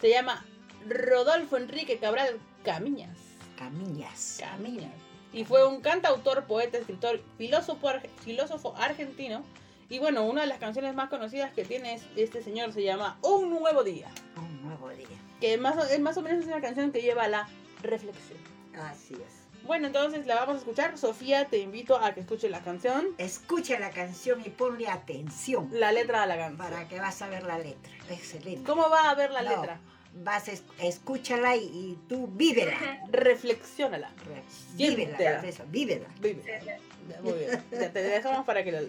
Se 0.00 0.10
llama 0.10 0.44
Rodolfo 0.88 1.56
Enrique 1.56 1.98
Cabral 1.98 2.38
Camiñas. 2.64 3.16
Camiñas. 3.58 4.36
Camiñas. 4.40 4.92
Y 5.32 5.44
fue 5.44 5.66
un 5.66 5.80
cantautor, 5.80 6.44
poeta, 6.44 6.78
escritor, 6.78 7.20
filósofo, 7.38 7.88
filósofo 8.24 8.74
argentino. 8.76 9.42
Y 9.88 9.98
bueno, 9.98 10.24
una 10.24 10.40
de 10.42 10.46
las 10.48 10.58
canciones 10.58 10.94
más 10.94 11.08
conocidas 11.08 11.52
que 11.52 11.64
tiene 11.64 11.94
es- 11.94 12.02
este 12.16 12.42
señor 12.42 12.72
se 12.72 12.82
llama 12.82 13.18
Un 13.22 13.50
Nuevo 13.50 13.84
Día. 13.84 14.08
Un 14.36 14.62
nuevo 14.66 14.88
día. 14.90 15.06
Que 15.40 15.56
más, 15.58 15.90
es 15.90 16.00
más 16.00 16.16
o 16.16 16.22
menos 16.22 16.40
es 16.40 16.46
una 16.46 16.60
canción 16.60 16.90
que 16.92 17.02
lleva 17.02 17.24
a 17.24 17.28
la 17.28 17.48
reflexión. 17.82 18.38
Así 18.80 19.14
es. 19.14 19.46
Bueno, 19.64 19.86
entonces 19.88 20.26
la 20.26 20.34
vamos 20.36 20.56
a 20.56 20.58
escuchar. 20.58 20.96
Sofía, 20.98 21.44
te 21.46 21.58
invito 21.58 21.96
a 21.98 22.14
que 22.14 22.20
escuche 22.20 22.48
la 22.48 22.62
canción, 22.62 23.06
Escucha 23.18 23.78
la 23.78 23.90
canción 23.90 24.40
y 24.44 24.50
ponle 24.50 24.88
atención 24.88 25.68
la 25.72 25.92
letra 25.92 26.20
de 26.22 26.26
la 26.28 26.36
canción. 26.36 26.56
para 26.70 26.88
que 26.88 26.98
vas 27.00 27.20
a 27.22 27.28
ver 27.28 27.42
la 27.44 27.58
letra. 27.58 27.92
Excelente. 28.10 28.62
¿Cómo 28.64 28.88
va 28.90 29.10
a 29.10 29.14
ver 29.14 29.30
la 29.30 29.42
No. 29.42 29.50
letra? 29.50 29.80
Vas 30.14 30.48
a 30.48 30.52
es- 30.52 30.62
escúchala 30.80 31.56
y, 31.56 31.64
y 31.64 31.98
tú 32.08 32.26
vívela. 32.28 32.76
Reflexiónala. 33.10 34.10
Re-. 34.24 34.42
Vívela, 34.74 35.40
eso, 35.46 35.64
vívela. 35.68 36.06
Ya, 36.22 37.20
Muy 37.22 37.32
bien. 37.34 37.62
Ya 37.72 37.92
te 37.92 38.02
dejamos 38.02 38.46
para 38.46 38.64
que 38.64 38.70
hagas. 38.70 38.84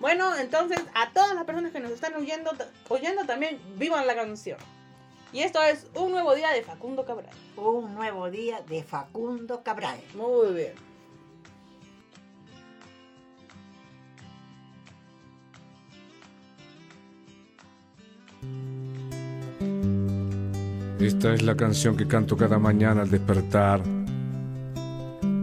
Bueno, 0.00 0.36
entonces 0.36 0.80
a 0.94 1.10
todas 1.10 1.34
las 1.34 1.44
personas 1.44 1.72
que 1.72 1.80
nos 1.80 1.92
están 1.92 2.14
oyendo, 2.14 2.52
oyendo 2.88 3.24
también 3.24 3.60
vivan 3.76 4.06
la 4.06 4.14
canción. 4.14 4.58
Y 5.32 5.40
esto 5.40 5.62
es 5.62 5.88
Un 5.94 6.12
Nuevo 6.12 6.34
Día 6.34 6.50
de 6.50 6.62
Facundo 6.62 7.04
Cabral. 7.04 7.34
Un 7.56 7.94
nuevo 7.94 8.30
día 8.30 8.60
de 8.68 8.84
Facundo 8.84 9.62
Cabral. 9.64 9.98
Muy 10.14 10.54
bien. 10.54 10.94
Esta 21.00 21.34
es 21.34 21.42
la 21.42 21.56
canción 21.56 21.96
que 21.96 22.06
canto 22.06 22.36
cada 22.36 22.58
mañana 22.58 23.02
al 23.02 23.10
despertar 23.10 23.82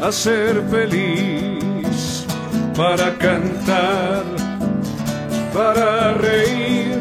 a 0.00 0.12
ser 0.12 0.62
feliz, 0.70 2.26
para 2.76 3.10
cantar, 3.16 4.24
para 5.52 6.14
reír, 6.14 7.00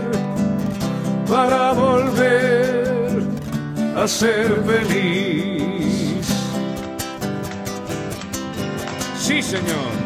para 1.27 1.73
volver 1.73 3.23
a 3.95 4.07
ser 4.07 4.63
feliz. 4.65 6.27
Sí, 9.19 9.41
señor. 9.41 9.96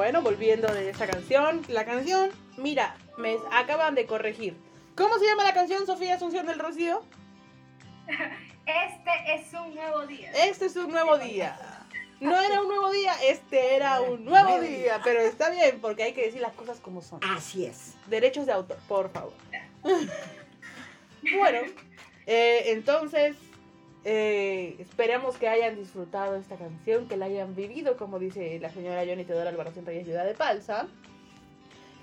Bueno, 0.00 0.22
volviendo 0.22 0.66
de 0.72 0.88
esta 0.88 1.06
canción. 1.06 1.60
La 1.68 1.84
canción, 1.84 2.30
mira, 2.56 2.96
me 3.18 3.36
acaban 3.52 3.94
de 3.94 4.06
corregir. 4.06 4.56
¿Cómo 4.96 5.18
se 5.18 5.26
llama 5.26 5.44
la 5.44 5.52
canción, 5.52 5.84
Sofía 5.84 6.14
Asunción 6.14 6.46
del 6.46 6.58
Rocío? 6.58 7.02
Este 8.64 9.10
es 9.34 9.52
un 9.52 9.74
nuevo 9.74 10.06
día. 10.06 10.32
Este 10.32 10.64
es 10.64 10.76
un 10.76 10.90
nuevo 10.90 11.18
día. 11.18 11.84
No 12.18 12.40
era 12.40 12.62
un 12.62 12.68
nuevo 12.68 12.90
día, 12.90 13.12
este 13.24 13.74
era 13.74 14.00
un 14.00 14.24
nuevo 14.24 14.58
día. 14.60 15.02
Pero 15.04 15.20
está 15.20 15.50
bien, 15.50 15.80
porque 15.82 16.04
hay 16.04 16.14
que 16.14 16.24
decir 16.24 16.40
las 16.40 16.54
cosas 16.54 16.80
como 16.80 17.02
son. 17.02 17.20
Así 17.22 17.66
es. 17.66 17.94
Derechos 18.06 18.46
de 18.46 18.52
autor, 18.52 18.78
por 18.88 19.10
favor. 19.12 19.34
bueno, 19.82 21.58
eh, 22.26 22.62
entonces 22.68 23.36
eh, 24.04 24.76
esperamos 24.78 25.36
que 25.36 25.48
hayan 25.48 25.76
disfrutado 25.76 26.36
esta 26.36 26.56
canción, 26.56 27.06
que 27.08 27.16
la 27.16 27.26
hayan 27.26 27.54
vivido, 27.54 27.96
como 27.96 28.18
dice 28.18 28.58
la 28.60 28.70
señora 28.70 29.04
Johnny 29.06 29.24
Teodora 29.24 29.50
Albarracín 29.50 29.84
Reyes 29.86 30.04
Ciudad 30.06 30.24
de 30.24 30.34
Palsa. 30.34 30.88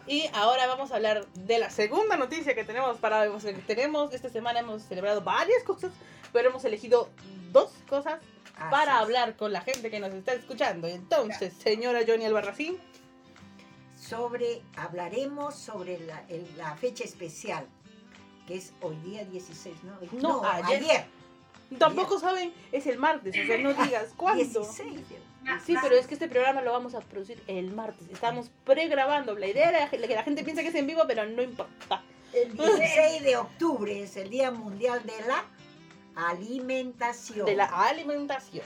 Y 0.05 0.25
ahora 0.33 0.67
vamos 0.67 0.91
a 0.91 0.95
hablar 0.95 1.25
de 1.33 1.59
la 1.59 1.69
segunda 1.69 2.15
noticia 2.15 2.55
que 2.55 2.63
tenemos 2.63 2.97
para 2.97 3.25
que 3.29 3.53
tenemos 3.65 4.13
esta 4.13 4.29
semana 4.29 4.59
hemos 4.61 4.83
celebrado 4.83 5.21
varias 5.21 5.63
cosas, 5.63 5.91
pero 6.31 6.49
hemos 6.49 6.63
elegido 6.63 7.09
dos 7.51 7.71
cosas 7.89 8.19
Así 8.55 8.71
para 8.71 8.93
es. 8.95 9.01
hablar 9.01 9.35
con 9.35 9.51
la 9.51 9.59
gente 9.61 9.89
que 9.91 9.99
nos 9.99 10.13
está 10.13 10.33
escuchando. 10.33 10.87
Entonces, 10.87 11.53
señora 11.61 12.01
Johnny 12.07 12.25
Albarracín, 12.25 12.77
Sobre, 13.99 14.61
hablaremos 14.77 15.55
sobre 15.55 15.99
la, 15.99 16.23
el- 16.29 16.47
la 16.55 16.77
fecha 16.77 17.03
especial, 17.03 17.65
que 18.47 18.55
es 18.55 18.71
hoy 18.79 18.95
día 18.97 19.25
16, 19.25 19.83
¿no? 19.83 19.97
No, 20.21 20.45
ayer. 20.45 21.05
Tampoco 21.77 22.19
saben, 22.19 22.53
es 22.71 22.87
el 22.87 22.97
martes, 22.97 23.35
o 23.41 23.45
sea, 23.47 23.57
no 23.57 23.73
digas 23.73 24.13
cuándo. 24.15 24.43
16. 24.43 25.09
de- 25.09 25.27
Sí, 25.65 25.75
pero 25.81 25.95
es 25.95 26.07
que 26.07 26.15
este 26.15 26.27
programa 26.27 26.61
lo 26.61 26.73
vamos 26.73 26.93
a 26.93 26.99
producir 26.99 27.41
el 27.47 27.71
martes. 27.71 28.09
Estamos 28.11 28.49
pregrabando. 28.65 29.33
La 29.37 29.47
idea 29.47 29.69
era 29.69 29.89
que 29.89 29.97
la 29.97 30.23
gente 30.23 30.43
piensa 30.43 30.61
que 30.61 30.67
es 30.69 30.75
en 30.75 30.87
vivo, 30.87 31.03
pero 31.07 31.25
no 31.25 31.41
importa. 31.41 32.03
El 32.33 32.51
16 32.51 33.23
de 33.23 33.37
octubre 33.37 34.03
es 34.03 34.17
el 34.17 34.29
Día 34.29 34.51
Mundial 34.51 35.01
de 35.05 35.13
la 35.25 35.45
Alimentación. 36.27 37.45
De 37.45 37.55
la 37.55 37.65
alimentación. 37.65 38.65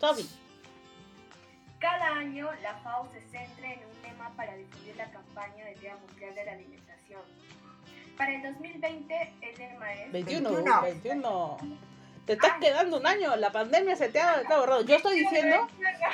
Toby. 0.00 0.28
cada 1.78 2.16
año 2.16 2.48
la 2.62 2.74
FAO 2.78 3.08
se 3.12 3.20
centra 3.30 3.72
en 3.72 3.78
un 3.80 3.94
tema 4.02 4.30
para 4.36 4.56
difundir 4.56 4.96
la 4.96 5.10
campaña 5.10 5.66
del 5.66 5.78
Día 5.80 5.96
Mundial 5.96 6.34
de 6.34 6.44
la 6.46 6.52
Alimentación. 6.52 7.20
Para 8.16 8.34
el 8.34 8.42
2020 8.42 9.32
el 9.42 9.58
lema 9.58 9.92
es 9.94 10.12
21, 10.12 10.50
21. 10.52 10.82
21. 10.82 11.58
Te 12.26 12.32
estás 12.34 12.52
quedando 12.58 12.96
un 12.96 13.06
año, 13.06 13.36
la 13.36 13.52
pandemia 13.52 13.96
se 13.96 14.08
te 14.08 14.18
ha, 14.18 14.40
te 14.46 14.52
ha 14.52 14.58
borrado. 14.58 14.82
Yo 14.82 14.96
estoy 14.96 15.18
diciendo, 15.18 15.68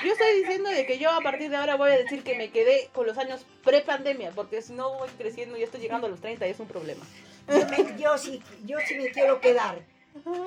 yo 0.05 0.13
estoy 0.13 0.41
diciendo 0.41 0.69
de 0.71 0.85
que 0.85 0.99
yo 0.99 1.09
a 1.11 1.21
partir 1.21 1.51
de 1.51 1.57
ahora 1.57 1.77
voy 1.77 1.93
a 1.93 1.97
decir 1.99 2.25
que 2.25 2.35
me 2.37 2.51
quedé 2.51 2.89
con 2.93 3.07
los 3.07 3.17
años 3.17 3.47
pre-pandemia, 3.63 4.33
porque 4.33 4.61
si 4.61 4.73
no 4.73 4.93
voy 4.99 5.09
creciendo 5.11 5.57
y 5.57 5.63
estoy 5.63 5.81
llegando 5.81 6.09
a 6.09 6.11
los 6.11 6.21
30 6.21 6.49
y 6.49 6.51
es 6.51 6.59
un 6.59 6.67
problema. 6.67 7.05
Yo, 7.47 7.65
me- 7.69 7.97
yo 7.97 8.19
sí, 8.19 8.43
yo 8.65 8.79
sí 8.89 8.97
me 8.97 9.11
quiero 9.11 9.41
quedar 9.41 9.79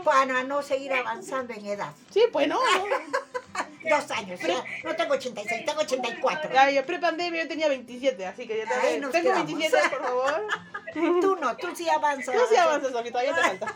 para 0.03 0.43
no 0.43 0.61
seguir 0.61 0.91
avanzando 0.91 1.53
en 1.53 1.65
edad. 1.65 1.93
Sí, 2.09 2.23
pues 2.33 2.47
no. 2.49 2.59
Dos 3.89 4.11
años, 4.11 4.39
ya. 4.41 4.63
no 4.83 4.95
tengo 4.95 5.13
86, 5.13 5.65
tengo 5.65 5.81
84. 5.81 6.51
Ya, 6.53 6.69
ya 6.71 6.85
pre-pandemia 6.85 7.43
yo 7.43 7.47
tenía 7.49 7.67
27, 7.67 8.25
así 8.25 8.47
que 8.47 8.57
ya 8.57 8.63
te 8.81 8.99
nos 8.99 9.11
Tengo 9.11 9.29
quedamos. 9.31 9.45
27, 9.47 9.89
por 9.89 10.03
favor. 10.03 10.47
Tú 10.93 11.35
no, 11.41 11.55
tú 11.57 11.75
sí 11.75 11.89
avanzas. 11.89 12.35
Tú 12.35 12.41
sí 12.49 12.55
avanzas, 12.55 12.91
Sofi, 12.91 13.09
todavía 13.11 13.35
te 13.35 13.41
falta. 13.41 13.73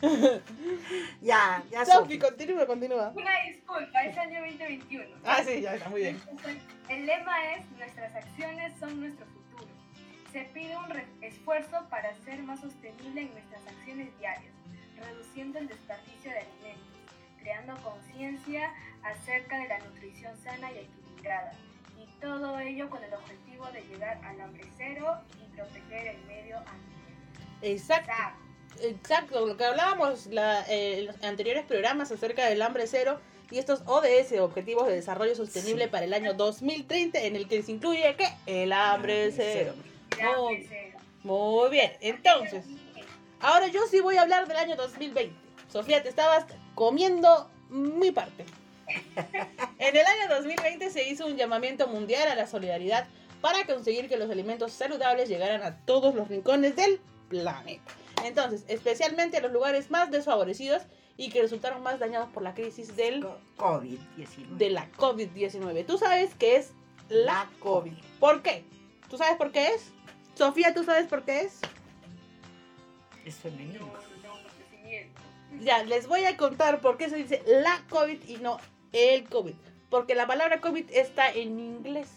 Ya, 1.20 1.62
ya 1.70 1.84
Sofi, 1.84 2.14
Sofi. 2.14 2.18
continúa, 2.18 2.66
continúa. 2.66 3.12
Una 3.14 3.42
disculpa, 3.46 4.02
es 4.04 4.16
año 4.16 4.40
2021. 4.40 5.04
Ah, 5.24 5.42
sí, 5.44 5.60
ya 5.60 5.74
está, 5.74 5.88
muy 5.90 6.00
bien. 6.02 6.20
El 6.88 7.06
lema 7.06 7.52
es 7.54 7.70
nuestras 7.72 8.14
acciones 8.14 8.72
son 8.80 9.00
nuestro 9.00 9.26
futuro. 9.26 9.68
Se 10.32 10.40
pide 10.54 10.76
un 10.76 10.92
esfuerzo 11.22 11.86
para 11.90 12.14
ser 12.24 12.42
más 12.42 12.60
sostenible 12.60 13.22
en 13.22 13.32
nuestras 13.32 13.66
acciones 13.66 14.16
diarias, 14.18 14.52
reduciendo 14.98 15.58
el 15.58 15.68
desperdicio 15.68 16.30
de 16.30 16.38
alimentos, 16.38 16.86
creando 17.40 17.76
conciencia 17.82 18.72
acerca 19.02 19.58
de 19.58 19.68
la 19.68 19.78
nutrición 19.80 20.36
sana 20.42 20.72
y 20.72 20.78
equilibrada, 20.78 21.52
y 21.98 22.06
todo 22.20 22.58
ello 22.60 22.88
con 22.88 23.02
el 23.04 23.12
objetivo 23.12 23.66
de 23.72 23.82
llegar 23.82 24.18
al 24.24 24.40
hambre 24.40 24.64
cero 24.76 25.18
y 25.44 25.49
proteger 25.64 26.06
el 26.16 26.24
medio 26.24 26.56
ambiente. 26.58 27.62
Exacto. 27.62 28.12
Exacto, 28.82 29.46
lo 29.46 29.56
que 29.58 29.64
hablábamos 29.64 30.26
la- 30.26 30.64
eh, 30.68 31.00
en 31.00 31.06
los 31.06 31.22
anteriores 31.22 31.64
programas 31.66 32.10
acerca 32.10 32.46
del 32.46 32.62
hambre 32.62 32.86
cero 32.86 33.20
y 33.50 33.58
estos 33.58 33.82
ODS, 33.84 34.40
Objetivos 34.40 34.86
de 34.86 34.94
Desarrollo 34.94 35.34
Sostenible 35.34 35.84
Sí. 35.84 35.90
para 35.90 36.04
el 36.06 36.14
año 36.14 36.32
2030, 36.34 37.20
en 37.20 37.36
el 37.36 37.46
que 37.46 37.62
se 37.62 37.72
incluye 37.72 38.14
¿qué? 38.16 38.26
El 38.46 38.72
hambre 38.72 39.30
cero. 39.32 39.74
El 40.18 40.26
Oh. 40.28 40.48
hambre 40.48 40.66
cero. 40.68 40.98
Muy 41.24 41.68
bien, 41.70 41.92
entonces, 42.00 42.64
ahora 43.40 43.66
yo 43.66 43.80
sí 43.90 44.00
voy 44.00 44.16
a 44.16 44.22
hablar 44.22 44.48
del 44.48 44.56
año 44.56 44.76
2020. 44.76 45.34
Sofía, 45.70 46.02
te 46.02 46.08
estabas 46.08 46.46
comiendo 46.74 47.50
mi 47.68 48.10
parte. 48.12 48.46
En 49.78 49.96
el 49.96 50.06
año 50.06 50.28
2020 50.36 50.90
se 50.90 51.08
hizo 51.08 51.26
un 51.26 51.36
llamamiento 51.36 51.86
mundial 51.88 52.28
a 52.28 52.34
la 52.34 52.46
solidaridad 52.46 53.06
para 53.40 53.64
conseguir 53.66 54.08
que 54.08 54.16
los 54.16 54.30
alimentos 54.30 54.72
saludables 54.72 55.28
llegaran 55.28 55.62
a 55.62 55.76
todos 55.84 56.14
los 56.14 56.28
rincones 56.28 56.76
del 56.76 57.00
planeta. 57.28 57.92
Entonces, 58.24 58.64
especialmente 58.68 59.36
a 59.38 59.40
los 59.40 59.52
lugares 59.52 59.90
más 59.90 60.10
desfavorecidos 60.10 60.82
y 61.16 61.30
que 61.30 61.40
resultaron 61.42 61.82
más 61.82 61.98
dañados 61.98 62.28
por 62.30 62.42
la 62.42 62.54
crisis 62.54 62.96
del, 62.96 63.20
Co- 63.22 63.38
COVID-19. 63.56 64.56
de 64.56 64.70
la 64.70 64.90
COVID-19. 64.92 65.86
Tú 65.86 65.98
sabes 65.98 66.34
qué 66.34 66.56
es 66.56 66.72
la 67.08 67.24
La 67.44 67.50
COVID. 67.60 67.92
COVID. 67.92 68.04
¿Por 68.18 68.42
qué? 68.42 68.64
¿Tú 69.08 69.16
sabes 69.16 69.36
por 69.36 69.50
qué 69.52 69.68
es? 69.68 69.90
Sofía, 70.34 70.72
¿tú 70.74 70.84
sabes 70.84 71.06
por 71.06 71.24
qué 71.24 71.40
es? 71.40 71.58
Es 73.24 73.36
femenino. 73.36 73.90
Ya, 75.60 75.82
les 75.82 76.06
voy 76.06 76.24
a 76.24 76.36
contar 76.36 76.80
por 76.80 76.96
qué 76.96 77.10
se 77.10 77.16
dice 77.16 77.42
la 77.46 77.84
COVID 77.90 78.22
y 78.28 78.36
no 78.36 78.58
el 78.92 79.28
COVID. 79.28 79.54
Porque 79.90 80.14
la 80.14 80.26
palabra 80.26 80.60
COVID 80.60 80.86
está 80.90 81.30
en 81.30 81.58
inglés. 81.58 82.08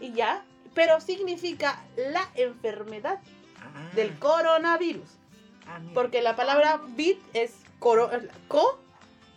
Y 0.00 0.12
ya, 0.12 0.44
pero 0.74 1.00
significa 1.00 1.82
la 1.96 2.28
enfermedad 2.34 3.18
Ah, 3.58 3.90
del 3.94 4.18
coronavirus. 4.18 5.08
ah. 5.66 5.80
Porque 5.94 6.22
la 6.22 6.36
palabra 6.36 6.80
vid 6.96 7.16
es 7.32 7.54
coro, 7.78 8.10
co 8.48 8.78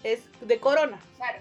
es 0.03 0.21
de 0.41 0.59
corona. 0.59 0.99
Claro. 1.17 1.39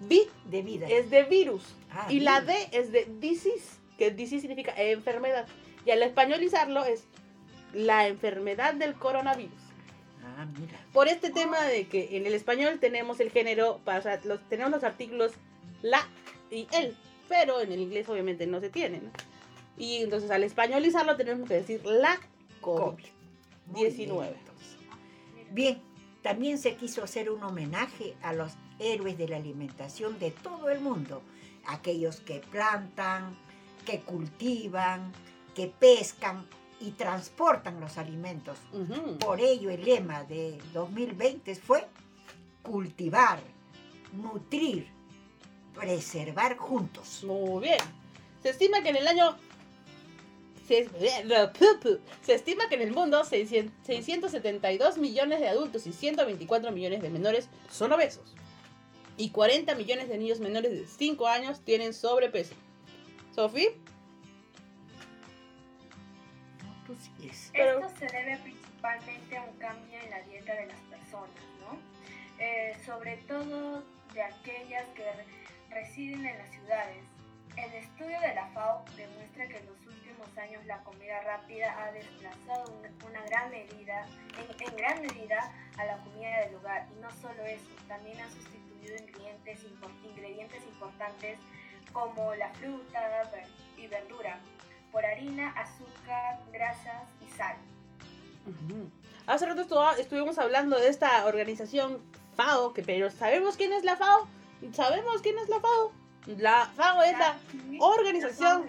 Vid 0.00 0.28
de 0.46 0.62
vida. 0.62 0.86
es 0.88 1.10
de 1.10 1.24
virus. 1.24 1.62
Ah, 1.90 2.06
Y 2.08 2.20
la 2.20 2.40
virus. 2.40 2.70
D 2.70 2.78
es 2.78 2.92
de 2.92 3.04
disease, 3.20 3.78
que 3.98 4.10
disease 4.10 4.42
significa 4.42 4.72
enfermedad. 4.76 5.46
Y 5.84 5.90
al 5.90 6.02
españolizarlo 6.02 6.84
es 6.84 7.04
la 7.72 8.06
enfermedad 8.08 8.74
del 8.74 8.94
coronavirus. 8.94 9.60
Ah, 10.24 10.46
mira. 10.58 10.78
Por 10.92 11.08
este 11.08 11.30
tema 11.30 11.62
de 11.64 11.86
que 11.86 12.16
en 12.16 12.26
el 12.26 12.34
español 12.34 12.78
tenemos 12.80 13.20
el 13.20 13.30
género, 13.30 13.80
para, 13.84 13.98
o 13.98 14.02
sea, 14.02 14.20
los, 14.24 14.40
tenemos 14.48 14.70
los 14.72 14.84
artículos 14.84 15.32
la 15.82 16.06
y 16.50 16.66
el, 16.72 16.96
pero 17.30 17.60
en 17.60 17.70
el 17.70 17.80
inglés 17.80 18.08
obviamente 18.08 18.44
no 18.48 18.58
se 18.60 18.70
tienen. 18.70 19.08
Y 19.78 19.98
entonces 19.98 20.32
al 20.32 20.42
españolizarlo 20.42 21.16
tenemos 21.16 21.48
que 21.48 21.54
decir 21.54 21.80
la 21.86 22.18
COVID. 22.60 22.80
COVID. 22.80 23.04
Muy 23.66 23.84
19. 23.84 24.34
Bien, 25.52 25.80
también 26.22 26.58
se 26.58 26.74
quiso 26.74 27.04
hacer 27.04 27.30
un 27.30 27.40
homenaje 27.44 28.16
a 28.22 28.32
los 28.32 28.54
héroes 28.80 29.16
de 29.16 29.28
la 29.28 29.36
alimentación 29.36 30.18
de 30.18 30.32
todo 30.32 30.70
el 30.70 30.80
mundo. 30.80 31.22
Aquellos 31.68 32.16
que 32.16 32.40
plantan, 32.50 33.38
que 33.86 34.00
cultivan, 34.00 35.12
que 35.54 35.68
pescan 35.68 36.44
y 36.80 36.90
transportan 36.90 37.78
los 37.78 37.96
alimentos. 37.96 38.58
Por 39.20 39.40
ello 39.40 39.70
el 39.70 39.84
lema 39.84 40.24
de 40.24 40.58
2020 40.72 41.54
fue 41.54 41.86
cultivar, 42.64 43.38
nutrir, 44.12 44.99
preservar 45.74 46.56
juntos. 46.56 47.24
Muy 47.24 47.62
bien. 47.62 47.78
Se 48.42 48.50
estima 48.50 48.82
que 48.82 48.90
en 48.90 48.96
el 48.96 49.06
año... 49.08 49.36
Se, 50.68 50.88
se 52.22 52.34
estima 52.34 52.68
que 52.68 52.76
en 52.76 52.82
el 52.82 52.92
mundo 52.92 53.24
600 53.24 53.74
672 53.86 54.98
millones 54.98 55.40
de 55.40 55.48
adultos 55.48 55.86
y 55.86 55.92
124 55.92 56.70
millones 56.70 57.02
de 57.02 57.10
menores 57.10 57.48
son 57.70 57.92
obesos. 57.92 58.34
Y 59.16 59.30
40 59.30 59.74
millones 59.74 60.08
de 60.08 60.16
niños 60.16 60.38
menores 60.40 60.70
de 60.70 60.86
5 60.86 61.26
años 61.26 61.60
tienen 61.64 61.92
sobrepeso. 61.92 62.54
¿Sofi? 63.34 63.68
No, 66.64 66.84
tú 66.86 66.94
sigues. 67.00 67.50
Pero- 67.52 67.80
Esto 67.86 67.98
se 67.98 68.06
debe 68.06 68.36
principalmente 68.38 69.36
a 69.36 69.42
un 69.44 69.56
cambio 69.58 69.98
en 69.98 70.10
la 70.10 70.22
dieta 70.22 70.54
de 70.54 70.66
las 70.66 70.80
personas, 70.82 71.30
¿no? 71.60 71.78
Eh, 72.38 72.76
sobre 72.86 73.16
todo 73.28 73.82
de 74.14 74.22
aquellas 74.22 74.86
que 74.94 75.04
residen 75.70 76.26
en 76.26 76.38
las 76.38 76.50
ciudades. 76.50 77.04
El 77.56 77.74
estudio 77.74 78.20
de 78.20 78.34
la 78.34 78.46
FAO 78.48 78.84
demuestra 78.96 79.48
que 79.48 79.58
en 79.58 79.66
los 79.66 79.76
últimos 79.86 80.38
años 80.38 80.64
la 80.66 80.78
comida 80.84 81.20
rápida 81.22 81.74
ha 81.82 81.92
desplazado 81.92 82.72
una, 83.08 83.20
gran 83.26 83.50
medida, 83.50 84.06
en, 84.38 84.68
en 84.68 84.76
gran 84.76 85.00
medida 85.02 85.52
a 85.76 85.84
la 85.84 85.96
comida 85.98 86.40
del 86.40 86.54
hogar. 86.56 86.86
Y 86.96 87.00
no 87.00 87.10
solo 87.10 87.44
eso, 87.44 87.64
también 87.88 88.20
ha 88.20 88.28
sustituido 88.30 88.96
ingredientes, 88.96 89.64
ingredientes 90.04 90.62
importantes 90.64 91.38
como 91.92 92.34
la 92.36 92.48
fruta 92.54 93.00
y 93.76 93.86
verdura 93.88 94.38
por 94.92 95.04
harina, 95.04 95.50
azúcar, 95.56 96.38
grasas 96.52 97.02
y 97.20 97.28
sal. 97.36 97.56
Hace 99.26 99.46
rato 99.46 99.62
estu- 99.66 99.98
estuvimos 99.98 100.38
hablando 100.38 100.78
de 100.78 100.88
esta 100.88 101.24
organización 101.26 102.00
FAO, 102.36 102.72
que, 102.72 102.82
pero 102.82 103.10
¿sabemos 103.10 103.56
quién 103.56 103.72
es 103.72 103.84
la 103.84 103.96
FAO? 103.96 104.28
¿Sabemos 104.74 105.22
quién 105.22 105.38
es 105.38 105.48
la 105.48 105.60
FAO? 105.60 105.92
La 106.26 106.66
FAO 106.76 107.02
es 107.02 107.18
la 107.18 107.38
organización, 107.80 108.68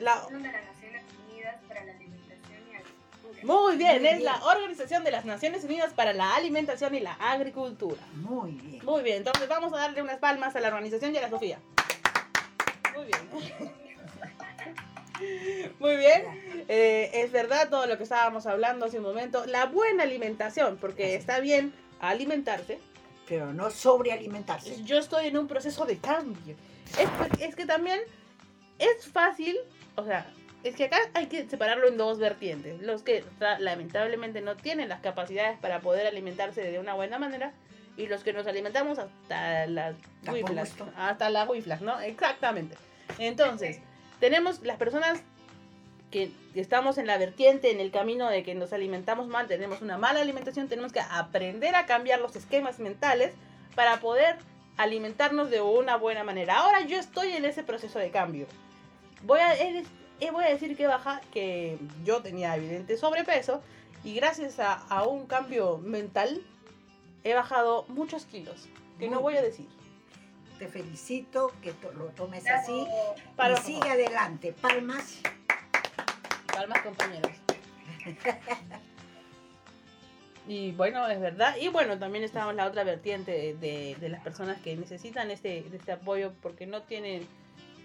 la- 0.00 0.24
Organización 0.24 0.42
de 0.42 0.52
las 0.52 0.64
Naciones 0.64 1.02
Unidas 1.28 1.56
para 1.68 1.84
la 1.84 1.92
Alimentación 1.92 2.62
y 2.68 2.74
Agricultura. 2.74 3.42
Muy 3.44 3.76
bien, 3.76 3.96
Muy 4.00 4.06
es 4.08 4.12
bien. 4.14 4.24
la 4.24 4.44
Organización 4.44 5.04
de 5.04 5.10
las 5.10 5.24
Naciones 5.24 5.64
Unidas 5.64 5.92
para 5.92 6.12
la 6.14 6.34
Alimentación 6.34 6.94
y 6.94 7.00
la 7.00 7.12
Agricultura. 7.14 8.00
Muy 8.14 8.52
bien. 8.52 8.84
Muy 8.84 9.02
bien, 9.02 9.16
entonces 9.18 9.48
vamos 9.48 9.72
a 9.74 9.76
darle 9.78 10.02
unas 10.02 10.18
palmas 10.18 10.56
a 10.56 10.60
la 10.60 10.68
organización 10.68 11.14
y 11.14 11.18
a 11.18 11.22
la 11.22 11.30
Sofía. 11.30 11.58
Muy 12.94 13.04
bien. 13.06 13.76
Muy 15.78 15.96
bien. 15.96 16.64
Eh, 16.68 17.10
es 17.14 17.32
verdad 17.32 17.70
todo 17.70 17.86
lo 17.86 17.96
que 17.96 18.02
estábamos 18.02 18.46
hablando 18.46 18.84
hace 18.86 18.98
un 18.98 19.04
momento. 19.04 19.46
La 19.46 19.64
buena 19.66 20.02
alimentación, 20.02 20.76
porque 20.78 21.14
está 21.14 21.40
bien 21.40 21.72
alimentarse. 22.00 22.78
Pero 23.28 23.52
no 23.52 23.70
sobrealimentarse. 23.70 24.82
Yo 24.84 24.98
estoy 24.98 25.26
en 25.26 25.38
un 25.38 25.48
proceso 25.48 25.84
de 25.84 25.98
cambio. 25.98 26.56
Es, 26.98 27.08
es 27.40 27.56
que 27.56 27.66
también 27.66 28.00
es 28.78 29.06
fácil, 29.06 29.56
o 29.96 30.04
sea, 30.04 30.26
es 30.62 30.74
que 30.76 30.84
acá 30.84 30.98
hay 31.14 31.26
que 31.26 31.48
separarlo 31.48 31.88
en 31.88 31.96
dos 31.96 32.18
vertientes. 32.18 32.80
Los 32.82 33.02
que 33.02 33.24
lamentablemente 33.58 34.40
no 34.40 34.56
tienen 34.56 34.88
las 34.88 35.00
capacidades 35.00 35.58
para 35.58 35.80
poder 35.80 36.06
alimentarse 36.06 36.62
de 36.62 36.78
una 36.78 36.94
buena 36.94 37.18
manera 37.18 37.52
y 37.96 38.06
los 38.06 38.22
que 38.22 38.32
nos 38.32 38.46
alimentamos 38.46 38.98
hasta 38.98 39.66
las 39.66 39.96
huiflas, 40.28 40.70
gusto. 40.70 40.92
hasta 40.96 41.30
las 41.30 41.48
huiflas, 41.48 41.80
¿no? 41.80 42.00
Exactamente. 42.00 42.76
Entonces, 43.18 43.80
tenemos 44.20 44.60
las 44.62 44.76
personas 44.76 45.22
que 46.10 46.30
estamos 46.54 46.98
en 46.98 47.06
la 47.06 47.18
vertiente, 47.18 47.70
en 47.70 47.80
el 47.80 47.90
camino 47.90 48.28
de 48.28 48.42
que 48.42 48.54
nos 48.54 48.72
alimentamos 48.72 49.26
mal, 49.26 49.46
tenemos 49.46 49.82
una 49.82 49.98
mala 49.98 50.20
alimentación, 50.20 50.68
tenemos 50.68 50.92
que 50.92 51.00
aprender 51.00 51.74
a 51.74 51.86
cambiar 51.86 52.20
los 52.20 52.36
esquemas 52.36 52.78
mentales 52.78 53.34
para 53.74 54.00
poder 54.00 54.36
alimentarnos 54.76 55.50
de 55.50 55.60
una 55.60 55.96
buena 55.96 56.24
manera. 56.24 56.58
Ahora 56.58 56.82
yo 56.82 56.98
estoy 56.98 57.32
en 57.32 57.44
ese 57.44 57.62
proceso 57.62 57.98
de 57.98 58.10
cambio. 58.10 58.46
Voy 59.22 59.40
a, 59.40 59.54
voy 60.32 60.44
a 60.44 60.48
decir 60.48 60.76
que 60.76 60.86
baja, 60.86 61.20
que 61.32 61.78
yo 62.04 62.22
tenía 62.22 62.56
evidente 62.56 62.96
sobrepeso 62.96 63.62
y 64.04 64.14
gracias 64.14 64.58
a, 64.58 64.74
a 64.74 65.04
un 65.04 65.26
cambio 65.26 65.78
mental 65.78 66.42
he 67.24 67.34
bajado 67.34 67.84
muchos 67.88 68.24
kilos. 68.26 68.68
Que 68.98 69.08
no 69.08 69.20
Muy 69.20 69.32
voy 69.32 69.36
a 69.36 69.42
decir. 69.42 69.66
Te 70.58 70.68
felicito 70.68 71.52
que 71.60 71.74
lo 71.98 72.06
tomes 72.16 72.46
así 72.48 72.86
y 72.86 73.56
sigue 73.62 73.90
adelante. 73.90 74.52
Palmas. 74.52 75.20
Palmas, 76.56 76.80
compañeros. 76.82 77.30
Y 80.48 80.72
bueno, 80.72 81.06
es 81.08 81.20
verdad. 81.20 81.56
Y 81.60 81.68
bueno, 81.68 81.98
también 81.98 82.22
en 82.50 82.56
la 82.56 82.66
otra 82.66 82.84
vertiente 82.84 83.32
de, 83.32 83.96
de- 84.00 84.08
las 84.08 84.22
personas 84.22 84.58
que 84.60 84.76
necesitan 84.76 85.30
este, 85.30 85.58
este 85.74 85.92
apoyo 85.92 86.32
porque 86.40 86.66
no 86.66 86.82
tienen 86.82 87.26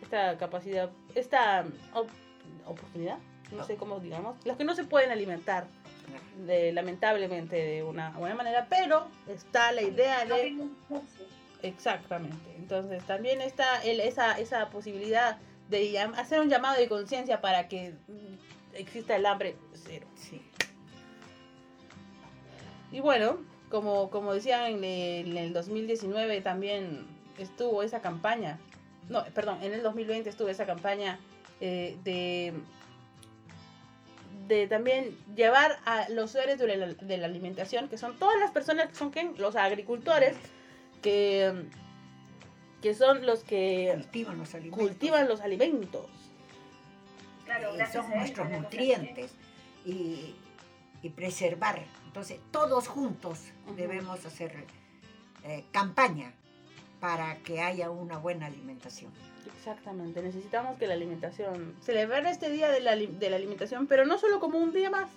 esta 0.01 0.37
capacidad, 0.37 0.89
esta 1.15 1.65
op- 1.93 2.09
oportunidad, 2.67 3.17
no 3.51 3.65
sé 3.65 3.75
cómo 3.75 3.99
digamos, 3.99 4.35
los 4.45 4.57
que 4.57 4.63
no 4.63 4.75
se 4.75 4.83
pueden 4.83 5.11
alimentar 5.11 5.65
de, 6.45 6.71
lamentablemente 6.71 7.55
de 7.55 7.83
una 7.83 8.11
buena 8.11 8.35
manera, 8.35 8.67
pero 8.69 9.07
está 9.27 9.71
la 9.71 9.81
idea 9.81 10.25
de... 10.25 10.57
Exactamente. 11.63 12.55
Entonces 12.57 13.03
también 13.05 13.41
está 13.41 13.83
el- 13.83 13.99
esa, 14.01 14.37
esa 14.39 14.69
posibilidad 14.69 15.37
de 15.69 15.97
hacer 15.99 16.39
un 16.41 16.49
llamado 16.49 16.77
de 16.79 16.87
conciencia 16.87 17.41
para 17.41 17.67
que 17.67 17.93
exista 18.73 19.15
el 19.15 19.25
hambre 19.25 19.55
cero. 19.73 20.07
Sí. 20.15 20.41
Y 22.91 22.99
bueno, 22.99 23.37
como, 23.69 24.09
como 24.09 24.33
decían 24.33 24.65
en 24.65 24.83
el, 24.83 25.31
en 25.31 25.37
el 25.37 25.53
2019 25.53 26.41
también 26.41 27.07
estuvo 27.37 27.83
esa 27.83 28.01
campaña, 28.01 28.59
no, 29.09 29.23
perdón, 29.33 29.59
en 29.61 29.73
el 29.73 29.81
2020 29.81 30.29
estuvo 30.29 30.49
esa 30.49 30.65
campaña 30.65 31.19
eh, 31.61 31.97
de, 32.03 32.53
de 34.47 34.67
también 34.67 35.17
llevar 35.35 35.79
a 35.85 36.09
los 36.09 36.31
usuarios 36.31 36.59
de 36.59 36.75
la, 36.75 36.87
de 36.87 37.17
la 37.17 37.25
alimentación, 37.27 37.87
que 37.87 37.97
son 37.97 38.19
todas 38.19 38.37
las 38.39 38.51
personas 38.51 38.89
que 38.89 38.95
son 38.95 39.09
¿quién? 39.11 39.35
los 39.37 39.55
agricultores, 39.55 40.35
que, 41.01 41.63
que 42.81 42.93
son 42.93 43.25
los 43.25 43.43
que 43.43 43.91
Cultivan 43.95 44.37
los 44.37 44.53
alimentos. 44.53 44.79
cultivan 44.87 45.27
los 45.29 45.41
alimentos. 45.41 46.07
Claro, 47.57 47.73
gracias 47.73 48.05
son 48.05 48.15
nuestros 48.17 48.49
nutrientes 48.49 49.31
y, 49.85 50.35
y 51.01 51.09
preservar. 51.09 51.83
Entonces, 52.05 52.39
todos 52.51 52.87
juntos 52.87 53.39
debemos 53.75 54.25
hacer 54.25 54.65
eh, 55.43 55.65
campaña 55.71 56.31
para 57.01 57.35
que 57.39 57.61
haya 57.61 57.89
una 57.89 58.17
buena 58.17 58.45
alimentación. 58.45 59.11
Exactamente, 59.57 60.21
necesitamos 60.21 60.77
que 60.77 60.87
la 60.87 60.93
alimentación, 60.93 61.75
celebrar 61.81 62.25
este 62.25 62.49
día 62.49 62.69
de 62.69 62.79
la, 62.79 62.95
de 62.95 63.29
la 63.29 63.35
alimentación, 63.35 63.85
pero 63.87 64.05
no 64.05 64.17
solo 64.17 64.39
como 64.39 64.57
un 64.57 64.71
día 64.71 64.89
más, 64.89 65.09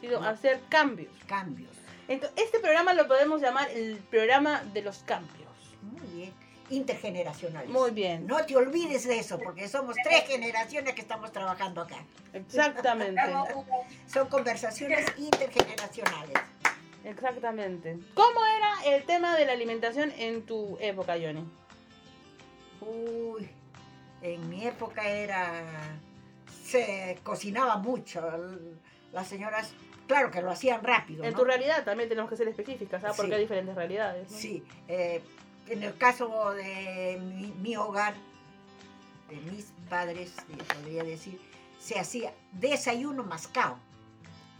sino 0.00 0.20
No. 0.20 0.28
hacer 0.28 0.60
cambios. 0.68 1.12
Cambios. 1.26 1.70
Entonces, 2.08 2.44
este 2.44 2.58
programa 2.58 2.92
lo 2.92 3.08
podemos 3.08 3.40
llamar 3.40 3.70
el 3.70 3.96
programa 4.10 4.62
de 4.74 4.82
los 4.82 4.98
cambios. 5.04 5.48
Muy 5.80 6.06
bien. 6.16 6.32
Intergeneracionales. 6.72 7.68
Muy 7.70 7.90
bien, 7.90 8.26
No 8.26 8.44
te 8.46 8.56
olvides 8.56 9.06
de 9.06 9.18
eso, 9.18 9.38
porque 9.38 9.68
somos 9.68 9.94
tres 10.02 10.24
generaciones 10.26 10.94
que 10.94 11.02
estamos 11.02 11.30
trabajando 11.30 11.82
acá. 11.82 11.96
exactamente. 12.32 13.20
Son 14.06 14.26
conversaciones 14.28 15.06
intergeneracionales. 15.18 16.34
exactamente. 17.04 17.98
¿Cómo 18.14 18.40
era 18.46 18.96
el 18.96 19.04
tema 19.04 19.36
de 19.36 19.44
la 19.44 19.52
alimentación 19.52 20.12
en 20.16 20.46
tu 20.46 20.78
época, 20.80 21.14
Johnny? 21.20 21.44
Uy, 22.80 23.48
en 24.22 24.48
mi 24.48 24.66
época 24.66 25.06
era. 25.08 25.62
se 26.64 27.18
cocinaba 27.22 27.76
mucho. 27.76 28.22
Las 29.12 29.28
señoras, 29.28 29.74
claro 30.06 30.30
que 30.30 30.40
lo 30.40 30.50
hacían 30.50 30.82
rápido. 30.82 31.22
En 31.24 31.32
¿no? 31.32 31.38
tu 31.38 31.44
realidad 31.44 31.84
también 31.84 32.08
tenemos 32.08 32.30
que 32.30 32.36
ser 32.36 32.48
específicas, 32.48 33.02
¿sabes? 33.02 33.16
Porque 33.16 33.32
Sí. 33.32 33.34
hay 33.34 33.40
diferentes 33.42 33.74
realidades. 33.74 34.30
¿no? 34.30 34.36
Sí, 34.38 34.64
eh, 34.88 35.20
en 35.68 35.82
el 35.82 35.96
caso 35.96 36.50
de 36.52 37.18
mi, 37.22 37.52
mi 37.52 37.76
hogar, 37.76 38.14
de 39.28 39.36
mis 39.50 39.66
padres, 39.88 40.32
podría 40.74 41.04
decir, 41.04 41.40
se 41.80 41.98
hacía 41.98 42.32
desayuno 42.52 43.22
mascado, 43.24 43.76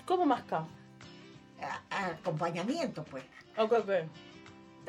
¿Cómo 0.07 0.27
a- 0.35 2.07
acompañamiento, 2.07 3.05
pues. 3.05 3.25
Ok, 3.57 3.73
ok. 3.73 3.91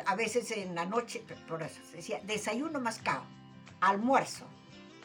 A 0.06 0.16
veces 0.16 0.50
en 0.52 0.74
la 0.74 0.86
noche, 0.86 1.24
por 1.48 1.62
eso 1.62 1.80
se 1.90 1.98
decía 1.98 2.20
desayuno 2.24 2.80
mascado, 2.80 3.24
almuerzo, 3.80 4.46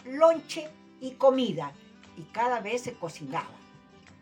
lonche 0.04 0.68
y 1.00 1.12
comida. 1.12 1.72
Y 2.16 2.22
cada 2.32 2.61
vez 2.61 2.82
se 2.82 2.94
cocinaba. 2.94 3.46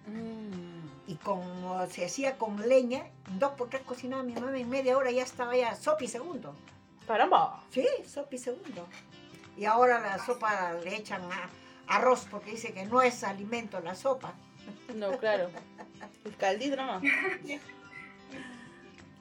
Mm. 0.07 1.11
Y 1.11 1.14
como 1.16 1.87
se 1.87 2.05
hacía 2.05 2.37
con 2.37 2.68
leña, 2.68 3.05
dos 3.39 3.53
por 3.53 3.70
tres 3.70 3.82
cocinaba 3.82 4.22
mi 4.24 4.32
mamá, 4.32 4.59
en 4.59 4.68
media 4.68 4.99
hora 4.99 5.11
ya 5.12 5.22
estaba 5.22 5.57
ya 5.57 5.74
sopi 5.76 6.09
segundo. 6.09 6.55
Caramba. 7.07 7.62
Sí, 7.70 7.86
sopa 8.07 8.34
y 8.34 8.38
segundo. 8.38 8.86
Y 9.57 9.64
ahora 9.64 10.00
la 10.00 10.18
sopa 10.24 10.72
le 10.84 10.96
echan 10.96 11.22
a- 11.32 11.48
arroz 11.86 12.26
porque 12.30 12.50
dice 12.52 12.72
que 12.72 12.84
no 12.86 13.00
es 13.02 13.22
alimento 13.24 13.80
la 13.80 13.94
sopa. 13.94 14.34
No, 14.94 15.16
claro. 15.18 15.50
El 16.24 16.36
caldito 16.36 16.76
nomás. 16.76 17.02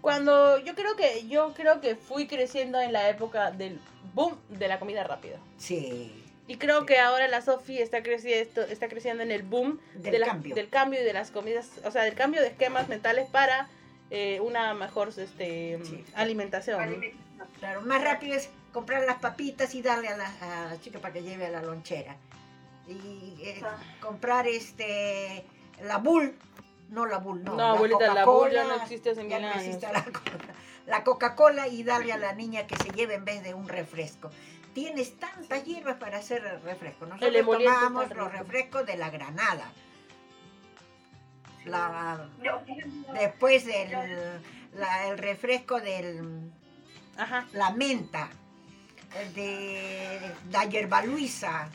Cuando 0.02 0.60
yo 0.60 0.76
creo 0.76 0.96
que 0.96 1.28
yo 1.28 1.54
creo 1.54 1.82
que 1.82 1.96
fui 1.96 2.28
creciendo 2.28 2.80
en 2.80 2.94
la 2.94 3.10
época 3.10 3.52
del 3.52 3.80
boom 4.14 4.38
de 4.50 4.68
la 4.68 4.80
comida 4.80 5.04
rápida. 5.04 5.38
Sí, 5.58 6.22
Y 6.48 6.58
creo 6.58 6.82
Sí. 6.82 6.86
que 6.86 7.00
ahora 7.00 7.28
la 7.28 7.42
Sofi 7.42 7.80
está 7.80 8.04
creciendo, 8.04 8.62
está 8.64 8.88
creciendo 8.88 9.24
en 9.24 9.32
el 9.32 9.42
boom 9.42 9.80
del 9.96 10.12
de 10.12 10.20
la- 10.20 10.28
cambio. 10.28 10.54
del 10.54 10.70
cambio 10.70 11.02
y 11.02 11.04
de 11.04 11.12
las 11.12 11.32
comidas, 11.32 11.72
o 11.84 11.90
sea, 11.90 12.04
del 12.04 12.14
cambio 12.14 12.40
de 12.42 12.48
esquemas 12.50 12.88
mentales 12.88 13.28
para 13.32 13.68
eh, 14.12 14.40
una 14.42 14.76
mejor 14.76 15.10
este, 15.18 15.80
Sí. 15.84 16.06
alimentación. 16.14 17.02
Claro, 17.60 17.82
más 17.82 18.04
rápido 18.04 18.36
es 18.36 18.50
comprar 18.74 19.04
las 19.06 19.18
papitas 19.18 19.74
y 19.76 19.82
darle 19.82 20.10
a 20.10 20.18
la, 20.18 20.28
a 20.42 20.70
la 20.72 20.82
chica 20.82 21.00
para 21.00 21.14
que 21.14 21.24
lleve 21.24 21.46
a 21.48 21.50
la 21.50 21.62
lonchera. 21.62 22.16
Y 22.88 23.36
eh, 23.42 23.62
Ah. 23.66 23.78
comprar 24.00 24.48
este 24.48 25.46
la 25.84 25.98
bull, 25.98 26.36
no 26.90 27.06
la 27.06 27.18
bull, 27.18 27.44
no. 27.44 27.52
No, 27.52 27.58
la 27.58 27.70
abuelita, 27.72 28.14
la 28.14 28.26
bull 28.26 28.52
ya 28.52 28.64
Coca-Cola, 28.64 28.78
no 28.78 28.84
existe 28.84 29.10
hace 29.12 29.28
ya 29.28 29.38
mil 29.40 29.48
no 29.48 29.54
años. 29.54 29.64
existe 29.64 29.92
la, 29.92 30.04
co- 30.04 30.22
la 30.86 31.04
Coca-Cola 31.04 31.68
y 31.68 31.84
darle 31.84 32.14
a 32.14 32.18
la 32.18 32.34
niña 32.34 32.68
que 32.68 32.76
se 32.78 32.90
lleve 32.92 33.16
en 33.16 33.26
vez 33.26 33.44
de 33.44 33.54
un 33.54 33.68
refresco. 33.68 34.30
Tienes 34.74 35.18
tantas 35.18 35.64
hierbas 35.64 35.96
para 35.96 36.18
hacer 36.18 36.44
refresco. 36.64 37.06
Nosotros 37.06 37.46
tomamos 37.46 38.10
los 38.16 38.32
refrescos 38.32 38.86
de 38.86 38.98
la 38.98 39.10
granada. 39.10 39.72
La, 41.66 42.28
después 43.14 43.66
del 43.66 43.92
la- 44.76 45.08
el 45.08 45.18
refresco 45.18 45.80
del 45.82 46.52
Ajá. 47.18 47.48
la 47.54 47.72
menta, 47.72 48.30
de 49.34 50.20
la 50.52 50.66
hierba 50.66 51.02
luisa, 51.04 51.70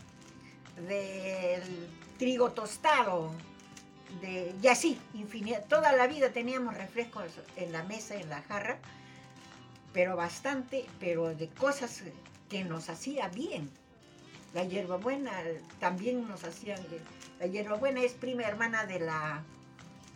del 0.87 1.89
trigo 2.19 2.51
tostado, 2.53 3.33
de, 4.21 4.55
y 4.61 4.67
así, 4.67 5.01
infinidad. 5.15 5.65
Toda 5.67 5.93
la 5.93 6.07
vida 6.07 6.31
teníamos 6.31 6.77
refrescos 6.77 7.25
en 7.57 7.73
la 7.73 7.83
mesa, 7.85 8.17
en 8.17 8.29
la 8.29 8.43
jarra, 8.43 8.79
pero 9.93 10.17
bastante, 10.17 10.87
pero 10.99 11.35
de 11.35 11.49
cosas 11.49 12.03
que 12.49 12.65
nos 12.65 12.89
hacía 12.89 13.29
bien. 13.29 13.71
La 14.53 14.65
hierbabuena 14.65 15.33
también 15.79 16.27
nos 16.27 16.43
hacía 16.45 16.75
bien. 16.77 17.03
La 17.39 17.47
hierbabuena 17.47 18.01
es 18.03 18.13
prima 18.13 18.43
hermana 18.43 18.85
de 18.85 18.99
la, 19.01 19.43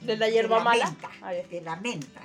De 0.01 0.17
la 0.17 0.29
hierba 0.29 0.59
la 0.59 0.65
mala. 0.65 0.85
menta, 0.87 1.11
Ah, 1.23 1.33
de 1.33 1.61
la 1.61 1.77
menta. 1.77 2.21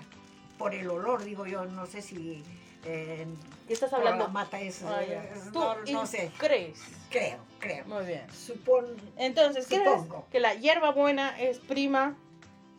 Por 0.57 0.73
el 0.73 0.89
olor, 0.89 1.23
digo 1.23 1.45
yo, 1.45 1.65
no 1.65 1.85
sé 1.85 2.01
si 2.01 2.43
eh, 2.85 3.25
¿Qué 3.67 3.73
estás 3.73 3.91
hablando? 3.93 4.27
mata 4.29 4.59
es, 4.59 4.81
Ah, 4.83 5.01
ya. 5.07 5.23
Tú 5.51 5.59
no, 5.59 5.75
no 5.91 6.05
sé, 6.07 6.31
crees. 6.37 6.79
creo, 7.09 7.37
creo. 7.59 7.85
Muy 7.85 8.05
bien. 8.05 8.25
Supon, 8.33 8.85
Entonces, 9.17 9.67
¿crees 9.67 9.83
Supongo. 9.83 10.25
que 10.31 10.39
la 10.39 10.53
hierba 10.55 10.91
buena 10.91 11.39
es 11.39 11.59
prima 11.59 12.15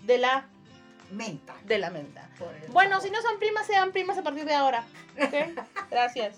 de 0.03 0.19
la 0.19 0.47
menta. 1.11 1.55
de 1.65 1.79
la 1.79 1.91
menta? 1.91 2.29
Bueno, 2.69 3.01
si 3.01 3.11
no 3.11 3.21
son 3.23 3.39
primas, 3.39 3.67
sean 3.67 3.93
primas 3.93 4.17
a 4.19 4.23
partir 4.23 4.45
de 4.47 4.55
ahora. 4.55 4.85
Gracias. 5.91 6.37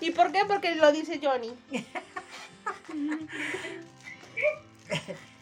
¿Y 0.00 0.10
por 0.10 0.32
qué? 0.32 0.40
Porque 0.46 0.74
lo 0.74 0.90
dice 0.92 1.20
Johnny. 1.22 1.52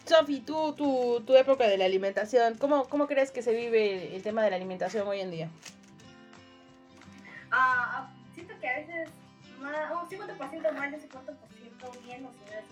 Sofi, 0.07 0.41
tú, 0.41 0.73
tu, 0.75 1.21
tu 1.25 1.37
época 1.37 1.67
de 1.69 1.79
la 1.79 1.85
alimentación, 1.85 2.57
¿cómo, 2.59 2.85
¿cómo 2.89 3.07
crees 3.07 3.31
que 3.31 3.43
se 3.43 3.53
vive 3.53 4.15
el 4.17 4.23
tema 4.23 4.43
de 4.43 4.51
la 4.51 4.57
alimentación 4.57 5.07
hoy 5.07 5.21
en 5.21 5.31
día? 5.31 5.49
Ah, 7.51 8.11
siento 8.35 8.59
que 8.61 8.69
a 8.69 8.77
veces 8.79 9.11
más, 9.61 9.91
un 9.93 10.09
50% 10.09 10.73
mal 10.73 10.95
un 10.95 11.01
50% 11.01 12.05
bien, 12.05 12.27
o 12.27 12.33
si 12.33 12.41
no 12.45 12.59
es 12.59 12.65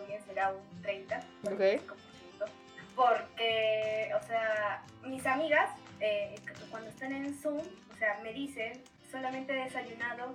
50% 0.00 0.06
bien 0.06 0.24
será 0.24 0.50
un 0.52 0.82
30%. 0.82 1.22
Ok. 1.44 1.60
5%. 1.60 2.50
porque, 2.96 4.10
o 4.20 4.26
sea, 4.26 4.82
mis 5.04 5.24
amigas, 5.24 5.70
eh, 6.00 6.34
cuando 6.70 6.90
están 6.90 7.12
en 7.12 7.32
Zoom, 7.40 7.58
o 7.58 7.96
sea, 7.96 8.18
me 8.22 8.32
dicen, 8.32 8.82
solamente 9.10 9.52
he 9.52 9.64
desayunado 9.64 10.34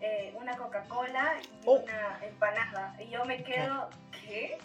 eh, 0.00 0.34
una 0.36 0.56
Coca-Cola 0.56 1.36
y 1.42 1.48
Oh. 1.64 1.76
una 1.80 2.18
empanada. 2.22 2.94
Y 3.00 3.08
yo 3.08 3.24
me 3.24 3.42
quedo, 3.42 3.88
¿qué? 4.10 4.58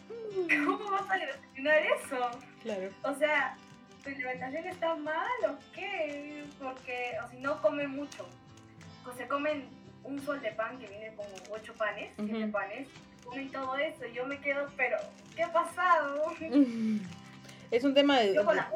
¿Cómo 0.66 0.91
vas 0.91 1.10
a 1.10 1.18
desayunar 1.18 1.78
eso? 1.78 2.32
Claro. 2.64 2.89
O 3.03 3.14
sea, 3.14 3.55
¿tu 4.03 4.10
alimentación 4.10 4.66
está 4.68 4.95
mal 4.95 5.32
o 5.47 5.58
qué? 5.74 6.43
Porque, 6.60 7.18
o 7.24 7.28
si 7.30 7.38
no, 7.38 7.62
comen 7.62 7.91
mucho. 7.91 8.28
O 9.08 9.14
se 9.16 9.28
comen 9.28 9.70
un 10.03 10.20
sol 10.24 10.41
de 10.41 10.51
pan 10.51 10.78
que 10.80 10.88
viene 10.88 11.14
como 11.16 11.30
ocho 11.51 11.74
panes, 11.74 12.12
siete 12.16 12.47
panes. 12.47 12.88
Comen 13.24 13.51
todo 13.51 13.76
eso 13.78 14.05
y 14.05 14.14
yo 14.14 14.26
me 14.26 14.39
quedo, 14.39 14.68
pero, 14.76 14.97
¿qué 15.36 15.43
ha 15.43 15.51
pasado? 15.51 16.34
Es 17.70 17.84
un 17.84 17.93
tema 17.93 18.20
de, 18.20 18.34
Yo 18.34 18.45
con 18.45 18.55
la 18.55 18.72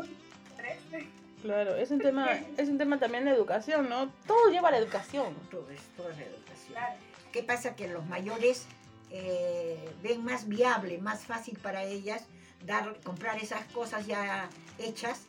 claro, 1.41 1.75
es 1.77 1.91
un 1.91 1.99
tema, 1.99 2.27
es 2.57 2.67
un 2.67 2.77
tema 2.77 2.99
también 2.99 3.23
de 3.23 3.31
educación, 3.31 3.87
¿no? 3.87 4.11
Todo 4.27 4.49
lleva 4.49 4.67
a 4.67 4.71
la 4.71 4.79
educación. 4.79 5.33
Todo 5.49 5.69
es 5.69 5.79
toda 5.95 6.09
la 6.09 6.23
educación. 6.23 6.73
Claro. 6.73 6.95
¿Qué 7.31 7.41
pasa? 7.41 7.73
Que 7.73 7.87
los 7.87 8.05
mayores 8.07 8.67
eh, 9.09 9.89
ven 10.03 10.25
más 10.25 10.45
viable, 10.47 10.97
más 10.97 11.25
fácil 11.25 11.57
para 11.57 11.83
ellas 11.83 12.25
dar, 12.65 12.99
comprar 13.01 13.37
esas 13.37 13.63
cosas 13.71 14.05
ya 14.05 14.49
hechas 14.77 15.21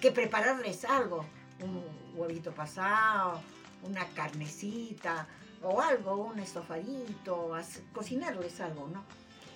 que 0.00 0.12
prepararles 0.12 0.84
algo. 0.84 1.26
Un 1.60 1.84
huevito 2.14 2.52
pasado, 2.52 3.42
una 3.82 4.04
carnecita 4.08 5.26
o 5.62 5.80
algo, 5.80 6.14
un 6.16 6.38
estofadito, 6.38 7.52
cocinarles 7.92 8.60
algo, 8.60 8.88
¿no? 8.92 9.04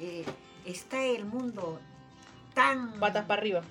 Eh, 0.00 0.24
está 0.64 1.02
el 1.02 1.24
mundo 1.24 1.80
tan... 2.54 2.92
Patas 3.00 3.24
para 3.26 3.40
arriba. 3.40 3.62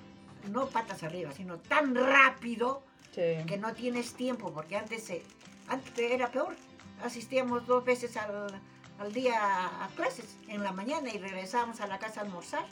No 0.50 0.66
patas 0.66 1.02
arriba, 1.02 1.32
sino 1.32 1.58
tan 1.58 1.94
rápido 1.94 2.82
Sí. 3.14 3.44
que 3.46 3.56
no 3.58 3.72
tienes 3.74 4.14
tiempo, 4.14 4.52
porque 4.52 4.76
antes, 4.76 5.04
se- 5.04 5.22
antes 5.68 5.92
era 5.96 6.32
peor. 6.32 6.56
Asistíamos 7.04 7.64
dos 7.66 7.84
veces 7.84 8.16
al, 8.16 8.60
al 8.98 9.12
día 9.12 9.36
a 9.84 9.88
clases, 9.94 10.36
en 10.48 10.64
la 10.64 10.72
mañana 10.72 11.10
y 11.14 11.18
regresábamos 11.18 11.80
a 11.80 11.86
la 11.86 11.98
casa 12.00 12.20
a 12.20 12.24
almorzar 12.24 12.66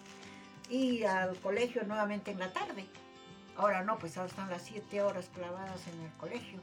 y 0.68 1.04
al 1.04 1.36
colegio 1.38 1.84
nuevamente 1.84 2.32
en 2.32 2.40
la 2.40 2.52
tarde. 2.52 2.86
Ahora 3.56 3.82
no, 3.84 3.98
pues 3.98 4.16
ahora 4.16 4.30
están 4.30 4.50
las 4.50 4.62
siete 4.62 5.00
horas 5.02 5.30
clavadas 5.32 5.86
en 5.86 6.00
el 6.00 6.10
colegio. 6.14 6.58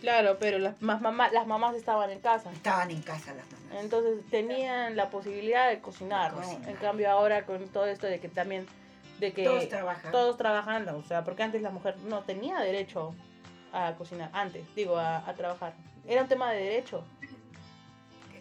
Claro, 0.00 0.36
pero 0.38 0.58
las, 0.58 0.80
más 0.82 1.00
mamá, 1.00 1.28
las 1.30 1.46
mamás 1.46 1.74
estaban 1.74 2.10
en 2.10 2.20
casa. 2.20 2.52
Estaban 2.52 2.90
en 2.90 3.02
casa 3.02 3.32
las 3.34 3.46
mamás. 3.50 3.82
Entonces 3.82 4.24
tenían 4.30 4.94
la 4.96 5.08
posibilidad 5.10 5.68
de 5.68 5.80
cocinar, 5.80 6.32
¿no? 6.34 6.42
Cocinar. 6.42 6.68
En 6.68 6.76
cambio 6.76 7.10
ahora 7.10 7.44
con 7.46 7.66
todo 7.68 7.86
esto 7.86 8.06
de 8.06 8.20
que 8.20 8.28
también, 8.28 8.66
de 9.18 9.32
que 9.32 9.44
Todos 9.44 9.68
trabajan. 9.68 10.12
todos 10.12 10.36
trabajando, 10.36 10.96
o 10.98 11.02
sea, 11.02 11.24
porque 11.24 11.42
antes 11.42 11.62
la 11.62 11.70
mujer 11.70 11.96
no 12.06 12.22
tenía 12.24 12.58
derecho 12.60 13.14
a 13.72 13.94
cocinar, 13.94 14.30
antes, 14.32 14.62
digo, 14.74 14.96
a, 14.98 15.18
a 15.28 15.34
trabajar. 15.34 15.72
Era 16.06 16.22
un 16.22 16.28
tema 16.28 16.52
de 16.52 16.62
derecho. 16.62 17.04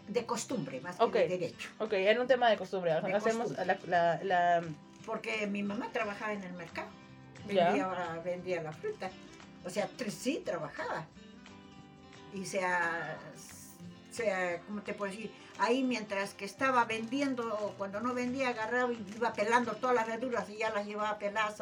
De 0.08 0.26
costumbre, 0.26 0.80
más 0.82 0.99
Ok. 0.99 1.14
que 1.14 1.20
de 1.20 1.28
derecho. 1.30 1.70
Ok, 1.80 1.93
era 1.93 2.22
un 2.22 2.28
tema 2.28 2.49
de 2.49 2.58
costumbre. 2.58 2.91
o 2.93 2.99
sea, 3.01 3.10
De 3.10 3.16
hacemos 3.16 3.47
costumbre. 3.47 3.78
la, 3.88 4.20
la, 4.24 4.60
la- 4.62 4.68
Porque 5.06 5.47
mi 5.47 5.64
mamá 5.64 5.89
trabajaba 5.91 6.34
en 6.34 6.43
el 6.43 6.53
mercado. 6.53 6.89
Vendía, 7.47 8.22
vendía 8.24 8.62
la 8.62 8.72
fruta. 8.72 9.10
O 9.66 9.70
sea, 9.70 9.89
sí 10.10 10.41
trabajaba. 10.45 11.06
Y 12.36 12.45
sea, 12.45 13.17
sea, 14.11 14.59
¿cómo 14.67 14.81
te 14.81 14.93
puedo 14.93 15.11
decir? 15.11 15.31
Ahí 15.57 15.83
mientras 15.83 16.33
que 16.33 16.43
estaba 16.45 16.83
vendiendo, 16.83 17.73
cuando 17.77 18.01
no 18.01 18.13
vendía, 18.13 18.49
agarraba 18.49 18.91
y 18.91 19.05
iba 19.15 19.31
pelando 19.33 19.71
todas 19.77 19.95
las 19.95 20.05
verduras 20.05 20.49
y 20.49 20.57
ya 20.57 20.69
las 20.71 20.86
llevaba 20.86 21.17
peladas, 21.17 21.61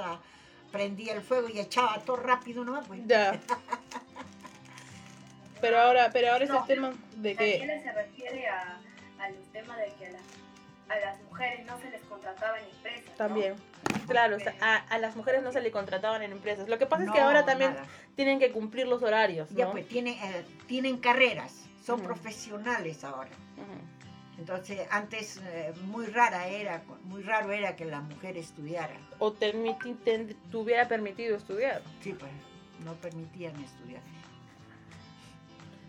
prendía 0.71 1.13
el 1.13 1.21
fuego 1.21 1.47
y 1.49 1.59
echaba 1.59 1.99
todo 2.03 2.15
rápido 2.17 2.65
nomás. 2.65 2.88
Pues. 2.88 3.01
Ya. 3.05 3.39
Pero 5.61 5.80
ahora, 5.80 6.09
pero 6.11 6.30
ahora 6.34 6.43
es 6.43 6.49
el 6.49 6.55
No. 6.57 6.65
tema 6.65 6.93
de 7.15 7.36
que... 7.38 7.59
Daniela 7.59 7.82
se 7.82 7.93
refiere 7.93 8.47
a, 8.49 8.82
a 9.17 9.30
los 9.30 9.45
temas 9.53 9.78
de 9.78 9.93
que 9.97 10.07
a 10.07 10.11
las, 10.11 10.21
a 10.89 10.95
las 10.99 11.21
mujeres 11.21 11.65
no 11.65 11.80
se 11.80 11.89
les 11.89 12.01
contrataba 12.01 12.59
en 12.59 12.65
empresas. 12.65 13.30
¿no? 13.30 13.36
Claro, 14.08 14.36
o 14.36 14.39
sea, 14.39 14.56
a, 14.62 14.76
a 14.76 14.98
las 15.00 15.16
mujeres 15.16 15.44
no 15.44 15.52
se 15.52 15.62
le 15.62 15.72
contrataban 15.72 16.22
en 16.24 16.32
empresas. 16.32 16.68
Lo 16.68 16.78
que 16.78 16.86
pasa 16.86 17.04
es 17.06 17.12
que 17.12 17.20
ahora 17.20 17.46
también 17.46 17.74
nada. 17.74 17.86
tienen 18.16 18.39
que 18.39 18.52
cumplir 18.52 18.88
los 18.88 19.02
horarios, 19.04 19.52
¿no? 19.52 19.58
Ya 19.58 19.72
pues 19.72 19.88
tienen, 19.88 20.14
eh, 20.16 20.46
tienen 20.68 20.98
carreras, 20.98 21.66
son 21.86 22.02
profesionales 22.02 23.04
ahora. 23.04 23.30
Entonces, 24.39 24.82
antes 24.89 25.38
eh, 25.46 25.74
muy 25.86 26.08
rara 26.08 26.48
era, 26.48 26.82
muy 27.04 27.22
raro 27.22 27.52
era 27.52 27.76
que 27.76 27.86
la 27.86 28.02
mujer 28.02 28.36
estudiara. 28.36 28.96
O 29.20 29.32
te, 29.32 29.54
te- 30.04 30.26
te 30.26 30.58
hubiera 30.58 30.88
permitido 30.88 31.38
estudiar. 31.38 31.82
Sí, 32.02 32.14
pues 32.14 32.32
no 32.84 32.94
permitían 32.96 33.54
estudiar. 33.64 34.02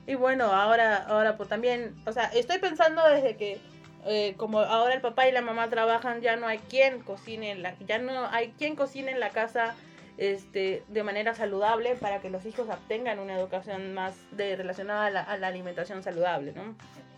Y 0.07 0.15
bueno, 0.17 0.53
ahora, 0.53 0.97
ahora 1.09 1.37
pues 1.39 1.49
también, 1.49 1.97
o 2.07 2.13
sea, 2.13 2.25
estoy 2.27 2.59
pensando 2.59 3.03
desde 3.09 3.37
que 3.39 3.59
eh, 4.07 4.35
como 4.37 4.61
ahora 4.61 4.95
el 4.95 5.01
papá 5.01 5.29
y 5.29 5.33
la 5.33 5.41
mamá 5.41 5.69
trabajan, 5.71 6.21
ya 6.21 6.37
no 6.37 6.47
hay 6.47 6.59
quien 6.59 7.01
cocine 7.01 7.51
en 7.51 7.63
la, 7.63 7.77
ya 7.81 7.99
no 7.99 8.27
hay 8.27 8.53
quien 8.59 8.77
cocine 8.77 9.13
en 9.13 9.21
la 9.21 9.31
casa 9.31 9.75
este, 10.17 10.85
de 10.89 11.03
manera 11.03 11.35
saludable 11.35 11.97
para 11.97 12.21
que 12.21 12.31
los 12.31 12.45
hijos 12.47 12.69
obtengan 12.69 13.19
una 13.19 13.39
educación 13.39 13.95
más 13.95 14.15
de, 14.33 14.57
relacionada 14.57 15.07
a 15.07 15.11
la, 15.11 15.23
a 15.23 15.37
la 15.37 15.49
alimentación 15.49 16.03
saludable, 16.03 16.53
¿no? 16.53 16.77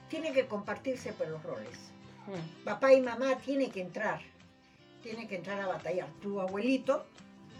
Tiene 0.08 0.32
que 0.32 0.46
compartirse 0.46 1.12
por 1.12 1.28
los 1.28 1.42
roles. 1.42 1.78
Mm. 2.26 2.64
Papá 2.64 2.92
y 2.92 3.00
mamá 3.00 3.36
tienen 3.36 3.70
que 3.70 3.80
entrar, 3.80 4.20
tienen 5.02 5.28
que 5.28 5.36
entrar 5.36 5.60
a 5.60 5.66
batallar. 5.66 6.08
Tu 6.22 6.40
abuelito, 6.40 7.06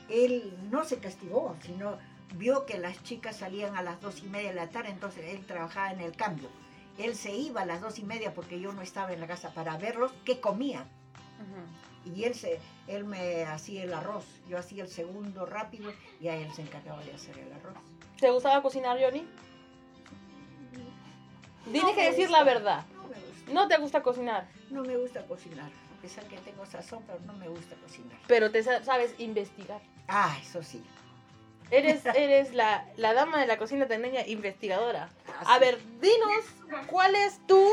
él 0.08 0.56
no 0.70 0.84
se 0.84 0.98
castigó, 0.98 1.56
sino 1.62 1.98
vio 2.34 2.66
que 2.66 2.78
las 2.78 3.02
chicas 3.02 3.36
salían 3.36 3.76
a 3.76 3.82
las 3.82 4.00
dos 4.00 4.22
y 4.22 4.26
media 4.28 4.50
de 4.50 4.56
la 4.56 4.68
tarde, 4.68 4.90
entonces 4.90 5.24
él 5.34 5.44
trabajaba 5.46 5.92
en 5.92 6.00
el 6.00 6.12
cambio. 6.12 6.48
Él 6.98 7.14
se 7.14 7.34
iba 7.34 7.62
a 7.62 7.66
las 7.66 7.80
dos 7.80 7.98
y 7.98 8.04
media 8.04 8.32
porque 8.34 8.58
yo 8.60 8.72
no 8.72 8.82
estaba 8.82 9.12
en 9.12 9.20
la 9.20 9.26
casa 9.26 9.52
para 9.52 9.76
verlos 9.76 10.12
qué 10.24 10.40
comían. 10.40 10.84
Ujú. 11.40 12.10
Y 12.14 12.24
él, 12.24 12.34
se, 12.34 12.60
él 12.86 13.04
me 13.04 13.44
hacía 13.44 13.82
el 13.84 13.92
arroz, 13.92 14.24
yo 14.48 14.58
hacía 14.58 14.84
el 14.84 14.88
segundo 14.88 15.44
rápido 15.44 15.92
y 16.20 16.28
a 16.28 16.36
él 16.36 16.52
se 16.54 16.62
encargaba 16.62 17.02
de 17.04 17.12
hacer 17.12 17.36
el 17.38 17.52
arroz. 17.52 17.74
¿Te 18.18 18.30
gustaba 18.30 18.62
cocinar, 18.62 18.96
Johnny? 19.00 19.26
Tienes 21.64 21.82
No 21.82 21.94
que 21.94 22.04
decir 22.04 22.26
gusta. 22.28 22.38
la 22.38 22.44
verdad. 22.44 22.86
No 22.94 23.02
me 23.08 23.16
gusta. 23.16 23.52
No 23.52 23.68
te 23.68 23.76
gusta 23.78 24.02
cocinar, 24.02 24.48
No 24.70 24.82
me 24.82 24.96
gusta 24.96 25.26
cocinar, 25.26 25.70
a 25.98 26.00
pesar 26.00 26.24
que 26.24 26.36
tengo 26.38 26.64
sazón, 26.66 27.02
pero 27.06 27.18
no 27.20 27.32
me 27.34 27.48
gusta 27.48 27.74
cocinar. 27.76 28.18
pero 28.26 28.50
te 28.50 28.62
sa- 28.62 28.82
sabes 28.84 29.14
investigar. 29.18 29.80
Ah, 30.08 30.36
eso 30.40 30.62
sí. 30.62 30.82
Eres, 31.70 32.06
eres 32.06 32.54
la, 32.54 32.86
la 32.96 33.12
dama 33.12 33.40
de 33.40 33.46
la 33.46 33.58
cocina 33.58 33.86
tendeña 33.86 34.24
investigadora. 34.26 35.08
Ah, 35.28 35.54
A 35.54 35.58
ver, 35.58 35.78
dinos, 36.00 36.44
¿cuál 36.86 37.14
es 37.16 37.44
tu 37.46 37.68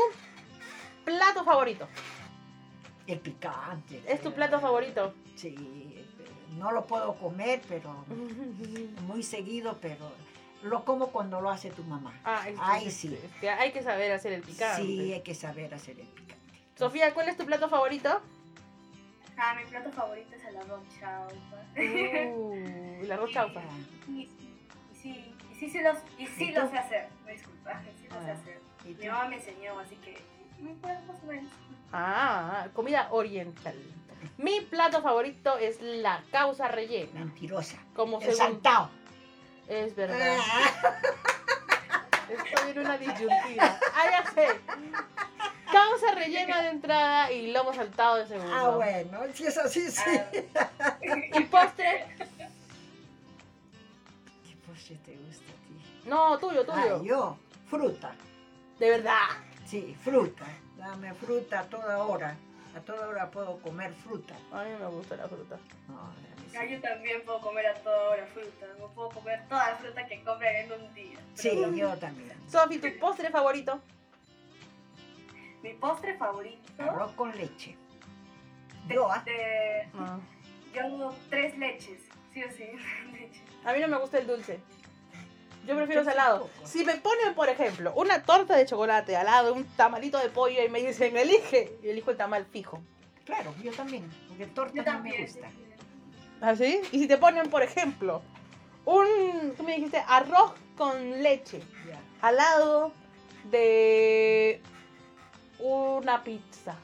plato 1.04 1.44
favorito? 1.44 1.86
El 3.06 3.20
picante. 3.20 4.02
¿Es 4.06 4.20
tu 4.20 4.32
plato 4.32 4.58
favorito? 4.60 5.14
Sí, 5.36 6.04
no 6.58 6.72
lo 6.72 6.86
puedo 6.86 7.14
comer, 7.14 7.60
pero 7.68 8.04
muy 9.06 9.22
seguido, 9.22 9.78
pero 9.80 10.10
lo 10.62 10.84
como 10.84 11.08
cuando 11.08 11.40
lo 11.40 11.50
hace 11.50 11.70
tu 11.70 11.84
mamá. 11.84 12.18
Ah, 12.24 12.48
es- 12.48 12.56
Ay, 12.60 12.86
es- 12.88 12.94
sí. 12.94 13.14
es 13.22 13.40
que 13.40 13.50
hay 13.50 13.70
que 13.72 13.82
saber 13.82 14.10
hacer 14.12 14.32
el 14.32 14.42
picante. 14.42 14.82
Sí, 14.82 15.12
hay 15.12 15.20
que 15.20 15.34
saber 15.34 15.72
hacer 15.74 16.00
el 16.00 16.06
picante. 16.06 16.34
Sofía, 16.76 17.14
¿cuál 17.14 17.28
es 17.28 17.36
tu 17.36 17.44
plato 17.46 17.68
favorito? 17.68 18.20
Ah, 19.36 19.54
mi 19.54 19.64
plato 19.68 19.90
favorito 19.92 20.34
es 20.36 20.44
el 20.44 20.56
arroz 20.56 20.82
chaufa. 21.00 21.56
Uh, 21.76 23.00
el 23.02 23.12
arroz 23.12 23.30
chaufa. 23.34 23.60
Y, 24.08 24.12
y 24.22 24.60
sí, 25.00 25.34
y 25.50 25.54
sí, 25.54 25.70
sí, 25.70 25.80
los, 25.80 25.98
y 26.18 26.26
sí 26.26 26.44
¿Y 26.44 26.52
lo 26.52 26.62
tú? 26.64 26.70
sé 26.70 26.78
hacer. 26.78 27.08
Disculpa, 27.26 27.80
sí 27.98 28.06
lo 28.08 28.20
sé 28.22 28.30
Ah. 28.30 28.34
hacer. 28.34 28.60
¿Y 28.84 28.94
Mi 28.94 29.06
mamá 29.08 29.28
me 29.28 29.36
enseñó, 29.36 29.78
así 29.78 29.96
que 29.96 30.20
me 30.60 30.70
puedo 30.74 31.00
más 31.02 31.22
o 31.22 31.26
menos. 31.26 31.50
Ah, 31.92 32.68
comida 32.74 33.08
oriental. 33.10 33.74
Mi 34.38 34.60
plato 34.62 35.02
favorito 35.02 35.58
es 35.58 35.80
la 35.80 36.22
causa 36.30 36.68
rellena. 36.68 37.20
Mentirosa. 37.20 37.78
Como 37.94 38.18
El 38.20 38.24
según... 38.32 38.38
saltao. 38.38 38.90
Es 39.68 39.94
verdad. 39.96 40.38
Ah, 40.40 40.98
Estoy 42.28 42.70
en 42.70 42.78
una 42.78 42.96
disyuntiva. 42.98 43.78
Ah, 43.94 44.04
ya 44.10 44.30
sé. 44.32 44.48
Causa 45.70 46.14
rellena 46.14 46.62
de 46.62 46.68
entrada 46.70 47.32
y 47.32 47.52
lomo 47.52 47.72
saltado 47.72 48.16
de 48.16 48.26
segundo. 48.26 48.52
ah, 48.54 48.70
bueno, 48.76 49.20
si 49.32 49.46
es 49.46 49.56
así, 49.58 49.90
sí. 49.90 50.02
Ah, 50.80 50.98
¿Y 51.02 51.40
postre? 51.44 52.06
¿Qué 54.44 54.56
postre 54.66 54.96
te 55.04 55.16
gusta 55.16 55.44
a 55.52 55.56
ti? 55.66 56.08
No, 56.08 56.38
tuyo, 56.38 56.64
tuyo. 56.64 56.96
Ah, 56.96 57.02
yo, 57.02 57.38
fruta. 57.68 58.14
De 58.78 58.90
verdad. 58.90 59.28
Sí, 59.66 59.96
fruta. 60.02 60.44
Dame 60.76 61.14
fruta 61.14 61.60
a 61.60 61.64
toda 61.64 61.98
hora. 62.04 62.36
A 62.76 62.80
toda 62.80 63.08
hora 63.08 63.30
puedo 63.30 63.58
comer 63.60 63.92
fruta. 63.94 64.34
A 64.52 64.64
mí 64.64 64.70
me 64.78 64.86
gusta 64.86 65.16
la 65.16 65.28
fruta. 65.28 65.56
No, 65.88 66.12
sí. 66.50 66.56
ah, 66.58 66.64
yo 66.64 66.80
también 66.80 67.22
puedo 67.24 67.40
comer 67.40 67.66
a 67.68 67.74
toda 67.74 68.10
hora 68.10 68.26
fruta. 68.26 68.66
No 68.78 68.88
puedo 68.88 69.08
comer 69.10 69.40
toda 69.48 69.70
la 69.70 69.76
fruta 69.76 70.06
que 70.06 70.22
compren 70.24 70.56
en 70.66 70.72
un 70.72 70.94
día. 70.94 71.18
Sí, 71.34 71.50
yo 71.74 71.96
también. 71.96 72.32
Sofi, 72.50 72.78
¿tu 72.78 72.88
postre 72.98 73.30
favorito? 73.30 73.80
Mi 75.64 75.72
postre 75.72 76.14
favorito 76.18 76.60
Arroz 76.78 77.12
con 77.12 77.34
leche. 77.34 77.74
Yo, 78.86 79.10
ah, 79.10 79.22
de, 79.24 79.88
Ah. 79.94 80.18
Yo 80.74 81.14
tres 81.30 81.56
leches, 81.56 82.00
sí 82.34 82.44
o 82.44 82.50
sí. 82.50 82.64
leches. 83.12 83.42
A 83.64 83.72
mí 83.72 83.80
no 83.80 83.88
me 83.88 83.96
gusta 83.96 84.18
el 84.18 84.26
dulce. 84.26 84.60
Yo 85.66 85.74
prefiero 85.74 86.02
Yo 86.02 86.10
salado. 86.10 86.50
Si 86.64 86.84
me 86.84 86.96
ponen, 86.96 87.34
por 87.34 87.48
ejemplo, 87.48 87.94
una 87.96 88.22
torta 88.24 88.54
de 88.56 88.66
chocolate 88.66 89.16
al 89.16 89.24
lado 89.24 89.46
de 89.46 89.52
un 89.52 89.64
tamalito 89.64 90.18
de 90.18 90.28
pollo 90.28 90.62
y 90.62 90.68
me 90.68 90.82
dicen, 90.82 91.16
elige, 91.16 91.78
y 91.82 91.88
elijo 91.88 92.10
el 92.10 92.18
tamal 92.18 92.44
fijo. 92.44 92.82
Claro, 93.24 93.54
yo 93.62 93.72
también, 93.72 94.06
porque 94.28 94.44
torta 94.48 94.74
Yo 94.74 94.82
no 94.82 94.90
me 94.90 94.92
también. 94.92 95.22
gusta. 95.22 95.48
¿Así? 96.42 96.82
Y 96.92 96.98
si 96.98 97.08
te 97.08 97.16
ponen, 97.16 97.48
por 97.48 97.62
ejemplo, 97.62 98.20
un, 98.84 99.54
¿qué 99.56 99.62
me 99.62 99.76
dijiste? 99.76 100.04
Arroz 100.06 100.52
con 100.76 101.22
leche 101.22 101.62
al 102.20 102.36
lado 102.36 102.92
de 103.50 104.60
una 105.58 106.22
pizza. 106.22 106.76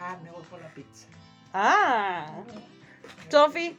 Ah, 0.00 0.16
me 0.22 0.30
voy 0.30 0.42
por 0.44 0.60
la 0.60 0.68
pizza. 0.74 1.06
Ah. 1.52 2.26
Sofi, 3.28 3.78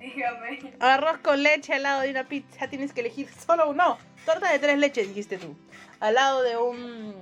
Dígame. 0.00 0.74
arroz 0.80 1.18
con 1.18 1.42
leche 1.42 1.74
al 1.74 1.82
lado 1.82 2.00
de 2.02 2.10
una 2.10 2.24
pizza. 2.24 2.68
Tienes 2.68 2.92
que 2.92 3.00
elegir 3.00 3.28
solo 3.28 3.68
uno. 3.70 3.98
Torta 4.24 4.50
de 4.50 4.58
tres 4.58 4.78
leches, 4.78 5.08
dijiste 5.08 5.38
tú. 5.38 5.56
Al 6.00 6.14
lado 6.14 6.42
de 6.42 6.56
un... 6.56 7.14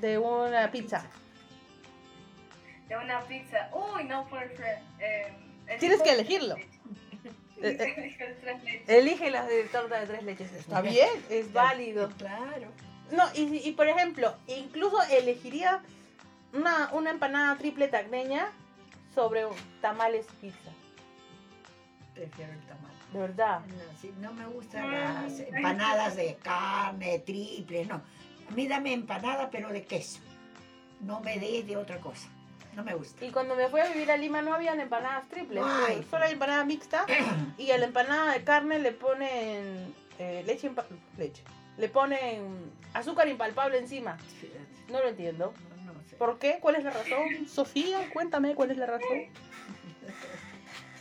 De 0.00 0.18
una 0.18 0.70
pizza. 0.70 1.04
De 2.88 2.96
una 2.96 3.20
pizza. 3.20 3.70
Uy, 3.72 4.04
no, 4.04 4.26
por 4.28 4.42
eh, 4.42 5.32
Tienes 5.78 6.02
que 6.02 6.12
elegirlo. 6.12 6.56
Elige 8.86 9.30
las 9.30 9.48
de 9.48 9.64
torta 9.64 10.00
de 10.00 10.06
tres 10.06 10.22
leches. 10.24 10.52
Está 10.52 10.80
bien, 10.80 11.08
es 11.30 11.52
válido. 11.52 12.08
Claro. 12.18 12.68
No, 13.10 13.24
y, 13.34 13.56
y 13.68 13.72
por 13.72 13.86
ejemplo, 13.88 14.34
incluso 14.46 14.96
elegiría 15.10 15.82
una, 16.52 16.90
una 16.92 17.10
empanada 17.10 17.56
triple 17.56 17.88
tagneña 17.88 18.50
sobre 19.14 19.44
un 19.46 19.54
tamales 19.80 20.26
pizza. 20.40 20.70
Prefiero 22.14 22.52
el 22.52 22.60
tamal. 22.60 22.90
De 23.12 23.18
verdad. 23.18 23.60
No, 23.66 23.98
sí, 24.00 24.12
no 24.20 24.32
me 24.32 24.46
gustan 24.46 24.88
Mm. 24.88 24.92
las 24.92 25.40
empanadas 25.40 26.16
de 26.16 26.36
carne, 26.42 27.18
triple, 27.20 27.84
no. 27.86 27.96
A 28.48 28.54
mí 28.54 28.66
dame 28.66 28.92
empanada, 28.92 29.50
pero 29.50 29.68
de 29.70 29.84
queso. 29.84 30.20
No 31.00 31.20
me 31.20 31.38
des 31.38 31.66
de 31.66 31.76
otra 31.76 31.98
cosa. 31.98 32.28
No 32.74 32.82
me 32.84 32.94
gusta. 32.94 33.24
Y 33.24 33.30
cuando 33.30 33.54
me 33.54 33.68
fui 33.68 33.80
a 33.80 33.86
vivir 33.88 34.10
a 34.10 34.16
Lima 34.16 34.40
no 34.42 34.54
habían 34.54 34.80
empanadas 34.80 35.28
triples, 35.28 35.62
solo 36.10 36.24
hay 36.24 36.32
empanada 36.32 36.64
mixta 36.64 37.04
y 37.58 37.70
a 37.70 37.78
la 37.78 37.84
empanada 37.86 38.32
de 38.32 38.42
carne 38.44 38.78
le 38.78 38.92
ponen 38.92 39.94
eh, 40.18 40.42
leche, 40.46 40.70
impa- 40.70 40.86
leche, 41.18 41.42
le 41.76 41.88
ponen 41.90 42.70
azúcar 42.94 43.28
impalpable 43.28 43.78
encima. 43.78 44.16
No 44.88 45.00
lo 45.00 45.08
entiendo. 45.08 45.52
No, 45.84 45.92
no 45.92 46.02
sé. 46.08 46.16
¿Por 46.16 46.38
qué? 46.38 46.58
¿Cuál 46.60 46.76
es 46.76 46.84
la 46.84 46.90
razón? 46.90 47.46
Sofía, 47.48 48.08
cuéntame 48.12 48.54
cuál 48.54 48.70
es 48.70 48.76
la 48.78 48.86
razón. 48.86 49.08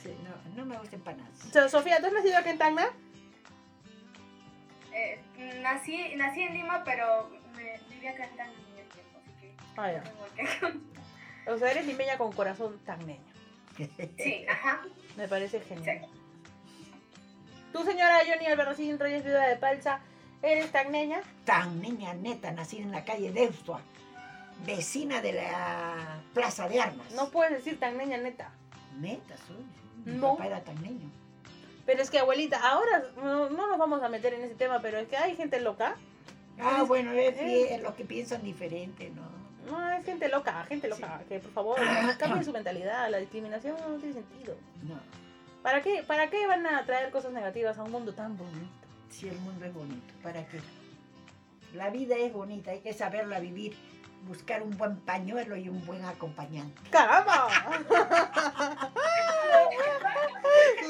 Sí, 0.04 0.10
no, 0.24 0.56
no 0.56 0.66
me 0.66 0.76
gusta 0.80 0.96
empanadas. 0.96 1.38
So- 1.54 1.70
Sofía, 1.70 2.00
¿tú 2.00 2.08
has 2.08 2.14
nacido 2.14 2.36
aquí 2.40 2.50
en 2.50 2.58
Tacna? 2.58 2.88
Eh, 4.94 5.20
nací, 5.62 6.16
nací 6.16 6.42
en 6.42 6.54
Lima, 6.56 6.84
pero 6.84 7.30
me 7.56 7.80
vivía 7.88 8.10
acá 8.12 8.24
en 8.26 8.36
Tacna 8.36 8.54
en 8.74 8.80
el 8.80 8.88
tiempo, 8.90 9.20
así 9.20 9.32
que 9.40 9.54
Ah, 9.78 9.92
ya. 9.92 10.04
O 11.48 11.58
sea, 11.58 11.72
eres 11.72 11.86
limeña 11.86 12.18
con 12.18 12.32
corazón 12.32 12.80
tacneño. 12.86 13.20
Sí, 14.18 14.46
ajá. 14.50 14.82
Me 15.18 15.28
parece 15.28 15.60
genial. 15.62 16.02
Sí. 16.04 16.92
Tú, 17.74 17.84
señora 17.84 18.20
Johnny 18.28 18.46
Albarracín 18.48 19.00
Reyes, 19.00 19.24
viuda 19.24 19.48
de 19.48 19.56
Palza, 19.56 20.00
¿eres 20.42 20.72
tacneña? 20.72 21.22
Tan 21.46 21.82
niña 21.82 22.14
neta, 22.14 22.52
nacida 22.52 22.84
en 22.84 22.92
la 22.92 23.06
calle 23.06 23.32
Deustua, 23.32 23.82
vecina 24.66 25.22
de 25.22 25.34
la 25.34 26.22
Plaza 26.34 26.68
de 26.68 26.82
Armas. 26.82 27.12
No 27.14 27.30
puedes 27.30 27.54
decir 27.54 27.80
tacneña 27.80 28.18
neta. 28.18 28.52
Neta 29.00 29.36
soy. 29.48 29.66
Mi 30.06 30.18
No. 30.18 30.34
papá 30.34 30.48
era 30.48 30.64
tan 30.64 30.82
niño. 30.82 31.10
Pero 31.86 32.02
es 32.04 32.12
que, 32.12 32.20
abuelita, 32.20 32.58
ahora 32.60 33.04
no, 33.18 33.50
no 33.50 33.68
nos 33.68 33.78
vamos 33.78 34.04
a 34.04 34.10
meter 34.10 34.34
en 34.34 34.44
ese 34.44 34.56
tema, 34.56 34.80
pero 34.82 34.98
es 35.00 35.08
que 35.08 35.18
hay 35.18 35.36
gente 35.36 35.60
loca. 35.62 35.96
Ah, 36.60 36.84
bueno, 36.84 37.12
es, 37.14 37.36
Eh. 37.38 37.76
es 37.76 37.82
lo 37.82 37.96
que 37.96 38.04
piensan 38.06 38.44
diferente, 38.44 39.10
¿no? 39.10 39.24
No, 39.70 39.92
es 39.92 40.06
gente 40.06 40.28
loca, 40.30 40.64
gente 40.66 40.88
loca. 40.88 41.22
Que 41.28 41.40
por 41.40 41.52
favor 41.52 41.80
cambien 42.18 42.44
su 42.44 42.52
mentalidad. 42.52 43.10
La 43.10 43.18
discriminación 43.18 43.76
no 43.78 43.98
tiene 43.98 44.14
sentido. 44.16 44.56
No. 44.84 45.00
¿Para 45.62 45.82
qué, 45.82 46.04
¿Para 46.04 46.30
qué 46.30 46.48
van 46.48 46.66
a 46.66 46.86
traer 46.86 47.12
cosas 47.12 47.32
negativas 47.34 47.78
a 47.78 47.84
un 47.84 47.92
mundo 47.92 48.14
tan 48.14 48.36
bonito? 48.38 48.88
Si 49.10 49.28
el 49.28 49.38
mundo 49.40 49.66
es 49.66 49.74
bonito, 49.74 50.14
¿para 50.24 50.46
qué? 50.48 50.60
La 51.74 51.90
vida 51.90 52.16
es 52.16 52.34
bonita, 52.34 52.72
hay 52.72 52.80
que 52.80 52.94
saberla 52.94 53.40
vivir, 53.40 53.76
buscar 54.28 54.64
un 54.64 54.76
buen 54.78 54.98
pañuelo 55.02 55.56
y 55.56 55.70
un 55.70 55.86
buen 55.86 56.04
acompañante. 56.06 56.82
¡Caramba! 56.90 57.48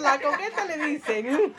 La 0.01 0.19
coqueta 0.19 0.65
le 0.65 0.85
dicen. 0.85 1.53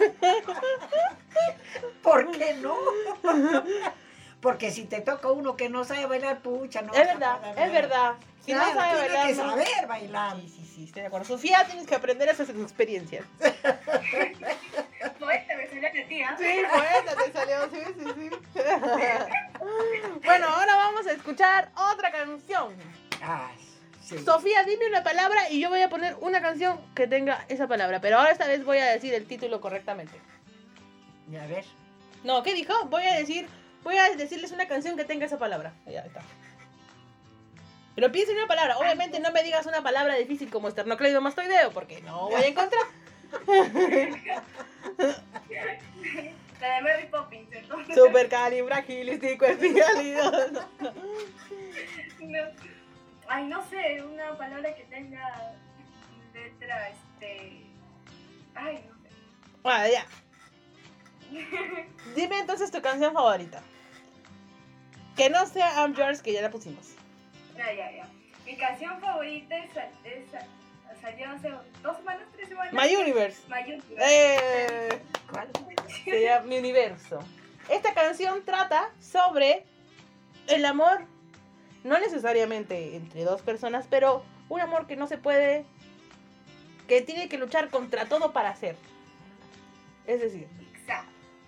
¿Por 2.02 2.30
qué 2.32 2.54
no? 2.54 2.76
Porque 4.42 4.70
si 4.72 4.84
te 4.84 5.00
toca 5.00 5.30
uno 5.30 5.56
que 5.56 5.68
no 5.70 5.84
sabe 5.84 6.04
bailar, 6.06 6.40
pucha, 6.40 6.82
no. 6.82 6.92
Es 6.92 7.06
verdad, 7.06 7.58
es 7.58 7.72
verdad. 7.72 8.14
Si 8.44 8.52
Claro, 8.52 8.74
no 8.74 8.80
sabe 8.80 8.90
tiene 8.92 9.08
bailar, 9.08 9.26
que 9.28 9.34
no- 9.34 9.50
saber 9.50 9.86
bailar. 9.86 10.36
Sí, 10.36 10.48
sí, 10.48 10.64
sí, 10.74 10.84
estoy 10.84 11.02
de 11.02 11.06
acuerdo. 11.08 11.26
Sofía, 11.28 11.64
tienes 11.66 11.86
que 11.86 11.94
aprender 11.94 12.28
esas 12.28 12.48
experiencias. 12.50 13.24
Poeta 15.18 15.56
me 15.56 15.66
salió 15.68 15.82
la 15.82 16.08
tía. 16.08 16.36
Sí, 16.38 16.62
poeta 16.74 17.24
te 17.24 17.32
salió, 17.32 17.70
sí, 17.70 17.80
sí, 17.98 18.04
sí. 18.16 18.30
Bueno, 20.24 20.46
ahora 20.48 20.74
vamos 20.76 21.06
a 21.06 21.12
escuchar 21.12 21.70
otra 21.92 22.10
canción. 22.10 22.74
Ah, 23.22 23.50
sí. 24.02 24.18
Sofía, 24.18 24.64
dime 24.64 24.88
una 24.88 25.04
palabra 25.04 25.48
y 25.50 25.60
yo 25.60 25.68
voy 25.68 25.82
a 25.82 25.88
poner 25.88 26.16
una 26.20 26.40
canción 26.42 26.80
que 26.96 27.06
tenga 27.06 27.44
esa 27.48 27.68
palabra. 27.68 28.00
Pero 28.00 28.18
ahora 28.18 28.32
esta 28.32 28.46
vez 28.48 28.64
voy 28.64 28.78
a 28.78 28.86
decir 28.86 29.14
el 29.14 29.26
título 29.26 29.60
correctamente. 29.60 30.18
Y 31.30 31.36
a 31.36 31.46
ver. 31.46 31.64
No, 32.24 32.42
¿qué 32.42 32.54
dijo? 32.54 32.74
Voy 32.86 33.04
a 33.04 33.14
decir, 33.14 33.48
voy 33.82 33.96
a 33.96 34.14
decirles 34.14 34.52
una 34.52 34.66
canción 34.66 34.96
que 34.96 35.04
tenga 35.04 35.26
esa 35.26 35.38
palabra. 35.38 35.74
Ya 35.86 36.00
está. 36.00 36.22
Pero 37.94 38.10
piensa 38.10 38.32
en 38.32 38.38
una 38.38 38.46
palabra. 38.46 38.78
Obviamente 38.78 39.20
no 39.20 39.32
me 39.32 39.42
digas 39.42 39.66
una 39.66 39.82
palabra 39.82 40.14
difícil 40.14 40.48
como 40.50 40.68
esternocleidomastoideo, 40.68 41.72
porque 41.72 42.00
no 42.02 42.30
voy 42.30 42.42
a 42.42 42.46
encontrar. 42.46 42.82
La 46.60 46.76
de 46.76 46.82
Mary 46.82 47.06
Poppins, 47.10 47.52
entonces. 47.52 47.94
Supercalifragilisticoespialidoso. 47.94 50.64
No. 52.20 52.38
Ay, 53.28 53.44
no 53.46 53.62
sé, 53.68 54.02
una 54.02 54.38
palabra 54.38 54.74
que 54.74 54.84
tenga 54.84 55.54
letra, 56.32 56.88
este... 56.88 57.66
Ay, 58.54 58.82
no 58.88 58.94
sé. 59.02 59.10
Bueno, 59.62 59.86
ya. 59.88 60.06
Dime 62.14 62.38
entonces 62.38 62.70
tu 62.70 62.80
canción 62.80 63.12
favorita. 63.12 63.62
Que 65.16 65.28
no 65.30 65.46
sea 65.46 65.72
I'm 65.82 65.94
Yours, 65.94 66.22
que 66.22 66.32
ya 66.32 66.42
la 66.42 66.50
pusimos. 66.50 66.94
Ya, 67.56 67.72
ya, 67.72 67.90
ya. 67.92 68.06
Mi 68.46 68.56
canción 68.56 69.00
favorita 69.00 69.56
es, 69.56 69.70
es- 70.04 71.00
salió 71.00 71.30
hace 71.30 71.50
dos 71.82 71.96
semanas, 71.96 72.22
tres 72.34 72.48
semanas. 72.48 72.72
My 72.72 72.94
Universe. 72.96 73.42
My 73.48 73.62
Universe. 73.72 73.96
Eh, 74.00 75.00
¿Cuál? 75.30 75.48
se 76.04 76.22
llama 76.22 76.46
Mi 76.46 76.58
Universo. 76.58 77.20
Esta 77.68 77.92
canción 77.94 78.44
trata 78.44 78.90
sobre 79.00 79.64
el 80.48 80.64
amor, 80.64 81.04
no 81.84 81.98
necesariamente 81.98 82.96
entre 82.96 83.24
dos 83.24 83.42
personas, 83.42 83.86
pero 83.88 84.24
un 84.48 84.60
amor 84.60 84.86
que 84.86 84.96
no 84.96 85.06
se 85.06 85.18
puede, 85.18 85.64
que 86.88 87.00
tiene 87.02 87.28
que 87.28 87.38
luchar 87.38 87.68
contra 87.70 88.06
todo 88.06 88.32
para 88.32 88.50
hacer. 88.50 88.76
Es 90.06 90.20
decir. 90.20 90.48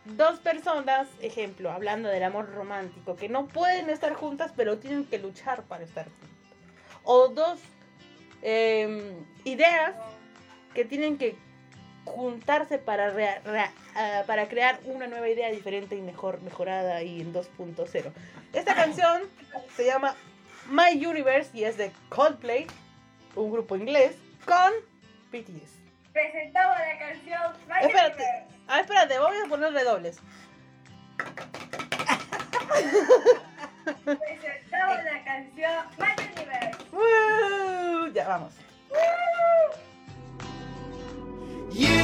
Dos 0.05 0.39
personas, 0.41 1.09
ejemplo, 1.23 1.71
hablando 1.71 2.09
del 2.09 2.23
amor 2.25 2.53
romántico, 2.55 3.17
que 3.17 3.29
no 3.29 3.47
pueden 3.47 3.89
estar 3.91 4.15
juntas, 4.15 4.53
pero 4.57 4.79
tienen 4.79 5.05
que 5.07 5.19
luchar 5.19 5.63
para 5.65 5.85
estar 5.85 6.05
juntas. 6.05 6.29
O 7.05 7.29
dos 7.29 7.59
em, 8.43 9.25
ideas 9.45 9.95
que 10.75 10.85
tienen 10.85 11.17
que 11.19 11.37
juntarse 12.05 12.79
para, 12.79 13.11
rea- 13.11 13.41
rea- 13.45 13.73
ah, 13.95 14.23
para 14.27 14.49
crear 14.49 14.79
una 14.85 15.07
nueva 15.07 15.29
idea 15.29 15.51
diferente 15.51 15.97
y 15.97 16.03
mejor, 16.03 16.43
mejorada 16.43 17.03
y 17.03 17.21
en 17.23 17.33
2.0. 17.33 18.13
Esta 18.53 18.75
canción 18.75 19.23
se 19.77 19.87
llama 19.87 20.15
My 20.69 21.05
Universe 21.05 21.51
y 21.55 21.65
es 21.65 21.77
de 21.79 21.91
Coldplay, 22.11 22.67
un 23.37 23.51
grupo 23.51 23.77
inglés, 23.77 24.17
con 24.45 24.73
BTS. 25.33 25.73
Presentamos 26.13 26.79
la 26.79 26.99
canción 26.99 27.41
My 27.69 27.87
Espérate. 27.87 28.23
Universe. 28.23 28.54
Ah, 28.67 28.81
espérate, 28.81 29.19
voy 29.19 29.37
a 29.45 29.49
poner 29.49 29.73
redobles. 29.73 30.19
Presentamos 34.05 35.05
la 35.05 35.25
canción 35.25 35.85
My 35.99 36.15
Universe. 36.33 36.79
¡Woo! 36.93 38.13
Ya 38.13 38.29
vamos. 38.29 38.55
You, 41.73 41.89
you 41.89 42.04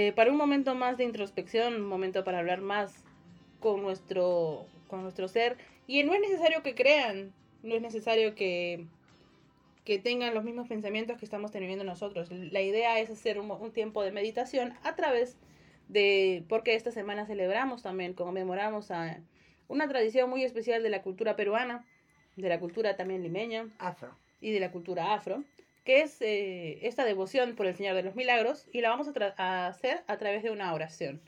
eh, 0.00 0.12
para 0.12 0.30
un 0.30 0.36
momento 0.36 0.76
más 0.76 0.96
de 0.96 1.02
introspección, 1.02 1.74
un 1.74 1.88
momento 1.88 2.22
para 2.22 2.38
hablar 2.38 2.60
más 2.60 3.02
con 3.58 3.82
nuestro, 3.82 4.64
con 4.86 5.02
nuestro 5.02 5.26
ser. 5.26 5.56
Y 5.88 6.04
no 6.04 6.14
es 6.14 6.20
necesario 6.20 6.62
que 6.62 6.76
crean, 6.76 7.32
no 7.64 7.74
es 7.74 7.82
necesario 7.82 8.36
que, 8.36 8.86
que 9.84 9.98
tengan 9.98 10.34
los 10.34 10.44
mismos 10.44 10.68
pensamientos 10.68 11.18
que 11.18 11.24
estamos 11.24 11.50
teniendo 11.50 11.82
nosotros. 11.82 12.30
La 12.30 12.60
idea 12.60 13.00
es 13.00 13.10
hacer 13.10 13.40
un, 13.40 13.50
un 13.50 13.72
tiempo 13.72 14.04
de 14.04 14.12
meditación 14.12 14.74
a 14.84 14.94
través 14.94 15.36
de, 15.88 16.44
porque 16.48 16.76
esta 16.76 16.92
semana 16.92 17.26
celebramos 17.26 17.82
también, 17.82 18.12
conmemoramos 18.14 18.92
a 18.92 19.18
una 19.66 19.88
tradición 19.88 20.30
muy 20.30 20.44
especial 20.44 20.84
de 20.84 20.90
la 20.90 21.02
cultura 21.02 21.34
peruana, 21.34 21.84
de 22.36 22.48
la 22.48 22.60
cultura 22.60 22.94
también 22.94 23.24
limeña, 23.24 23.66
Afro. 23.78 24.16
y 24.40 24.52
de 24.52 24.60
la 24.60 24.70
cultura 24.70 25.12
afro, 25.12 25.42
que 25.88 26.02
es 26.02 26.20
eh, 26.20 26.86
esta 26.86 27.06
devoción 27.06 27.54
por 27.54 27.64
el 27.64 27.74
Señor 27.74 27.94
de 27.94 28.02
los 28.02 28.14
Milagros, 28.14 28.68
y 28.74 28.82
la 28.82 28.90
vamos 28.90 29.08
a, 29.08 29.34
a 29.42 29.68
hacer 29.68 30.04
a 30.06 30.18
través 30.18 30.42
de 30.42 30.50
una 30.50 30.74
oración. 30.74 31.18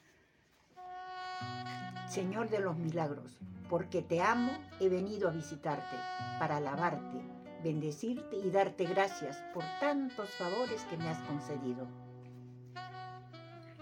Señor 2.06 2.50
de 2.50 2.58
los 2.58 2.76
milagros, 2.76 3.38
porque 3.70 4.02
te 4.02 4.20
amo, 4.20 4.52
he 4.78 4.90
venido 4.90 5.30
a 5.30 5.32
visitarte, 5.32 5.96
para 6.38 6.58
alabarte, 6.58 7.22
bendecirte 7.64 8.36
y 8.36 8.50
darte 8.50 8.84
gracias 8.84 9.42
por 9.54 9.64
tantos 9.80 10.28
favores 10.36 10.84
que 10.90 10.98
me 10.98 11.08
has 11.08 11.20
concedido. 11.20 11.88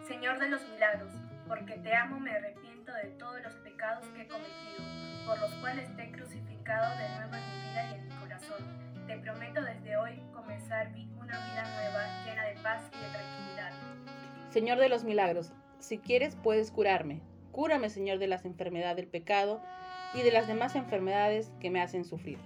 Señor 0.07 0.39
de 0.39 0.49
los 0.49 0.63
milagros, 0.69 1.13
porque 1.49 1.73
te 1.79 1.93
amo 1.93 2.21
me 2.21 2.31
arrepiento 2.31 2.93
de 2.93 3.09
todos 3.19 3.43
los 3.43 3.55
pecados 3.55 4.07
que 4.15 4.23
he 4.23 4.29
cometido, 4.29 5.27
por 5.27 5.41
los 5.41 5.53
cuales 5.55 5.93
te 5.97 6.05
he 6.05 6.13
crucificado 6.13 6.97
de 6.99 7.09
nuevo 7.17 7.35
en 7.35 7.51
mi 7.51 7.69
vida 7.69 7.91
y 7.91 7.95
en 7.99 8.09
mi 8.09 8.15
corazón. 8.15 8.89
Te 9.09 9.17
prometo 9.17 9.63
desde 9.63 9.97
hoy 9.97 10.21
comenzar 10.59 10.93
vi- 10.93 11.09
una 11.19 11.37
vida 11.47 11.63
nueva 11.75 12.25
llena 12.25 12.45
de 12.45 12.55
paz 12.63 12.83
y 12.93 12.97
de 12.97 13.11
tranquilidad. 13.11 13.73
Señor 14.51 14.79
de 14.79 14.89
los 14.89 15.05
Milagros, 15.05 15.53
si 15.79 15.99
quieres 15.99 16.37
puedes 16.37 16.71
curarme. 16.71 17.21
Cúrame, 17.53 17.91
Señor, 17.91 18.19
de 18.19 18.27
las 18.29 18.45
enfermedades 18.45 18.97
del 18.97 19.09
pecado 19.09 19.61
y 20.15 20.23
de 20.23 20.33
las 20.33 20.47
demás 20.47 20.75
enfermedades 20.77 21.51
que 21.61 21.71
me 21.71 21.81
hacen 21.81 22.05
sufrir. 22.05 22.39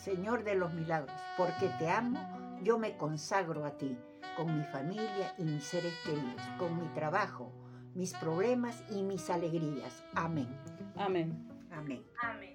Señor 0.00 0.42
de 0.44 0.54
los 0.56 0.72
milagros, 0.74 1.12
porque 1.36 1.68
te 1.78 1.88
amo, 1.88 2.18
yo 2.62 2.78
me 2.78 2.96
consagro 2.96 3.64
a 3.64 3.76
ti, 3.78 3.96
con 4.36 4.56
mi 4.58 4.64
familia 4.64 5.34
y 5.38 5.44
mis 5.44 5.64
seres 5.64 5.94
queridos, 6.04 6.42
con 6.58 6.76
mi 6.76 6.88
trabajo, 6.94 7.52
mis 7.94 8.12
problemas 8.14 8.82
y 8.90 9.02
mis 9.02 9.28
alegrías. 9.30 10.02
Amén. 10.14 10.48
Amén. 10.96 11.48
Amén. 11.70 12.04
Amén. 12.20 12.51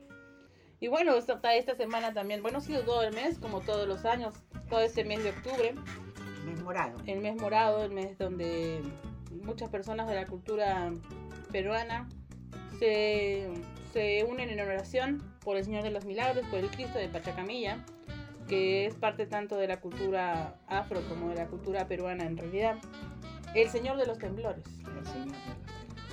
Y 0.80 0.89
bueno, 0.89 1.15
esta, 1.15 1.39
esta 1.55 1.75
semana 1.75 2.13
también, 2.13 2.41
bueno, 2.41 2.59
ha 2.59 2.61
sido 2.61 2.84
todo 2.84 3.03
el 3.03 3.13
mes, 3.13 3.39
como 3.39 3.61
todos 3.61 3.88
los 3.88 4.05
años, 4.05 4.36
todo 4.69 4.82
este 4.82 5.03
mes 5.03 5.23
de 5.23 5.32
octubre, 5.32 5.73
Memorado. 6.45 6.99
el 7.07 7.19
mes 7.19 7.36
morado, 7.36 7.84
el 7.84 7.91
mes 7.91 8.17
donde 8.17 8.82
muchas 9.43 9.69
personas 9.69 10.07
de 10.07 10.15
la 10.15 10.25
cultura 10.25 10.91
peruana 11.51 12.07
se, 12.78 13.49
se 13.91 14.23
unen 14.23 14.49
en 14.49 14.59
oración 14.59 15.23
por 15.43 15.57
el 15.57 15.65
Señor 15.65 15.84
de 15.84 15.89
los 15.89 16.05
Milagros, 16.05 16.45
por 16.47 16.59
el 16.59 16.69
Cristo 16.69 16.99
de 16.99 17.07
Pachacamilla, 17.07 17.84
que 18.47 18.86
es 18.86 18.93
parte 18.93 19.25
tanto 19.25 19.57
de 19.57 19.67
la 19.67 19.80
cultura 19.82 20.59
afro 20.67 21.01
como 21.09 21.30
de 21.30 21.36
la 21.36 21.47
cultura 21.47 21.88
peruana 21.88 22.25
en 22.25 22.38
realidad. 22.38 22.78
El 23.55 23.69
Señor 23.69 23.97
de 23.97 24.05
los 24.05 24.19
Temblores. 24.19 24.63
El 24.99 25.05
Señor 25.05 25.36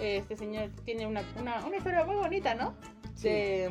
Este 0.00 0.36
señor 0.36 0.70
tiene 0.84 1.06
una, 1.06 1.22
una, 1.38 1.64
una 1.66 1.76
historia 1.76 2.04
muy 2.04 2.16
bonita, 2.16 2.54
¿no? 2.54 2.74
Sí. 3.14 3.28
De, 3.28 3.70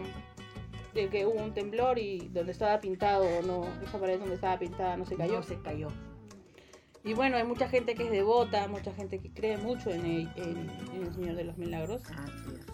de 0.93 1.09
que 1.09 1.25
hubo 1.25 1.41
un 1.41 1.53
temblor 1.53 1.97
y 1.99 2.29
donde 2.29 2.51
estaba 2.51 2.79
pintado, 2.79 3.25
no, 3.45 3.65
esa 3.83 3.99
pared 3.99 4.19
donde 4.19 4.35
estaba 4.35 4.59
pintada 4.59 4.95
no 4.97 5.05
se 5.05 5.15
cayó. 5.15 5.33
No 5.37 5.43
se 5.43 5.59
cayó. 5.61 5.87
Y 7.03 7.13
bueno, 7.15 7.35
hay 7.37 7.43
mucha 7.43 7.67
gente 7.67 7.95
que 7.95 8.03
es 8.05 8.11
devota, 8.11 8.67
mucha 8.67 8.93
gente 8.93 9.19
que 9.19 9.29
cree 9.31 9.57
mucho 9.57 9.89
en 9.91 10.05
el, 10.05 10.29
en- 10.37 10.69
en 10.95 11.03
el 11.03 11.13
Señor 11.13 11.35
de 11.35 11.43
los 11.43 11.57
Milagros. 11.57 12.03
Así 12.11 12.55
es. 12.59 12.65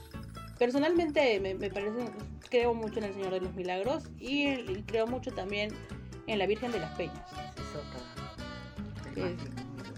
Personalmente 0.60 1.40
me, 1.40 1.56
me 1.56 1.70
parece, 1.70 2.06
creo 2.50 2.74
mucho 2.74 3.00
en 3.00 3.06
el 3.06 3.14
Señor 3.14 3.32
de 3.32 3.42
los 3.42 3.54
Milagros 3.56 4.04
y, 4.20 4.50
y 4.50 4.84
creo 4.86 5.08
mucho 5.08 5.32
también 5.32 5.72
en 6.28 6.38
la 6.38 6.46
Virgen 6.46 6.72
de 6.72 6.80
las 6.80 6.96
Peñas. 6.96 7.18
Es. 9.16 9.36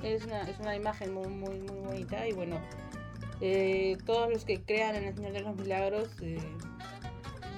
Es 0.04 0.26
una, 0.26 0.42
es 0.50 0.58
una 0.60 0.76
imagen 0.76 1.14
muy, 1.14 1.28
muy, 1.28 1.60
muy 1.60 1.78
bonita 1.86 2.28
y 2.28 2.32
bueno, 2.34 2.60
eh, 3.40 3.98
todos 4.06 4.32
los 4.32 4.46
que 4.46 4.62
crean 4.62 4.96
en 4.96 5.04
el 5.04 5.14
Señor 5.16 5.34
de 5.34 5.42
los 5.42 5.56
Milagros 5.56 6.08
eh, 6.22 6.40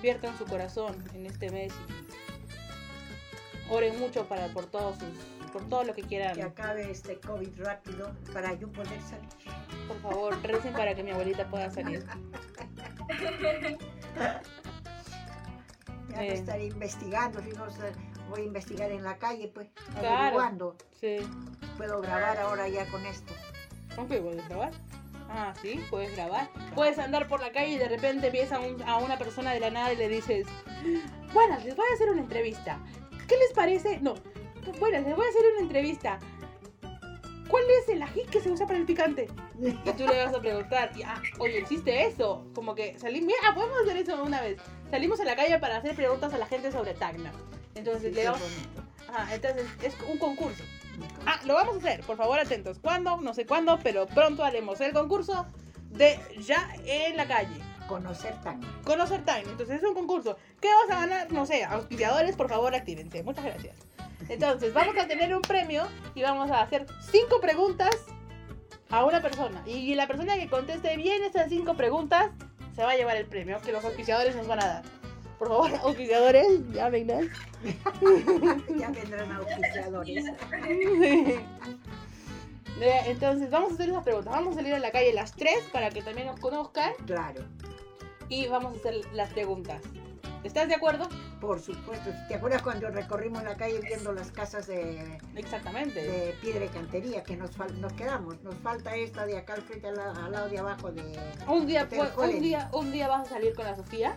viertan 0.03 0.37
su 0.37 0.45
corazón 0.45 1.01
en 1.15 1.25
este 1.25 1.49
mes 1.49 1.73
y 3.69 3.73
oren 3.73 3.97
mucho 3.99 4.27
para 4.27 4.49
por 4.49 4.65
todos 4.65 4.97
sus, 4.99 5.49
por 5.51 5.67
todo 5.69 5.85
lo 5.85 5.95
que 5.95 6.03
quieran. 6.03 6.35
Que 6.35 6.43
acabe 6.43 6.91
este 6.91 7.17
COVID 7.21 7.61
rápido 7.63 8.11
para 8.33 8.53
yo 8.53 8.69
poder 8.71 9.01
salir. 9.01 9.29
Por 9.87 9.97
favor, 10.01 10.37
recen 10.43 10.73
para 10.73 10.93
que 10.93 11.03
mi 11.03 11.11
abuelita 11.11 11.49
pueda 11.49 11.71
salir. 11.71 12.05
Ya 16.09 16.21
Eh. 16.25 16.33
estaré 16.33 16.65
investigando, 16.65 17.41
si 17.41 17.49
no 17.49 17.65
voy 18.29 18.41
a 18.41 18.43
investigar 18.43 18.91
en 18.91 19.03
la 19.03 19.17
calle, 19.17 19.47
pues, 19.47 19.67
Claro. 19.99 20.09
averiguando. 20.15 20.75
Sí. 20.99 21.17
Puedo 21.75 22.01
grabar 22.01 22.37
ahora 22.37 22.67
ya 22.67 22.85
con 22.91 23.03
esto. 23.07 23.33
¿Con 23.95 24.07
qué 24.07 24.19
puedes 24.21 24.47
grabar? 24.47 24.71
Ah, 25.35 25.51
sí, 25.61 25.83
puedes 25.89 26.15
grabar. 26.15 26.47
Puedes 26.75 26.99
andar 26.99 27.27
por 27.27 27.41
la 27.41 27.51
calle 27.51 27.69
y 27.73 27.77
de 27.77 27.89
repente 27.89 28.29
ves 28.29 28.51
a, 28.51 28.59
un- 28.59 28.81
a 28.83 28.97
una 28.97 29.17
persona 29.17 29.51
de 29.53 29.59
la 29.59 29.71
nada 29.71 29.91
y 29.91 29.95
le 29.95 30.07
dices, 30.07 30.45
buenas, 31.33 31.65
les 31.65 31.75
voy 31.75 31.85
a 31.89 31.93
hacer 31.95 32.09
una 32.11 32.21
entrevista. 32.21 32.79
¿Qué 33.27 33.35
les 33.37 33.51
parece? 33.53 33.99
No, 33.99 34.13
buenas, 34.79 35.03
les 35.03 35.15
voy 35.15 35.25
a 35.25 35.29
hacer 35.29 35.41
una 35.53 35.61
entrevista. 35.61 36.19
¿Cuál 37.47 37.63
es 37.81 37.89
el 37.89 38.01
ají 38.01 38.21
que 38.31 38.41
se 38.41 38.51
usa 38.51 38.65
para 38.65 38.77
el 38.79 38.85
picante? 38.85 39.27
Y 39.59 39.71
tú 39.93 40.05
le 40.07 40.23
vas 40.25 40.33
a 40.33 40.39
preguntar, 40.39 40.91
y, 40.95 41.03
ah, 41.03 41.21
oye, 41.39 41.57
¿existe 41.59 42.05
eso? 42.05 42.45
Como 42.53 42.73
que 42.75 42.97
salimos, 42.99 43.27
mira, 43.27 43.53
podemos 43.55 43.77
hacer 43.81 43.97
eso 43.97 44.23
una 44.23 44.41
vez. 44.41 44.59
Salimos 44.89 45.19
a 45.19 45.25
la 45.25 45.35
calle 45.35 45.57
para 45.59 45.77
hacer 45.77 45.95
preguntas 45.95 46.33
a 46.33 46.37
la 46.37 46.45
gente 46.47 46.71
sobre 46.71 46.93
Tacna. 46.93 47.31
Entonces, 47.75 48.09
Sí, 48.09 48.21
le 48.21 48.27
ah, 48.27 49.27
entonces 49.31 49.65
es 49.83 49.95
un 50.11 50.17
concurso. 50.17 50.63
Ah, 51.25 51.39
lo 51.45 51.55
vamos 51.55 51.75
a 51.75 51.77
hacer, 51.79 52.01
por 52.01 52.17
favor 52.17 52.39
atentos. 52.39 52.79
¿Cuándo? 52.79 53.17
No 53.17 53.33
sé 53.33 53.45
cuándo, 53.45 53.79
pero 53.81 54.05
pronto 54.07 54.43
haremos 54.43 54.81
el 54.81 54.93
concurso 54.93 55.45
de 55.89 56.19
ya 56.39 56.73
en 56.85 57.17
la 57.17 57.27
calle. 57.27 57.55
Conocer 57.87 58.39
Tania. 58.41 58.67
Conocer 58.85 59.23
Time. 59.25 59.43
Entonces 59.43 59.81
es 59.81 59.83
un 59.83 59.93
concurso. 59.93 60.37
¿Qué 60.61 60.69
vas 60.69 60.97
a 60.97 61.01
ganar? 61.01 61.31
No 61.31 61.45
sé, 61.45 61.63
auspiciadores, 61.63 62.35
por 62.35 62.49
favor, 62.49 62.73
actívense. 62.73 63.23
Muchas 63.23 63.45
gracias. 63.45 63.75
Entonces, 64.29 64.73
vamos 64.73 64.97
a 64.97 65.07
tener 65.07 65.35
un 65.35 65.41
premio 65.41 65.83
y 66.15 66.21
vamos 66.21 66.49
a 66.49 66.61
hacer 66.61 66.85
cinco 67.11 67.41
preguntas 67.41 67.93
a 68.89 69.03
una 69.03 69.21
persona. 69.21 69.61
Y 69.65 69.95
la 69.95 70.07
persona 70.07 70.35
que 70.35 70.47
conteste 70.47 70.95
bien 70.97 71.23
esas 71.23 71.49
cinco 71.49 71.75
preguntas 71.75 72.31
se 72.75 72.83
va 72.83 72.91
a 72.91 72.95
llevar 72.95 73.17
el 73.17 73.25
premio 73.25 73.59
que 73.61 73.71
los 73.71 73.83
auspiciadores 73.83 74.35
nos 74.35 74.47
van 74.47 74.63
a 74.63 74.65
dar. 74.65 74.83
Por 75.43 75.49
favor, 75.49 75.71
auspiciadores, 75.83 76.47
llámenos. 76.71 77.25
Ya 78.77 78.89
vendrán 78.89 79.31
auspiciadores. 79.31 80.25
Entonces, 83.05 83.49
vamos 83.49 83.71
a 83.71 83.73
hacer 83.75 83.89
esas 83.89 84.03
preguntas. 84.03 84.33
Vamos 84.33 84.53
a 84.53 84.55
salir 84.55 84.73
a 84.73 84.79
la 84.79 84.91
calle 84.91 85.13
las 85.13 85.33
tres 85.33 85.59
para 85.71 85.89
que 85.89 86.01
también 86.01 86.27
nos 86.27 86.39
conozcan 86.39 86.93
Claro, 87.05 87.43
y 88.29 88.47
vamos 88.47 88.75
a 88.75 88.77
hacer 88.77 89.01
las 89.13 89.31
preguntas. 89.31 89.81
¿Estás 90.43 90.67
de 90.67 90.75
acuerdo? 90.75 91.07
por 91.39 91.59
supuesto. 91.59 92.09
¿Te 92.29 92.35
acuerdas 92.35 92.61
cuando 92.61 92.89
recorrimos 92.89 93.43
la 93.43 93.57
calle 93.57 93.79
viendo 93.81 94.13
las 94.13 94.31
casas 94.31 94.65
de, 94.67 95.17
Exactamente. 95.35 96.01
de 96.01 96.33
piedra 96.41 96.63
y 96.63 96.69
cantería? 96.69 97.21
Que 97.21 97.35
nos, 97.35 97.57
nos 97.57 97.91
quedamos. 97.93 98.41
Nos 98.43 98.55
falta 98.55 98.95
esta 98.95 99.25
de 99.25 99.37
acá 99.37 99.55
al 99.55 99.61
frente, 99.63 99.87
al, 99.89 99.95
la- 99.95 100.11
al 100.11 100.31
lado 100.31 100.47
de 100.47 100.59
abajo 100.59 100.89
de... 100.93 101.01
Un 101.49 101.67
día, 101.67 101.87
pues, 101.89 102.11
un 102.17 102.39
día, 102.39 102.69
un 102.71 102.91
día 102.93 103.09
vas 103.09 103.27
a 103.27 103.31
salir 103.31 103.53
con 103.55 103.65
la 103.65 103.75
Sofía 103.75 104.15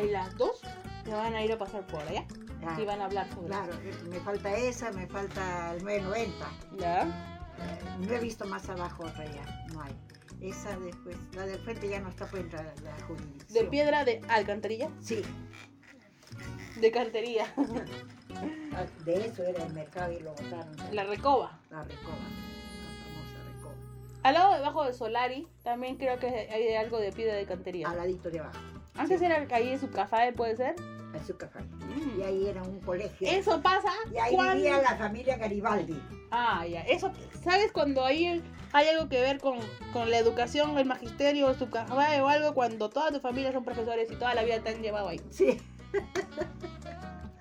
y 0.00 0.06
las 0.06 0.36
dos 0.36 0.60
se 1.04 1.10
van 1.10 1.34
a 1.34 1.42
ir 1.42 1.50
a 1.52 1.58
pasar 1.58 1.84
por 1.88 2.00
allá 2.02 2.24
Ah, 2.64 2.76
y 2.80 2.84
van 2.84 3.00
a 3.00 3.06
hablar 3.06 3.28
sobre 3.34 3.48
Claro, 3.48 3.72
me 4.08 4.20
falta 4.20 4.56
esa, 4.56 4.92
me 4.92 5.06
falta 5.08 5.74
el 5.74 5.82
990. 5.82 6.46
¿Ya? 6.78 7.02
Eh, 7.58 8.06
No 8.06 8.14
he 8.14 8.20
visto 8.20 8.44
más 8.46 8.68
abajo 8.68 9.04
no 9.72 9.82
hay. 9.82 9.96
Esa 10.40 10.78
después, 10.78 11.16
la 11.34 11.44
del 11.46 11.58
frente 11.60 11.88
ya 11.88 11.98
no 11.98 12.08
está 12.10 12.26
pues 12.26 12.44
la, 12.52 12.62
la 12.62 13.06
jurisdicción. 13.08 13.64
De 13.64 13.64
piedra 13.70 14.04
de 14.04 14.20
alcantarilla. 14.28 14.88
Sí, 15.00 15.22
De 16.80 16.90
cantería. 16.90 17.46
ah, 18.74 18.84
de 19.04 19.26
eso 19.26 19.42
era 19.42 19.64
el 19.64 19.72
mercado 19.72 20.12
y 20.12 20.20
lo 20.20 20.30
botaron. 20.30 20.72
La 20.92 21.04
recoba. 21.04 21.58
La 21.70 21.82
recoba, 21.84 22.16
la 22.16 22.92
famosa 23.02 23.52
recoba. 23.54 23.74
Al 24.22 24.34
lado 24.34 24.54
debajo 24.54 24.84
de 24.84 24.92
Solari 24.92 25.48
también 25.62 25.96
creo 25.96 26.18
que 26.18 26.26
hay 26.28 26.74
algo 26.74 26.98
de 26.98 27.12
piedra 27.12 27.34
de 27.34 27.46
cantería. 27.46 27.88
Al 27.88 27.96
ladito 27.96 28.30
de 28.30 28.40
abajo, 28.40 28.58
Antes 28.94 29.20
era 29.22 29.44
ahí 29.50 29.70
en 29.70 29.80
su 29.80 29.90
café, 29.90 30.32
puede 30.32 30.56
ser. 30.56 30.74
en 31.14 31.26
su 31.26 31.36
café. 31.36 31.60
Mm. 31.60 32.20
Y 32.20 32.22
ahí 32.22 32.46
era 32.46 32.62
un 32.62 32.80
colegio. 32.80 33.28
Eso 33.28 33.60
pasa 33.60 33.90
y 34.12 34.18
ahí 34.18 34.34
cuando... 34.34 34.54
vivía 34.56 34.82
la 34.82 34.96
familia 34.96 35.36
Garibaldi. 35.36 36.00
Ah, 36.30 36.64
ya. 36.66 36.82
Eso, 36.82 37.10
¿sabes 37.42 37.72
cuando 37.72 38.04
ahí 38.04 38.42
hay 38.72 38.88
algo 38.88 39.08
que 39.08 39.20
ver 39.20 39.38
con, 39.40 39.58
con 39.92 40.10
la 40.10 40.18
educación, 40.18 40.76
el 40.78 40.84
magisterio, 40.86 41.54
su 41.54 41.70
café 41.70 42.20
o 42.20 42.28
algo? 42.28 42.54
Cuando 42.54 42.90
toda 42.90 43.10
tu 43.10 43.18
familia 43.20 43.50
son 43.52 43.64
profesores 43.64 44.10
y 44.12 44.16
toda 44.16 44.34
la 44.34 44.42
vida 44.44 44.60
te 44.60 44.70
han 44.70 44.82
llevado 44.82 45.08
ahí. 45.08 45.20
Sí. 45.30 45.58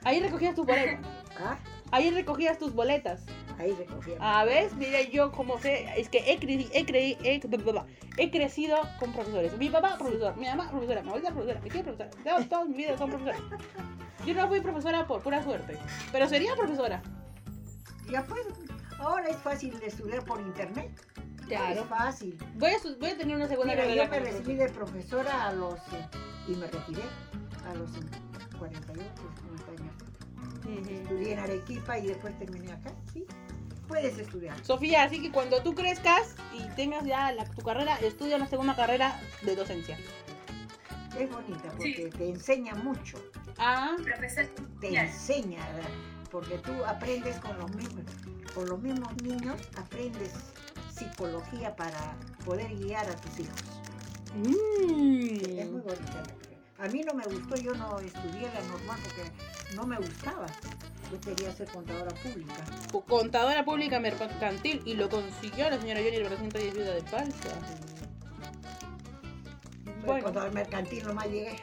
Ahí 0.04 0.20
recogías 0.20 0.56
tus 0.56 0.66
boletas. 0.66 1.00
Ah, 1.40 1.58
Ahí 1.92 2.10
recogías 2.12 2.58
tus 2.58 2.74
boletas. 2.74 3.24
Ahí 3.60 3.72
recogía. 3.74 4.18
A 4.20 4.46
ver, 4.46 4.70
mira 4.76 5.02
yo 5.02 5.32
como 5.32 5.60
sé, 5.60 5.88
es 6.00 6.10
que 6.10 6.20
he, 6.20 6.40
cre- 6.40 6.70
he, 6.74 6.86
cre- 6.86 7.18
he, 7.24 8.22
he 8.24 8.32
crecido 8.32 8.78
con 9.00 9.12
profesores. 9.14 9.58
Mi 9.58 9.70
papá, 9.70 9.98
profesor, 9.98 10.36
mi 10.38 10.46
mamá, 10.48 10.70
profesora, 10.70 11.02
mi 11.02 11.10
abuela, 11.10 11.32
profesora, 11.32 11.60
mi 11.62 11.70
tía, 11.70 11.84
profesora. 11.84 12.10
Todos, 12.24 12.50
toda 12.50 12.66
mi 12.66 12.76
vida 12.76 12.98
son 12.98 13.10
profesores. 13.10 13.42
Yo 14.26 14.34
no 14.34 14.48
fui 14.48 14.60
profesora 14.62 15.08
por 15.08 15.22
pura 15.22 15.42
suerte, 15.44 15.78
pero 16.12 16.28
sería 16.28 16.56
profesora. 16.56 17.02
Ya 18.12 18.24
pues, 18.26 18.42
ahora 19.00 19.28
es 19.30 19.38
fácil 19.38 19.80
de 19.80 19.88
estudiar 19.88 20.24
por 20.26 20.40
internet. 20.42 20.92
Claro. 21.48 21.82
Es 21.82 21.88
fácil. 21.88 22.38
Voy 22.56 22.72
a, 22.72 22.80
su- 22.80 22.98
voy 23.00 23.10
a 23.12 23.18
tener 23.18 23.36
una 23.36 23.48
segunda 23.48 23.74
Mira, 23.74 23.84
carrera 23.86 24.04
yo 24.06 24.10
me 24.12 24.20
recibí 24.20 24.56
de 24.56 24.70
profesora 24.70 25.48
a 25.48 25.54
los... 25.54 25.76
eh, 25.94 26.08
y 26.48 26.52
me 26.56 26.68
retiré 26.68 27.02
a 27.70 27.74
los 27.76 27.90
48, 28.58 29.10
50 29.66 29.72
años. 29.72 29.96
Estudié 30.90 31.34
en 31.34 31.40
Arequipa 31.40 31.98
y 32.00 32.08
después 32.08 32.38
terminé 32.40 32.72
acá. 32.74 32.92
Sí, 33.14 33.26
puedes 33.88 34.18
estudiar. 34.18 34.64
Sofía, 34.66 35.04
así 35.04 35.22
que 35.22 35.32
cuando 35.32 35.62
tú 35.64 35.74
crezcas 35.74 36.36
y 36.54 36.64
tengas 36.76 37.04
ya 37.06 37.32
la- 37.32 37.46
tu 37.46 37.62
carrera, 37.62 37.98
estudia 38.00 38.36
una 38.36 38.48
segunda 38.48 38.76
carrera 38.76 39.20
de 39.44 39.56
docencia. 39.56 39.98
Es 41.18 41.30
bonita 41.32 41.70
porque 41.72 42.10
Sí. 42.12 42.18
te 42.18 42.30
enseña 42.30 42.76
mucho. 42.76 43.18
Ah, 43.58 43.96
Profesor, 44.04 44.46
Te 44.80 44.92
Ya. 44.92 45.06
enseña, 45.06 45.60
porque 46.30 46.60
tú 46.60 46.72
aprendes 46.86 47.36
con 47.38 47.58
los 47.58 47.74
mismos, 47.74 48.04
con 48.54 48.70
los 48.70 48.80
mismos 48.80 49.10
niños, 49.24 49.60
aprendes 49.76 50.32
psicología 50.94 51.76
para 51.76 52.16
poder 52.46 52.76
guiar 52.76 53.10
a 53.10 53.16
tus 53.16 53.40
hijos. 53.40 53.60
Es 54.36 55.72
muy 55.72 55.80
mm, 55.80 55.84
bonita 55.84 56.14
la. 56.14 56.47
A 56.80 56.88
mí 56.88 57.04
no 57.04 57.14
me 57.14 57.26
gustó, 57.26 57.56
yo 57.56 57.74
no 57.74 58.00
estudié 58.00 58.50
la 58.54 58.62
normal 58.62 59.00
porque 59.04 59.32
no 59.76 59.88
me 59.88 59.98
gustaba. 59.98 60.46
Yo 61.12 61.20
quería 61.22 61.52
ser 61.52 61.70
contadora 61.72 62.14
pública. 62.16 62.66
contadora 63.08 63.66
pública 63.66 64.00
mercantil 64.00 64.82
y 64.86 64.94
lo 64.94 65.10
consiguió 65.10 65.70
la 65.70 65.80
señora 65.80 66.02
Johnny 66.04 66.20
recinto 66.20 66.60
de 66.60 66.72
Ciudad 66.72 66.94
de 66.94 67.02
Palta. 67.04 67.50
Soy 69.86 70.06
Bueno. 70.06 70.24
contador 70.26 70.52
mercantil, 70.52 71.06
nomás 71.06 71.26
llegué. 71.28 71.60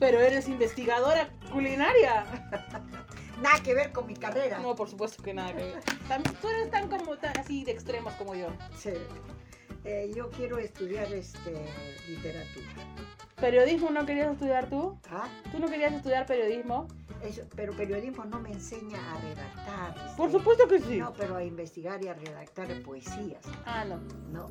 Pero 0.00 0.20
eres 0.20 0.48
investigadora 0.48 1.28
culinaria. 1.52 2.24
Nada 3.42 3.62
que 3.62 3.74
ver 3.74 3.92
con 3.92 4.06
mi 4.06 4.16
carrera. 4.16 4.58
No, 4.58 4.74
por 4.74 4.88
supuesto 4.88 5.22
que 5.22 5.34
nada 5.34 5.52
que 5.52 5.64
ver. 5.64 5.82
Tú 6.40 6.48
eres 6.48 6.70
tan 6.70 6.88
como 6.88 7.16
tan 7.16 7.36
así 7.38 7.64
de 7.64 7.72
extremos 7.72 8.12
como 8.14 8.36
yo. 8.36 8.48
Sí. 8.76 8.92
Eh, 9.84 10.12
yo 10.14 10.30
quiero 10.30 10.58
estudiar 10.58 11.12
este, 11.12 11.52
literatura. 12.08 12.66
¿Periodismo 13.40 13.90
no 13.90 14.06
querías 14.06 14.32
estudiar 14.32 14.68
tú? 14.68 14.96
¿ah? 15.10 15.26
¿Tú 15.50 15.58
no 15.58 15.66
querías 15.68 15.92
estudiar 15.92 16.24
periodismo? 16.26 16.86
Eso- 17.24 17.42
pero 17.56 17.72
periodismo 17.72 18.24
no 18.24 18.38
me 18.40 18.52
enseña 18.52 18.98
a 19.12 19.20
redactar. 19.20 20.16
Por 20.16 20.26
este, 20.28 20.38
supuesto 20.38 20.68
que 20.68 20.80
sí. 20.80 20.98
No, 20.98 21.12
pero 21.14 21.36
a 21.36 21.42
investigar 21.44 22.02
y 22.04 22.08
a 22.08 22.14
redactar 22.14 22.68
poesías. 22.82 23.42
Ah, 23.66 23.84
no. 23.84 23.98
No, 24.30 24.50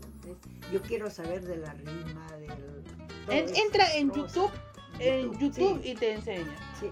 yo 0.72 0.82
quiero 0.82 1.10
saber 1.10 1.44
de 1.44 1.58
la 1.58 1.74
rima, 1.74 2.28
del... 2.38 2.84
En- 3.30 3.56
entra 3.56 3.94
en 3.96 4.10
cosas. 4.10 4.34
YouTube, 4.34 4.52
en 5.00 5.32
YouTube 5.40 5.82
sí, 5.84 5.90
y 5.92 5.96
te 5.96 6.14
enseña. 6.14 6.74
sí. 6.80 6.90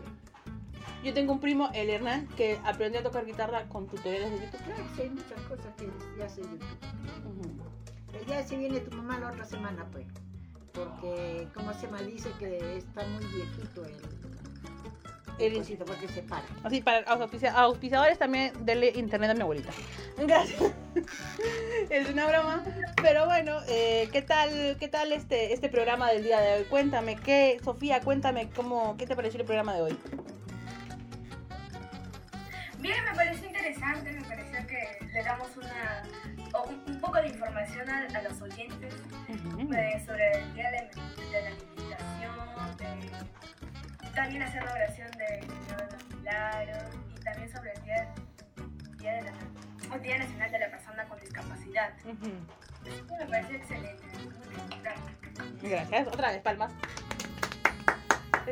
Yo 1.03 1.13
tengo 1.13 1.31
un 1.31 1.39
primo, 1.39 1.69
el 1.73 1.89
Hernán, 1.89 2.27
que 2.35 2.59
aprendió 2.65 2.99
a 2.99 3.03
tocar 3.03 3.25
guitarra 3.25 3.69
con 3.69 3.87
tutoriales 3.87 4.31
de 4.31 4.45
YouTube. 4.45 4.61
Claro, 4.65 4.83
sí, 4.95 5.01
hay 5.03 5.09
muchas 5.09 5.41
cosas 5.43 5.73
que 5.77 5.89
ya 6.17 6.27
sé 6.27 6.41
YouTube. 6.41 6.61
Eh, 6.61 7.58
Ya 8.27 8.43
si 8.43 8.55
viene 8.57 8.79
tu 8.79 8.95
mamá 8.95 9.19
la 9.19 9.31
otra 9.31 9.45
semana, 9.45 9.85
pues. 9.91 10.05
Porque, 10.73 11.47
como 11.53 11.73
se 11.73 11.87
me 11.87 12.03
dice 12.03 12.29
que 12.39 12.77
está 12.77 13.03
muy 13.05 13.25
viejito 13.25 13.83
el, 15.39 15.53
cosito, 15.57 15.85
porque 15.85 16.07
se 16.09 16.21
para. 16.21 16.43
Así, 16.63 16.81
para 16.81 17.05
auspicia- 17.07 17.53
auspiciadores 17.53 18.17
también 18.19 18.53
denle 18.65 18.91
internet 18.95 19.31
a 19.31 19.33
mi 19.33 19.41
abuelita. 19.41 19.71
Gracias. 20.17 20.61
es 21.89 22.09
una 22.09 22.27
broma. 22.27 22.63
Pero 23.01 23.25
bueno, 23.25 23.57
eh, 23.67 24.09
¿qué 24.11 24.21
tal, 24.21 24.77
qué 24.79 24.87
tal 24.89 25.11
este, 25.11 25.53
este 25.53 25.69
programa 25.69 26.11
del 26.11 26.23
día 26.23 26.39
de 26.39 26.59
hoy? 26.59 26.63
Cuéntame, 26.65 27.15
¿qué, 27.15 27.59
Sofía, 27.63 28.01
cuéntame 28.01 28.49
cómo, 28.55 28.95
qué 28.97 29.07
te 29.07 29.15
pareció 29.15 29.39
el 29.39 29.45
programa 29.45 29.73
de 29.73 29.81
hoy? 29.81 29.97
Bien, 32.79 33.03
me 33.03 33.13
pareció 33.13 33.47
interesante, 33.47 34.11
me 34.11 34.21
pareció 34.21 34.65
que 34.67 35.05
le 35.13 35.23
damos 35.23 35.55
una, 35.57 36.03
un, 36.65 36.83
un 36.87 37.01
poco 37.01 37.17
de 37.21 37.27
información 37.27 37.89
a, 37.89 38.05
a 38.17 38.21
los 38.21 38.41
oyentes 38.41 38.95
eh, 39.27 40.03
sobre 40.05 40.31
el 40.31 40.53
día 40.53 40.71
de, 40.71 40.89
de 41.31 41.41
la 41.41 41.49
alimentación, 41.49 42.77
de, 42.77 44.09
también 44.15 44.43
hacer 44.43 44.63
la 44.63 44.71
oración 44.73 45.11
de 45.11 45.25
de 45.25 45.85
los 45.91 46.17
Milagros 46.17 46.83
y 47.15 47.19
también 47.21 47.51
sobre 47.51 47.73
el 47.73 47.83
día, 47.83 48.13
día, 48.97 49.13
de 49.13 49.21
la, 49.23 49.95
el 49.95 50.01
día 50.01 50.17
Nacional 50.17 50.51
de 50.51 50.59
la 50.59 50.69
Persona 50.71 51.03
con 51.05 51.19
Discapacidad. 51.19 51.93
Me 52.83 53.25
pareció 53.25 53.57
excelente. 53.57 54.03
Gracias. 55.61 56.07
Otra 56.07 56.31
vez, 56.31 56.41
palmas. 56.41 56.71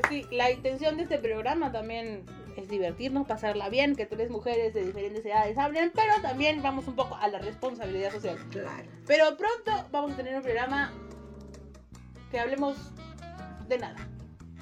Sí, 0.10 0.28
la 0.32 0.52
intención 0.52 0.98
de 0.98 1.04
este 1.04 1.18
programa 1.18 1.72
también 1.72 2.24
es 2.62 2.70
divertirnos, 2.70 3.28
pasarla 3.28 3.70
bien, 3.70 3.96
que 3.96 4.06
tres 4.06 4.30
mujeres 4.30 4.74
de 4.74 4.86
diferentes 4.86 5.26
edades 5.26 5.58
hablen, 5.58 5.92
pero 5.94 6.14
también 6.22 6.62
vamos 6.62 6.88
un 6.88 6.96
poco 6.96 7.16
a 7.16 7.28
la 7.28 7.40
responsabilidad 7.40 8.12
social. 8.12 8.38
Claro. 8.50 8.90
Pero 9.06 9.38
pronto 9.38 9.88
vamos 9.92 10.12
a 10.14 10.16
tener 10.18 10.36
un 10.36 10.42
programa 10.44 10.92
que 12.32 12.40
hablemos 12.40 12.78
de 13.68 13.78
nada. 13.78 14.08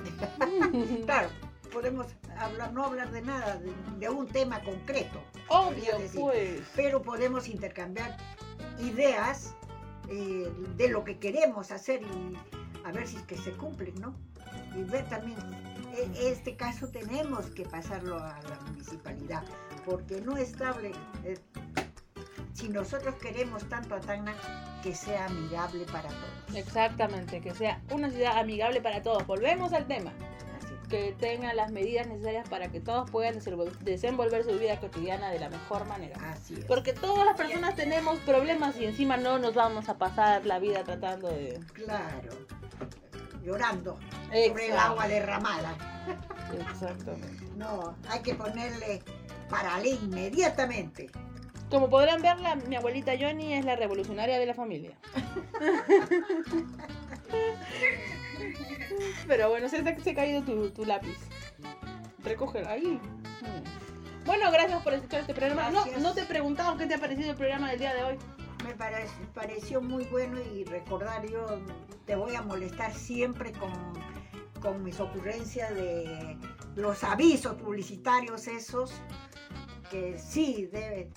Claro, 1.06 1.30
podemos 1.72 2.08
hablar, 2.38 2.74
no 2.74 2.84
hablar 2.84 3.12
de 3.12 3.22
nada, 3.22 3.58
de, 3.58 3.72
de 4.00 4.10
un 4.10 4.28
tema 4.28 4.60
concreto, 4.62 5.24
Obvio, 5.48 5.98
decir. 5.98 6.20
pues. 6.22 6.62
pero 6.76 7.02
podemos 7.02 7.48
intercambiar 7.48 8.16
ideas 8.80 9.56
eh, 10.10 10.52
de 10.78 10.90
lo 10.90 11.04
que 11.04 11.18
queremos 11.18 11.72
hacer 11.72 12.02
y 12.04 12.38
a 12.86 12.92
ver 12.92 13.08
si 13.08 13.16
es 13.18 13.24
que 13.24 13.38
se 13.38 13.52
cumplen, 13.54 13.96
¿no? 13.96 14.14
Y 14.76 14.84
ver 14.84 15.08
también, 15.10 15.38
este 16.16 16.56
caso 16.56 16.88
tenemos 16.88 17.46
que 17.48 17.64
pasarlo 17.64 18.18
a 18.18 18.40
la 18.50 18.60
municipalidad, 18.68 19.44
porque 19.86 20.22
no 20.22 20.38
es 20.38 20.50
estable. 20.50 20.92
eh, 21.24 21.38
si 22.54 22.70
nosotros 22.70 23.16
queremos 23.16 23.68
tanto 23.68 23.96
a 23.96 24.00
Tacna, 24.00 24.34
que 24.82 24.96
sea 24.96 25.26
amigable 25.26 25.84
para 25.92 26.08
todos. 26.08 26.56
Exactamente, 26.56 27.42
que 27.42 27.54
sea 27.54 27.82
una 27.92 28.10
ciudad 28.10 28.38
amigable 28.38 28.82
para 28.82 29.04
todos. 29.04 29.28
Volvemos 29.28 29.74
al 29.74 29.88
tema. 29.88 30.14
Así. 30.58 30.74
Que 30.90 31.14
tenga 31.20 31.54
las 31.54 31.72
medidas 31.72 32.08
necesarias 32.08 32.48
para 32.48 32.70
que 32.70 32.80
todos 32.80 33.12
puedan 33.12 33.36
desenvol- 33.36 33.78
desenvolver 33.80 34.46
su 34.46 34.58
vida 34.58 34.80
cotidiana 34.80 35.32
de 35.32 35.40
la 35.40 35.50
mejor 35.50 35.86
manera. 35.86 36.18
Así 36.32 36.54
es. 36.54 36.64
Porque 36.66 36.94
todas 36.94 37.26
las 37.26 37.36
personas 37.36 37.76
tenemos 37.76 38.20
problemas 38.20 38.78
y 38.78 38.86
encima 38.86 39.18
no 39.18 39.38
nos 39.38 39.54
vamos 39.54 39.90
a 39.90 39.98
pasar 39.98 40.46
la 40.46 40.58
vida 40.60 40.84
tratando 40.86 41.28
de... 41.28 41.60
Claro. 41.74 42.30
Llorando 43.46 44.00
sobre 44.32 44.68
el 44.68 44.78
agua 44.78 45.08
derramada. 45.08 45.76
Exactamente. 46.72 47.46
No, 47.56 47.96
hay 48.10 48.20
que 48.20 48.36
ponerle 48.36 49.02
para 49.50 49.80
ley 49.80 49.98
inmediatamente. 50.04 51.10
Como 51.70 51.90
podrán 51.90 52.22
ver, 52.22 52.38
la- 52.42 52.56
mi 52.56 52.76
abuelita 52.76 53.14
Johnny 53.18 53.54
es 53.54 53.64
la 53.64 53.78
revolucionaria 53.78 54.38
de 54.40 54.46
la 54.46 54.54
familia. 54.54 54.98
Pero 59.28 59.50
bueno, 59.50 59.70
se, 59.70 59.84
se 60.02 60.10
ha 60.12 60.16
caído 60.16 60.42
tu, 60.44 60.70
tu 60.72 60.86
lápiz. 60.86 61.18
Recógelo 62.24 62.70
ahí. 62.70 63.00
Bueno, 64.26 64.52
gracias 64.52 64.82
por 64.84 64.94
escuchar 64.94 65.22
este 65.22 65.34
programa. 65.34 65.70
No, 65.70 65.82
Gracias. 65.84 66.02
no 66.02 66.14
te 66.14 66.22
he 66.22 66.26
preguntado 66.26 66.78
qué 66.78 66.88
te 66.88 66.96
ha 66.96 66.98
parecido 67.00 67.32
el 67.32 67.38
programa 67.38 67.70
del 67.70 67.80
día 67.80 67.94
de 67.94 68.04
hoy. 68.04 68.18
Me 68.66 68.76
parec- 68.76 69.32
pareció 69.36 69.80
muy 69.80 70.06
bueno 70.06 70.40
y 70.42 70.64
recordar, 70.66 71.24
yo 71.30 71.46
te 72.08 72.16
voy 72.16 72.34
a 72.36 72.42
molestar 72.42 72.92
siempre 72.96 73.52
con, 73.52 73.72
con 74.60 74.84
mis 74.84 75.00
ocurrencias 75.00 75.74
de 75.76 76.36
los 76.76 77.04
avisos 77.04 77.54
publicitarios 77.62 78.48
esos, 78.48 78.92
que 79.92 80.18
sí, 80.18 80.68
debe, 80.72 81.12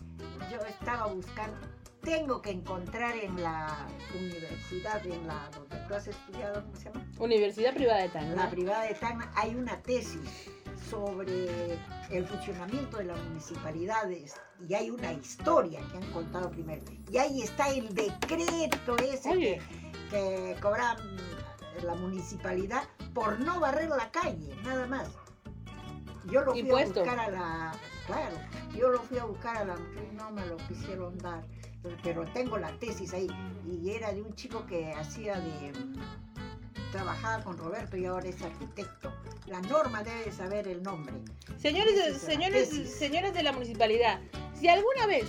yo 0.53 0.59
estaba 0.69 1.07
buscando, 1.07 1.57
tengo 2.03 2.43
que 2.43 2.51
encontrar 2.51 3.17
en 3.17 3.43
la 3.43 3.87
universidad, 4.15 5.05
en 5.07 5.27
la 5.27 5.49
donde 5.55 5.77
tú 5.89 5.95
has 5.95 6.07
estudiado, 6.07 6.63
¿cómo 6.65 6.77
se 6.77 6.85
llama? 6.85 7.07
Universidad 7.19 7.73
Privada 7.75 8.03
de 8.03 8.09
Tacna. 8.11 8.35
la 8.35 8.51
privada 8.51 8.83
de 8.83 8.95
Tacna 8.95 9.33
hay 9.35 9.55
una 9.55 9.81
tesis 9.83 10.51
sobre 10.91 11.79
el 12.11 12.27
funcionamiento 12.27 12.99
de 12.99 13.05
las 13.05 13.23
municipalidades 13.25 14.35
y 14.67 14.75
hay 14.75 14.91
una 14.91 15.13
historia 15.13 15.81
que 15.91 15.99
han 15.99 16.13
contado 16.13 16.51
primero. 16.51 16.83
Y 17.11 17.19
ahí 17.19 17.43
está 17.43 17.69
el 17.69 17.95
decreto 17.95 18.97
ese 18.97 19.31
Oye, 19.31 19.61
que, 20.11 20.11
que 20.11 20.57
cobra 20.61 20.95
mm, 20.95 21.85
la 21.85 21.95
municipalidad 21.95 22.85
por 23.15 23.39
no 23.41 23.61
barrer 23.61 23.89
la 23.89 24.11
calle, 24.11 24.55
nada 24.65 24.87
más. 24.87 25.09
Yo 26.31 26.43
lo 26.43 26.53
fui 26.53 26.61
Impuesto. 26.61 27.01
a 27.01 27.05
buscar 27.05 27.19
a 27.21 27.31
la... 27.31 27.73
Claro, 28.07 28.37
yo 28.77 28.91
lo 28.91 29.01
fui 29.01 29.19
a 29.19 29.25
buscar 29.25 29.57
a 29.57 29.65
la... 29.65 29.77
No 30.13 30.31
me 30.31 30.45
lo 30.47 30.57
quisieron 30.69 31.17
dar, 31.19 31.43
pero 32.03 32.25
tengo 32.33 32.59
la 32.59 32.77
tesis 32.79 33.15
ahí. 33.15 33.29
Y 33.67 33.91
era 33.91 34.13
de 34.13 34.23
un 34.23 34.35
chico 34.35 34.67
que 34.67 34.93
hacía 34.93 35.39
de... 35.41 35.73
Trabajaba 36.93 37.43
con 37.45 37.57
Roberto 37.59 37.97
y 37.97 38.07
ahora 38.07 38.29
es 38.29 38.41
arquitecto. 38.43 39.13
La 39.47 39.61
norma 39.61 40.03
debe 40.03 40.25
de 40.25 40.33
saber 40.33 40.69
el 40.69 40.83
nombre. 40.83 41.15
señores, 41.59 41.95
de- 41.97 42.19
señores, 42.19 42.69
señores 42.99 43.35
de 43.35 43.43
la 43.43 43.53
municipalidad, 43.53 44.21
si 44.59 44.69
alguna 44.69 45.07
vez 45.07 45.27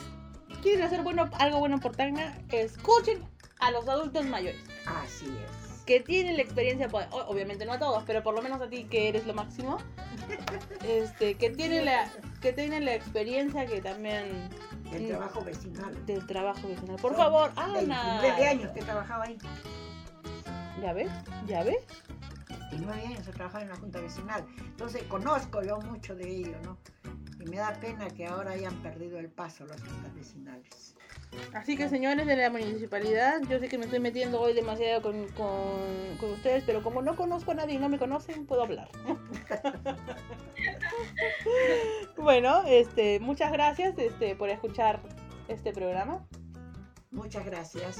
quieren 0.62 0.84
hacer 0.84 1.02
bueno, 1.04 1.30
algo 1.39 1.60
bueno 1.60 1.80
por 1.80 1.95
Tacna, 1.95 2.38
escuchen 2.52 3.24
a 3.60 3.72
los 3.72 3.88
adultos 3.88 4.26
mayores. 4.26 4.62
Así 4.86 5.26
es. 5.28 5.70
que 5.86 6.00
tienen 6.02 6.38
la 6.38 6.43
experiencia, 6.43 6.88
pues, 6.88 7.08
obviamente 7.12 7.66
no 7.66 7.74
a 7.74 7.80
todos, 7.80 8.04
pero 8.06 8.22
por 8.22 8.36
lo 8.36 8.43
menos 8.43 8.62
a 8.62 8.70
ti 8.70 8.84
que 8.84 9.10
eres 9.10 9.26
lo 9.26 9.34
máximo, 9.34 9.80
este, 10.88 11.34
que 11.34 11.50
tienen 11.50 11.86
la, 11.86 12.08
que 12.41 12.54
tienen 12.54 12.86
la 12.86 12.93
experiencia 12.93 13.66
que 13.66 13.82
también 13.82 14.50
El 14.91 15.04
Mm. 15.04 15.08
trabajo 15.08 15.41
vecinal. 15.43 16.06
del 16.06 16.26
trabajo 16.28 16.68
vecinal. 16.68 16.95
Por 16.97 17.14
Son 17.16 17.22
favor, 17.22 17.52
29 17.56 17.93
Ana. 18.32 18.50
años 18.52 18.72
que 18.72 18.82
trabajaba 18.82 19.24
ahí. 19.24 19.38
¿Ya 20.82 20.93
ves? 20.93 21.11
¿Ya 21.47 21.63
ves? 21.63 21.86
29 22.71 23.01
años 23.01 23.27
he 23.27 23.32
trabajado 23.32 23.63
en 23.63 23.69
la 23.69 23.75
Junta 23.75 23.99
Vecinal. 23.99 24.45
Entonces 24.59 25.03
conozco 25.03 25.61
yo 25.63 25.80
mucho 25.80 26.15
de 26.15 26.30
ello, 26.30 26.55
¿no? 26.63 26.77
Y 27.39 27.49
me 27.49 27.57
da 27.57 27.73
pena 27.80 28.07
que 28.09 28.25
ahora 28.25 28.51
hayan 28.51 28.75
perdido 28.82 29.19
el 29.19 29.30
paso 29.30 29.65
las 29.65 29.82
juntas 29.82 30.13
vecinales. 30.13 30.95
Así 31.53 31.77
que 31.77 31.89
señores 31.89 32.25
de 32.25 32.36
la 32.36 32.49
municipalidad, 32.49 33.41
yo 33.47 33.59
sé 33.59 33.67
que 33.67 33.77
me 33.77 33.86
estoy 33.86 33.99
metiendo 33.99 34.41
hoy 34.41 34.53
demasiado 34.53 35.01
con, 35.01 35.27
con, 35.30 36.17
con 36.19 36.32
ustedes, 36.32 36.63
pero 36.65 36.84
como 36.84 37.01
no 37.01 37.15
conozco 37.15 37.51
a 37.51 37.55
nadie 37.55 37.75
y 37.75 37.77
no 37.77 37.88
me 37.88 37.99
conocen, 37.99 38.45
puedo 38.45 38.63
hablar. 38.63 38.89
bueno, 42.17 42.63
este, 42.65 43.19
muchas 43.19 43.51
gracias 43.51 43.97
este, 43.97 44.36
por 44.36 44.49
escuchar 44.49 45.01
este 45.47 45.71
programa. 45.71 46.25
Muchas 47.11 47.45
gracias. 47.45 47.99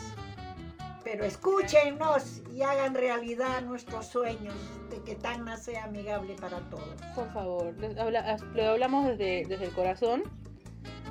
Pero 1.12 1.26
escúchenos 1.26 2.44
y 2.54 2.62
hagan 2.62 2.94
realidad 2.94 3.62
nuestros 3.64 4.06
sueños 4.06 4.54
de 4.92 5.02
que 5.02 5.16
Tacna 5.16 5.58
sea 5.58 5.86
amigable 5.86 6.36
para 6.36 6.60
todos. 6.70 7.02
Por 7.16 7.34
favor, 7.34 7.74
lo 8.54 8.64
hablamos 8.70 9.08
desde, 9.08 9.44
desde 9.46 9.66
el 9.66 9.72
corazón, 9.72 10.24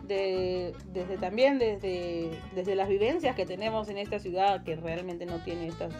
de, 0.04 0.72
desde 0.92 1.18
también 1.18 1.58
desde, 1.58 2.30
desde 2.54 2.76
las 2.76 2.88
vivencias 2.88 3.34
que 3.34 3.44
tenemos 3.44 3.88
en 3.88 3.98
esta 3.98 4.20
ciudad 4.20 4.62
que 4.62 4.76
realmente 4.76 5.26
no 5.26 5.42
tiene 5.42 5.66
estas 5.66 5.92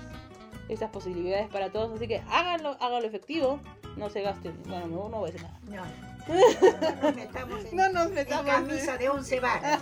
estas 0.68 0.90
posibilidades 0.90 1.48
para 1.48 1.70
todos. 1.70 1.92
Así 1.92 2.06
que 2.06 2.22
háganlo, 2.28 2.76
háganlo 2.80 3.08
efectivo. 3.08 3.58
No 3.96 4.10
se 4.10 4.20
gasten. 4.20 4.54
Bueno, 4.68 4.86
no, 4.86 5.08
no 5.08 5.18
voy 5.18 5.30
a 5.30 5.32
decir 5.32 5.48
nada. 5.48 5.86
No, 5.86 6.07
no 6.28 7.02
nos 7.02 7.16
metamos 7.16 7.64
en, 7.64 7.76
No 7.76 7.88
nos 7.90 8.06
en 8.08 8.14
metamos. 8.14 8.44
camisa 8.54 8.96
de 8.98 9.08
11 9.08 9.40
varas. 9.40 9.80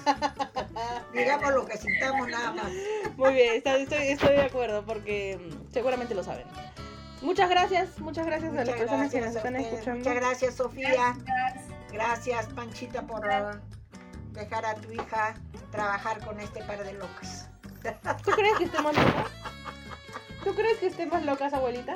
Digamos 1.13 1.53
lo 1.55 1.67
que 1.67 1.77
sintamos 1.79 2.29
nada 2.29 2.53
más. 2.53 2.71
Muy 3.17 3.35
bien, 3.35 3.55
está- 3.57 3.77
estoy, 3.77 4.09
estoy 4.09 4.37
de 4.37 4.43
acuerdo 4.43 4.85
porque 4.85 5.39
mm, 5.39 5.73
seguramente 5.73 6.15
lo 6.15 6.23
saben. 6.23 6.47
Muchas 7.23 7.49
gracias, 7.51 7.99
muchas 7.99 8.27
gracias 8.27 8.53
a 8.53 8.57
las 8.57 8.67
Muchas 8.67 8.81
personas 8.81 9.11
que 9.11 9.21
gracias 9.21 9.35
nos 9.35 9.37
están 9.37 9.55
ustedes. 9.57 9.73
escuchando. 9.73 9.99
Muchas 9.99 10.15
gracias, 10.15 10.55
Sofía. 10.55 10.89
Gracias. 11.25 11.65
Gracias, 11.93 12.47
Panchita, 12.55 13.03
por 13.07 13.23
dejar 14.33 14.67
a 14.67 14.75
tu 14.75 14.93
hija 14.93 15.35
trabajar 15.73 16.25
con 16.25 16.39
este 16.41 16.63
par 16.65 16.85
de 16.85 16.93
locas. 16.93 17.49
¿Tú 18.25 18.31
crees 18.33 18.59
que 18.59 18.65
estemos 18.65 18.95
locas? 18.97 19.31
¿Tú 20.45 20.55
crees 20.55 20.79
que 20.79 20.87
estemos 20.89 21.23
locas, 21.25 21.53
abuelita? 21.55 21.95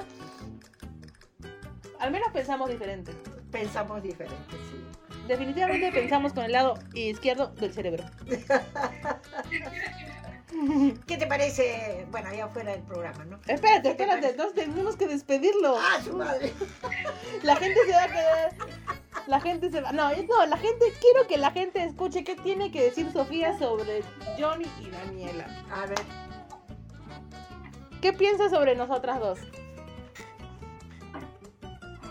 Al 1.99 2.11
menos 2.11 2.29
pensamos 2.33 2.71
diferente. 2.71 3.13
Pensamos 3.51 4.03
diferente, 4.03 4.57
sí. 4.71 4.85
Definitivamente 5.27 5.91
pensamos 6.01 6.33
con 6.33 6.45
el 6.45 6.53
lado 6.53 6.79
izquierdo 6.95 7.49
del 7.49 7.73
cerebro. 7.73 8.05
¿Qué 11.07 11.17
te 11.17 11.27
parece? 11.27 12.07
Bueno, 12.11 12.35
ya 12.35 12.49
fuera 12.49 12.73
del 12.73 12.83
programa, 12.83 13.25
¿no? 13.25 13.39
Espérate, 13.47 13.91
¿Qué 13.91 13.95
te 13.95 14.03
espérate, 14.03 14.31
entonces 14.31 14.67
tenemos 14.67 14.97
que 14.97 15.07
despedirlo. 15.07 15.77
¡Ah, 15.79 16.01
su 16.05 16.17
madre! 16.17 16.53
La 17.43 17.57
gente 17.57 17.79
se 17.87 17.93
va 17.93 18.03
a 18.03 18.09
quedar. 18.09 18.53
La 19.27 19.41
gente 19.41 19.71
se 19.71 19.81
va. 19.81 19.93
No, 19.93 20.11
no, 20.11 20.47
la 20.47 20.57
gente. 20.57 20.87
Quiero 21.01 21.27
que 21.29 21.39
la 21.39 21.53
gente 21.53 21.85
escuche 21.85 22.25
qué 22.25 22.37
tiene 22.37 22.71
que 22.71 22.83
decir 22.83 23.11
Sofía 23.13 23.57
sobre 23.59 24.03
Johnny 24.39 24.67
y 24.81 24.91
Daniela. 24.91 25.47
A 25.71 25.87
ver, 25.87 25.99
¿Qué 28.01 28.15
piensas 28.15 28.51
sobre 28.51 28.75
nosotras 28.75 29.21
dos? 29.21 29.39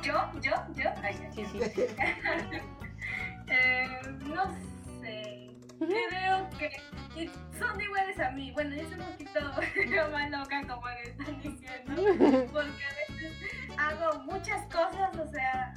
Yo, 0.01 0.13
yo, 0.41 0.51
yo. 0.75 0.89
Ay. 1.03 1.15
Sí, 1.33 1.45
sí. 1.45 1.59
Eh, 3.51 3.87
no 4.27 4.45
sé. 5.01 5.49
Creo 5.79 6.49
que 6.59 6.69
son 7.57 7.81
iguales 7.81 8.19
a 8.19 8.29
mí. 8.29 8.51
Bueno, 8.51 8.75
yo 8.75 8.87
soy 8.87 8.99
un 8.99 9.05
poquito 9.05 9.39
más 10.11 10.29
loca 10.29 10.61
como 10.67 10.87
le 10.87 11.01
están 11.01 11.41
diciendo. 11.41 12.47
Porque 12.53 12.83
a 12.85 12.93
veces 12.93 13.33
hago 13.75 14.19
muchas 14.19 14.61
cosas, 14.67 15.17
o 15.17 15.27
sea, 15.31 15.73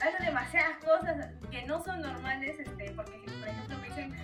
hago 0.00 0.16
demasiadas 0.18 0.78
cosas 0.84 1.28
que 1.48 1.64
no 1.64 1.80
son 1.84 2.00
normales. 2.00 2.58
Este, 2.58 2.90
porque, 2.90 3.18
por 3.38 3.48
ejemplo, 3.48 3.78
me 3.78 3.88
dicen, 3.88 4.16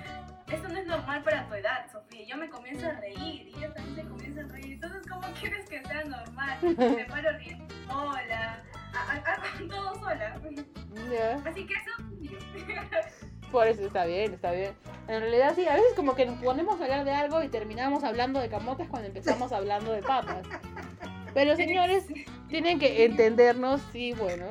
esto 0.49 0.69
no 0.69 0.79
es 0.79 0.87
normal 0.87 1.23
para 1.23 1.47
tu 1.47 1.55
edad, 1.55 1.91
Sofía. 1.93 2.27
Yo 2.27 2.37
me 2.37 2.49
comienzo 2.49 2.89
a 2.89 2.95
reír 2.95 3.49
y 3.49 3.55
ella 3.59 3.73
también 3.75 3.95
se 3.95 4.03
comienza 4.11 4.41
a 4.41 4.49
reír. 4.49 4.73
Entonces, 4.73 5.03
¿cómo 5.09 5.29
quieres 5.39 5.69
que 5.69 5.85
sea 5.85 6.03
normal? 6.03 6.59
Me 6.63 7.05
paro 7.05 7.29
a 7.29 7.33
reír 7.33 7.59
todo 9.69 9.95
sola. 9.95 10.41
Así 11.45 11.67
que 11.67 11.75
eso, 11.75 11.91
Por 13.53 13.67
eso 13.67 13.87
está 13.87 14.05
bien, 14.05 14.35
está 14.35 14.51
bien. 14.51 14.73
En 15.09 15.21
realidad 15.21 15.53
sí, 15.55 15.67
a 15.69 15.75
veces 15.75 15.93
como 15.95 16.15
que 16.15 16.27
nos 16.27 16.43
ponemos 16.43 16.81
a 16.81 16.85
hablar 16.85 17.05
de 17.05 17.13
algo 17.13 17.43
y 17.43 17.49
terminamos 17.49 18.03
hablando 18.03 18.41
de 18.41 18.49
camotes 18.49 18.89
cuando 18.89 19.09
empezamos 19.09 19.53
hablando 19.53 19.93
de 19.93 20.03
papas. 20.03 20.47
Pero 21.33 21.55
señores, 21.55 22.07
tienen 22.49 22.79
que 22.79 23.05
entendernos 23.05 23.81
y 23.95 24.13
bueno, 24.15 24.47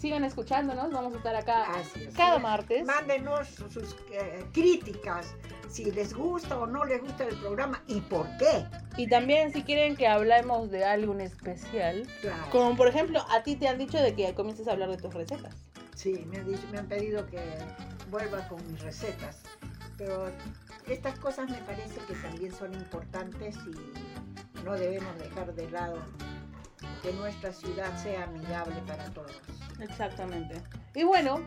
sigan 0.00 0.24
escuchándonos, 0.24 0.90
vamos 0.92 1.14
a 1.14 1.16
estar 1.18 1.36
acá 1.36 1.64
así 1.74 2.04
es. 2.04 2.14
cada 2.14 2.38
martes. 2.38 2.84
Mándenos 2.86 3.48
sus 3.48 3.96
eh, 4.12 4.44
críticas, 4.52 5.34
si 5.68 5.90
les 5.90 6.14
gusta 6.14 6.58
o 6.58 6.66
no 6.66 6.84
les 6.84 7.00
gusta 7.02 7.24
el 7.24 7.36
programa 7.36 7.82
y 7.86 8.00
por 8.00 8.26
qué. 8.38 8.66
Y 8.96 9.08
también 9.08 9.52
si 9.52 9.62
quieren 9.62 9.96
que 9.96 10.08
hablemos 10.08 10.70
de 10.70 10.84
algo 10.84 11.12
en 11.12 11.20
especial, 11.20 12.06
Claro. 12.22 12.44
como 12.50 12.76
por 12.76 12.88
ejemplo 12.88 13.24
a 13.30 13.42
ti 13.42 13.56
te 13.56 13.68
han 13.68 13.78
dicho 13.78 13.98
de 13.98 14.14
que 14.14 14.34
comiences 14.34 14.66
a 14.68 14.72
hablar 14.72 14.88
de 14.90 14.96
tus 14.96 15.12
recetas. 15.14 15.54
Sí, 15.94 16.24
me 16.30 16.38
han, 16.38 16.46
dicho- 16.46 16.66
me 16.72 16.78
han 16.78 16.86
pedido 16.86 17.26
que 17.26 17.40
vuelva 18.10 18.46
con 18.48 18.58
mis 18.72 18.80
recetas. 18.82 19.38
Pero 19.98 20.30
estas 20.88 21.18
cosas 21.18 21.50
me 21.50 21.58
parece 21.58 22.00
que 22.08 22.14
también 22.14 22.52
son 22.54 22.72
importantes 22.72 23.54
y 23.66 24.64
no 24.64 24.72
debemos 24.72 25.14
dejar 25.18 25.54
de 25.54 25.70
lado 25.70 25.98
que 27.02 27.12
nuestra 27.12 27.52
ciudad 27.52 27.96
sea 28.02 28.24
amigable 28.24 28.76
para 28.86 29.04
todos. 29.10 29.40
Exactamente. 29.80 30.60
Y 30.94 31.04
bueno, 31.04 31.40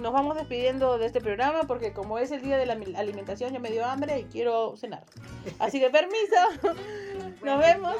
nos 0.00 0.12
vamos 0.12 0.36
despidiendo 0.36 0.98
de 0.98 1.06
este 1.06 1.20
programa 1.20 1.62
porque 1.64 1.92
como 1.92 2.18
es 2.18 2.30
el 2.30 2.42
día 2.42 2.56
de 2.58 2.66
la 2.66 2.74
alimentación 2.98 3.52
ya 3.52 3.58
me 3.58 3.70
dio 3.70 3.84
hambre 3.86 4.20
y 4.20 4.24
quiero 4.24 4.76
cenar. 4.76 5.04
Así 5.58 5.80
que 5.80 5.90
permiso. 5.90 6.36
Bueno, 7.40 7.58
vemos. 7.58 7.96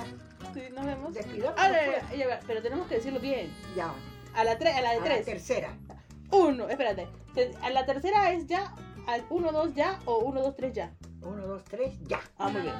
Sí, 0.52 0.62
nos 0.74 0.84
vemos. 0.84 1.16
Ah, 1.56 1.70
ya, 2.14 2.40
pero 2.46 2.60
tenemos 2.60 2.86
que 2.88 2.96
decirlo 2.96 3.20
bien. 3.20 3.50
Ya, 3.74 3.92
A 4.34 4.44
la, 4.44 4.58
tre- 4.58 4.74
a 4.74 4.80
la 4.82 4.90
de 4.90 4.96
a 4.96 5.00
la 5.00 5.04
tres. 5.04 5.24
tercera. 5.24 5.76
Uno, 6.30 6.68
espérate. 6.68 7.08
A 7.62 7.70
la 7.70 7.86
tercera 7.86 8.32
es 8.32 8.46
ya, 8.46 8.74
al 9.06 9.24
uno, 9.30 9.50
dos 9.52 9.74
ya 9.74 9.98
o 10.04 10.18
uno, 10.18 10.42
dos, 10.42 10.54
tres 10.56 10.74
ya. 10.74 10.92
Uno, 11.22 11.46
dos, 11.46 11.64
tres, 11.64 11.94
ya. 12.06 12.20
Ah, 12.38 12.48
muy 12.48 12.60
bien. 12.62 12.74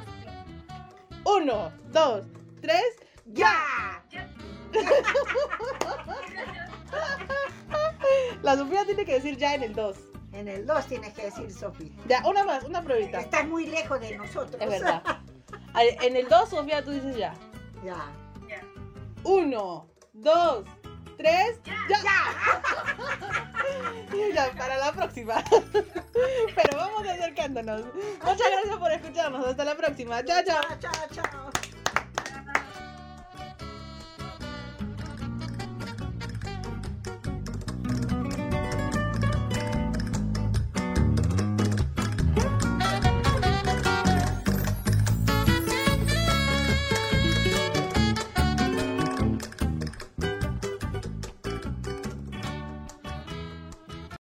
Uno, 1.25 1.71
dos, 1.93 2.25
tres. 2.61 2.85
¡Ya! 3.33 4.03
La 8.43 8.57
Sofía 8.57 8.85
tiene 8.85 9.05
que 9.05 9.15
decir 9.15 9.37
ya 9.37 9.55
en 9.55 9.63
el 9.63 9.75
dos. 9.75 9.97
En 10.33 10.49
el 10.49 10.67
dos 10.67 10.87
tienes 10.87 11.13
que 11.13 11.25
decir, 11.25 11.53
Sofi. 11.53 11.93
Ya, 12.07 12.23
una 12.27 12.45
más, 12.45 12.65
una 12.65 12.83
pruebita. 12.83 13.21
Estás 13.21 13.47
muy 13.47 13.67
lejos 13.67 14.01
de 14.01 14.17
nosotros. 14.17 14.61
Es 14.61 14.69
verdad. 14.69 15.03
En 15.75 16.17
el 16.17 16.29
dos, 16.29 16.51
Sofía, 16.51 16.85
tú 16.85 16.93
dices 16.93 17.17
ya. 17.17 17.35
Ya. 17.85 18.07
ya. 18.49 18.63
Uno, 19.25 19.89
dos, 20.13 20.65
tres, 21.17 21.61
ya. 21.65 21.77
Ya, 24.35 24.51
para 24.59 24.79
la 24.79 24.93
próxima. 24.93 25.43
Pero 25.51 26.77
vamos 26.77 27.07
acercándonos. 27.07 27.83
Muchas 28.25 28.51
gracias 28.51 28.77
por 28.77 28.93
escucharnos. 28.93 29.47
Hasta 29.47 29.65
la 29.65 29.77
próxima. 29.77 30.25
Chao. 30.25 30.43
Chao, 30.45 30.63
chao, 30.81 30.93
chao. 31.13 31.51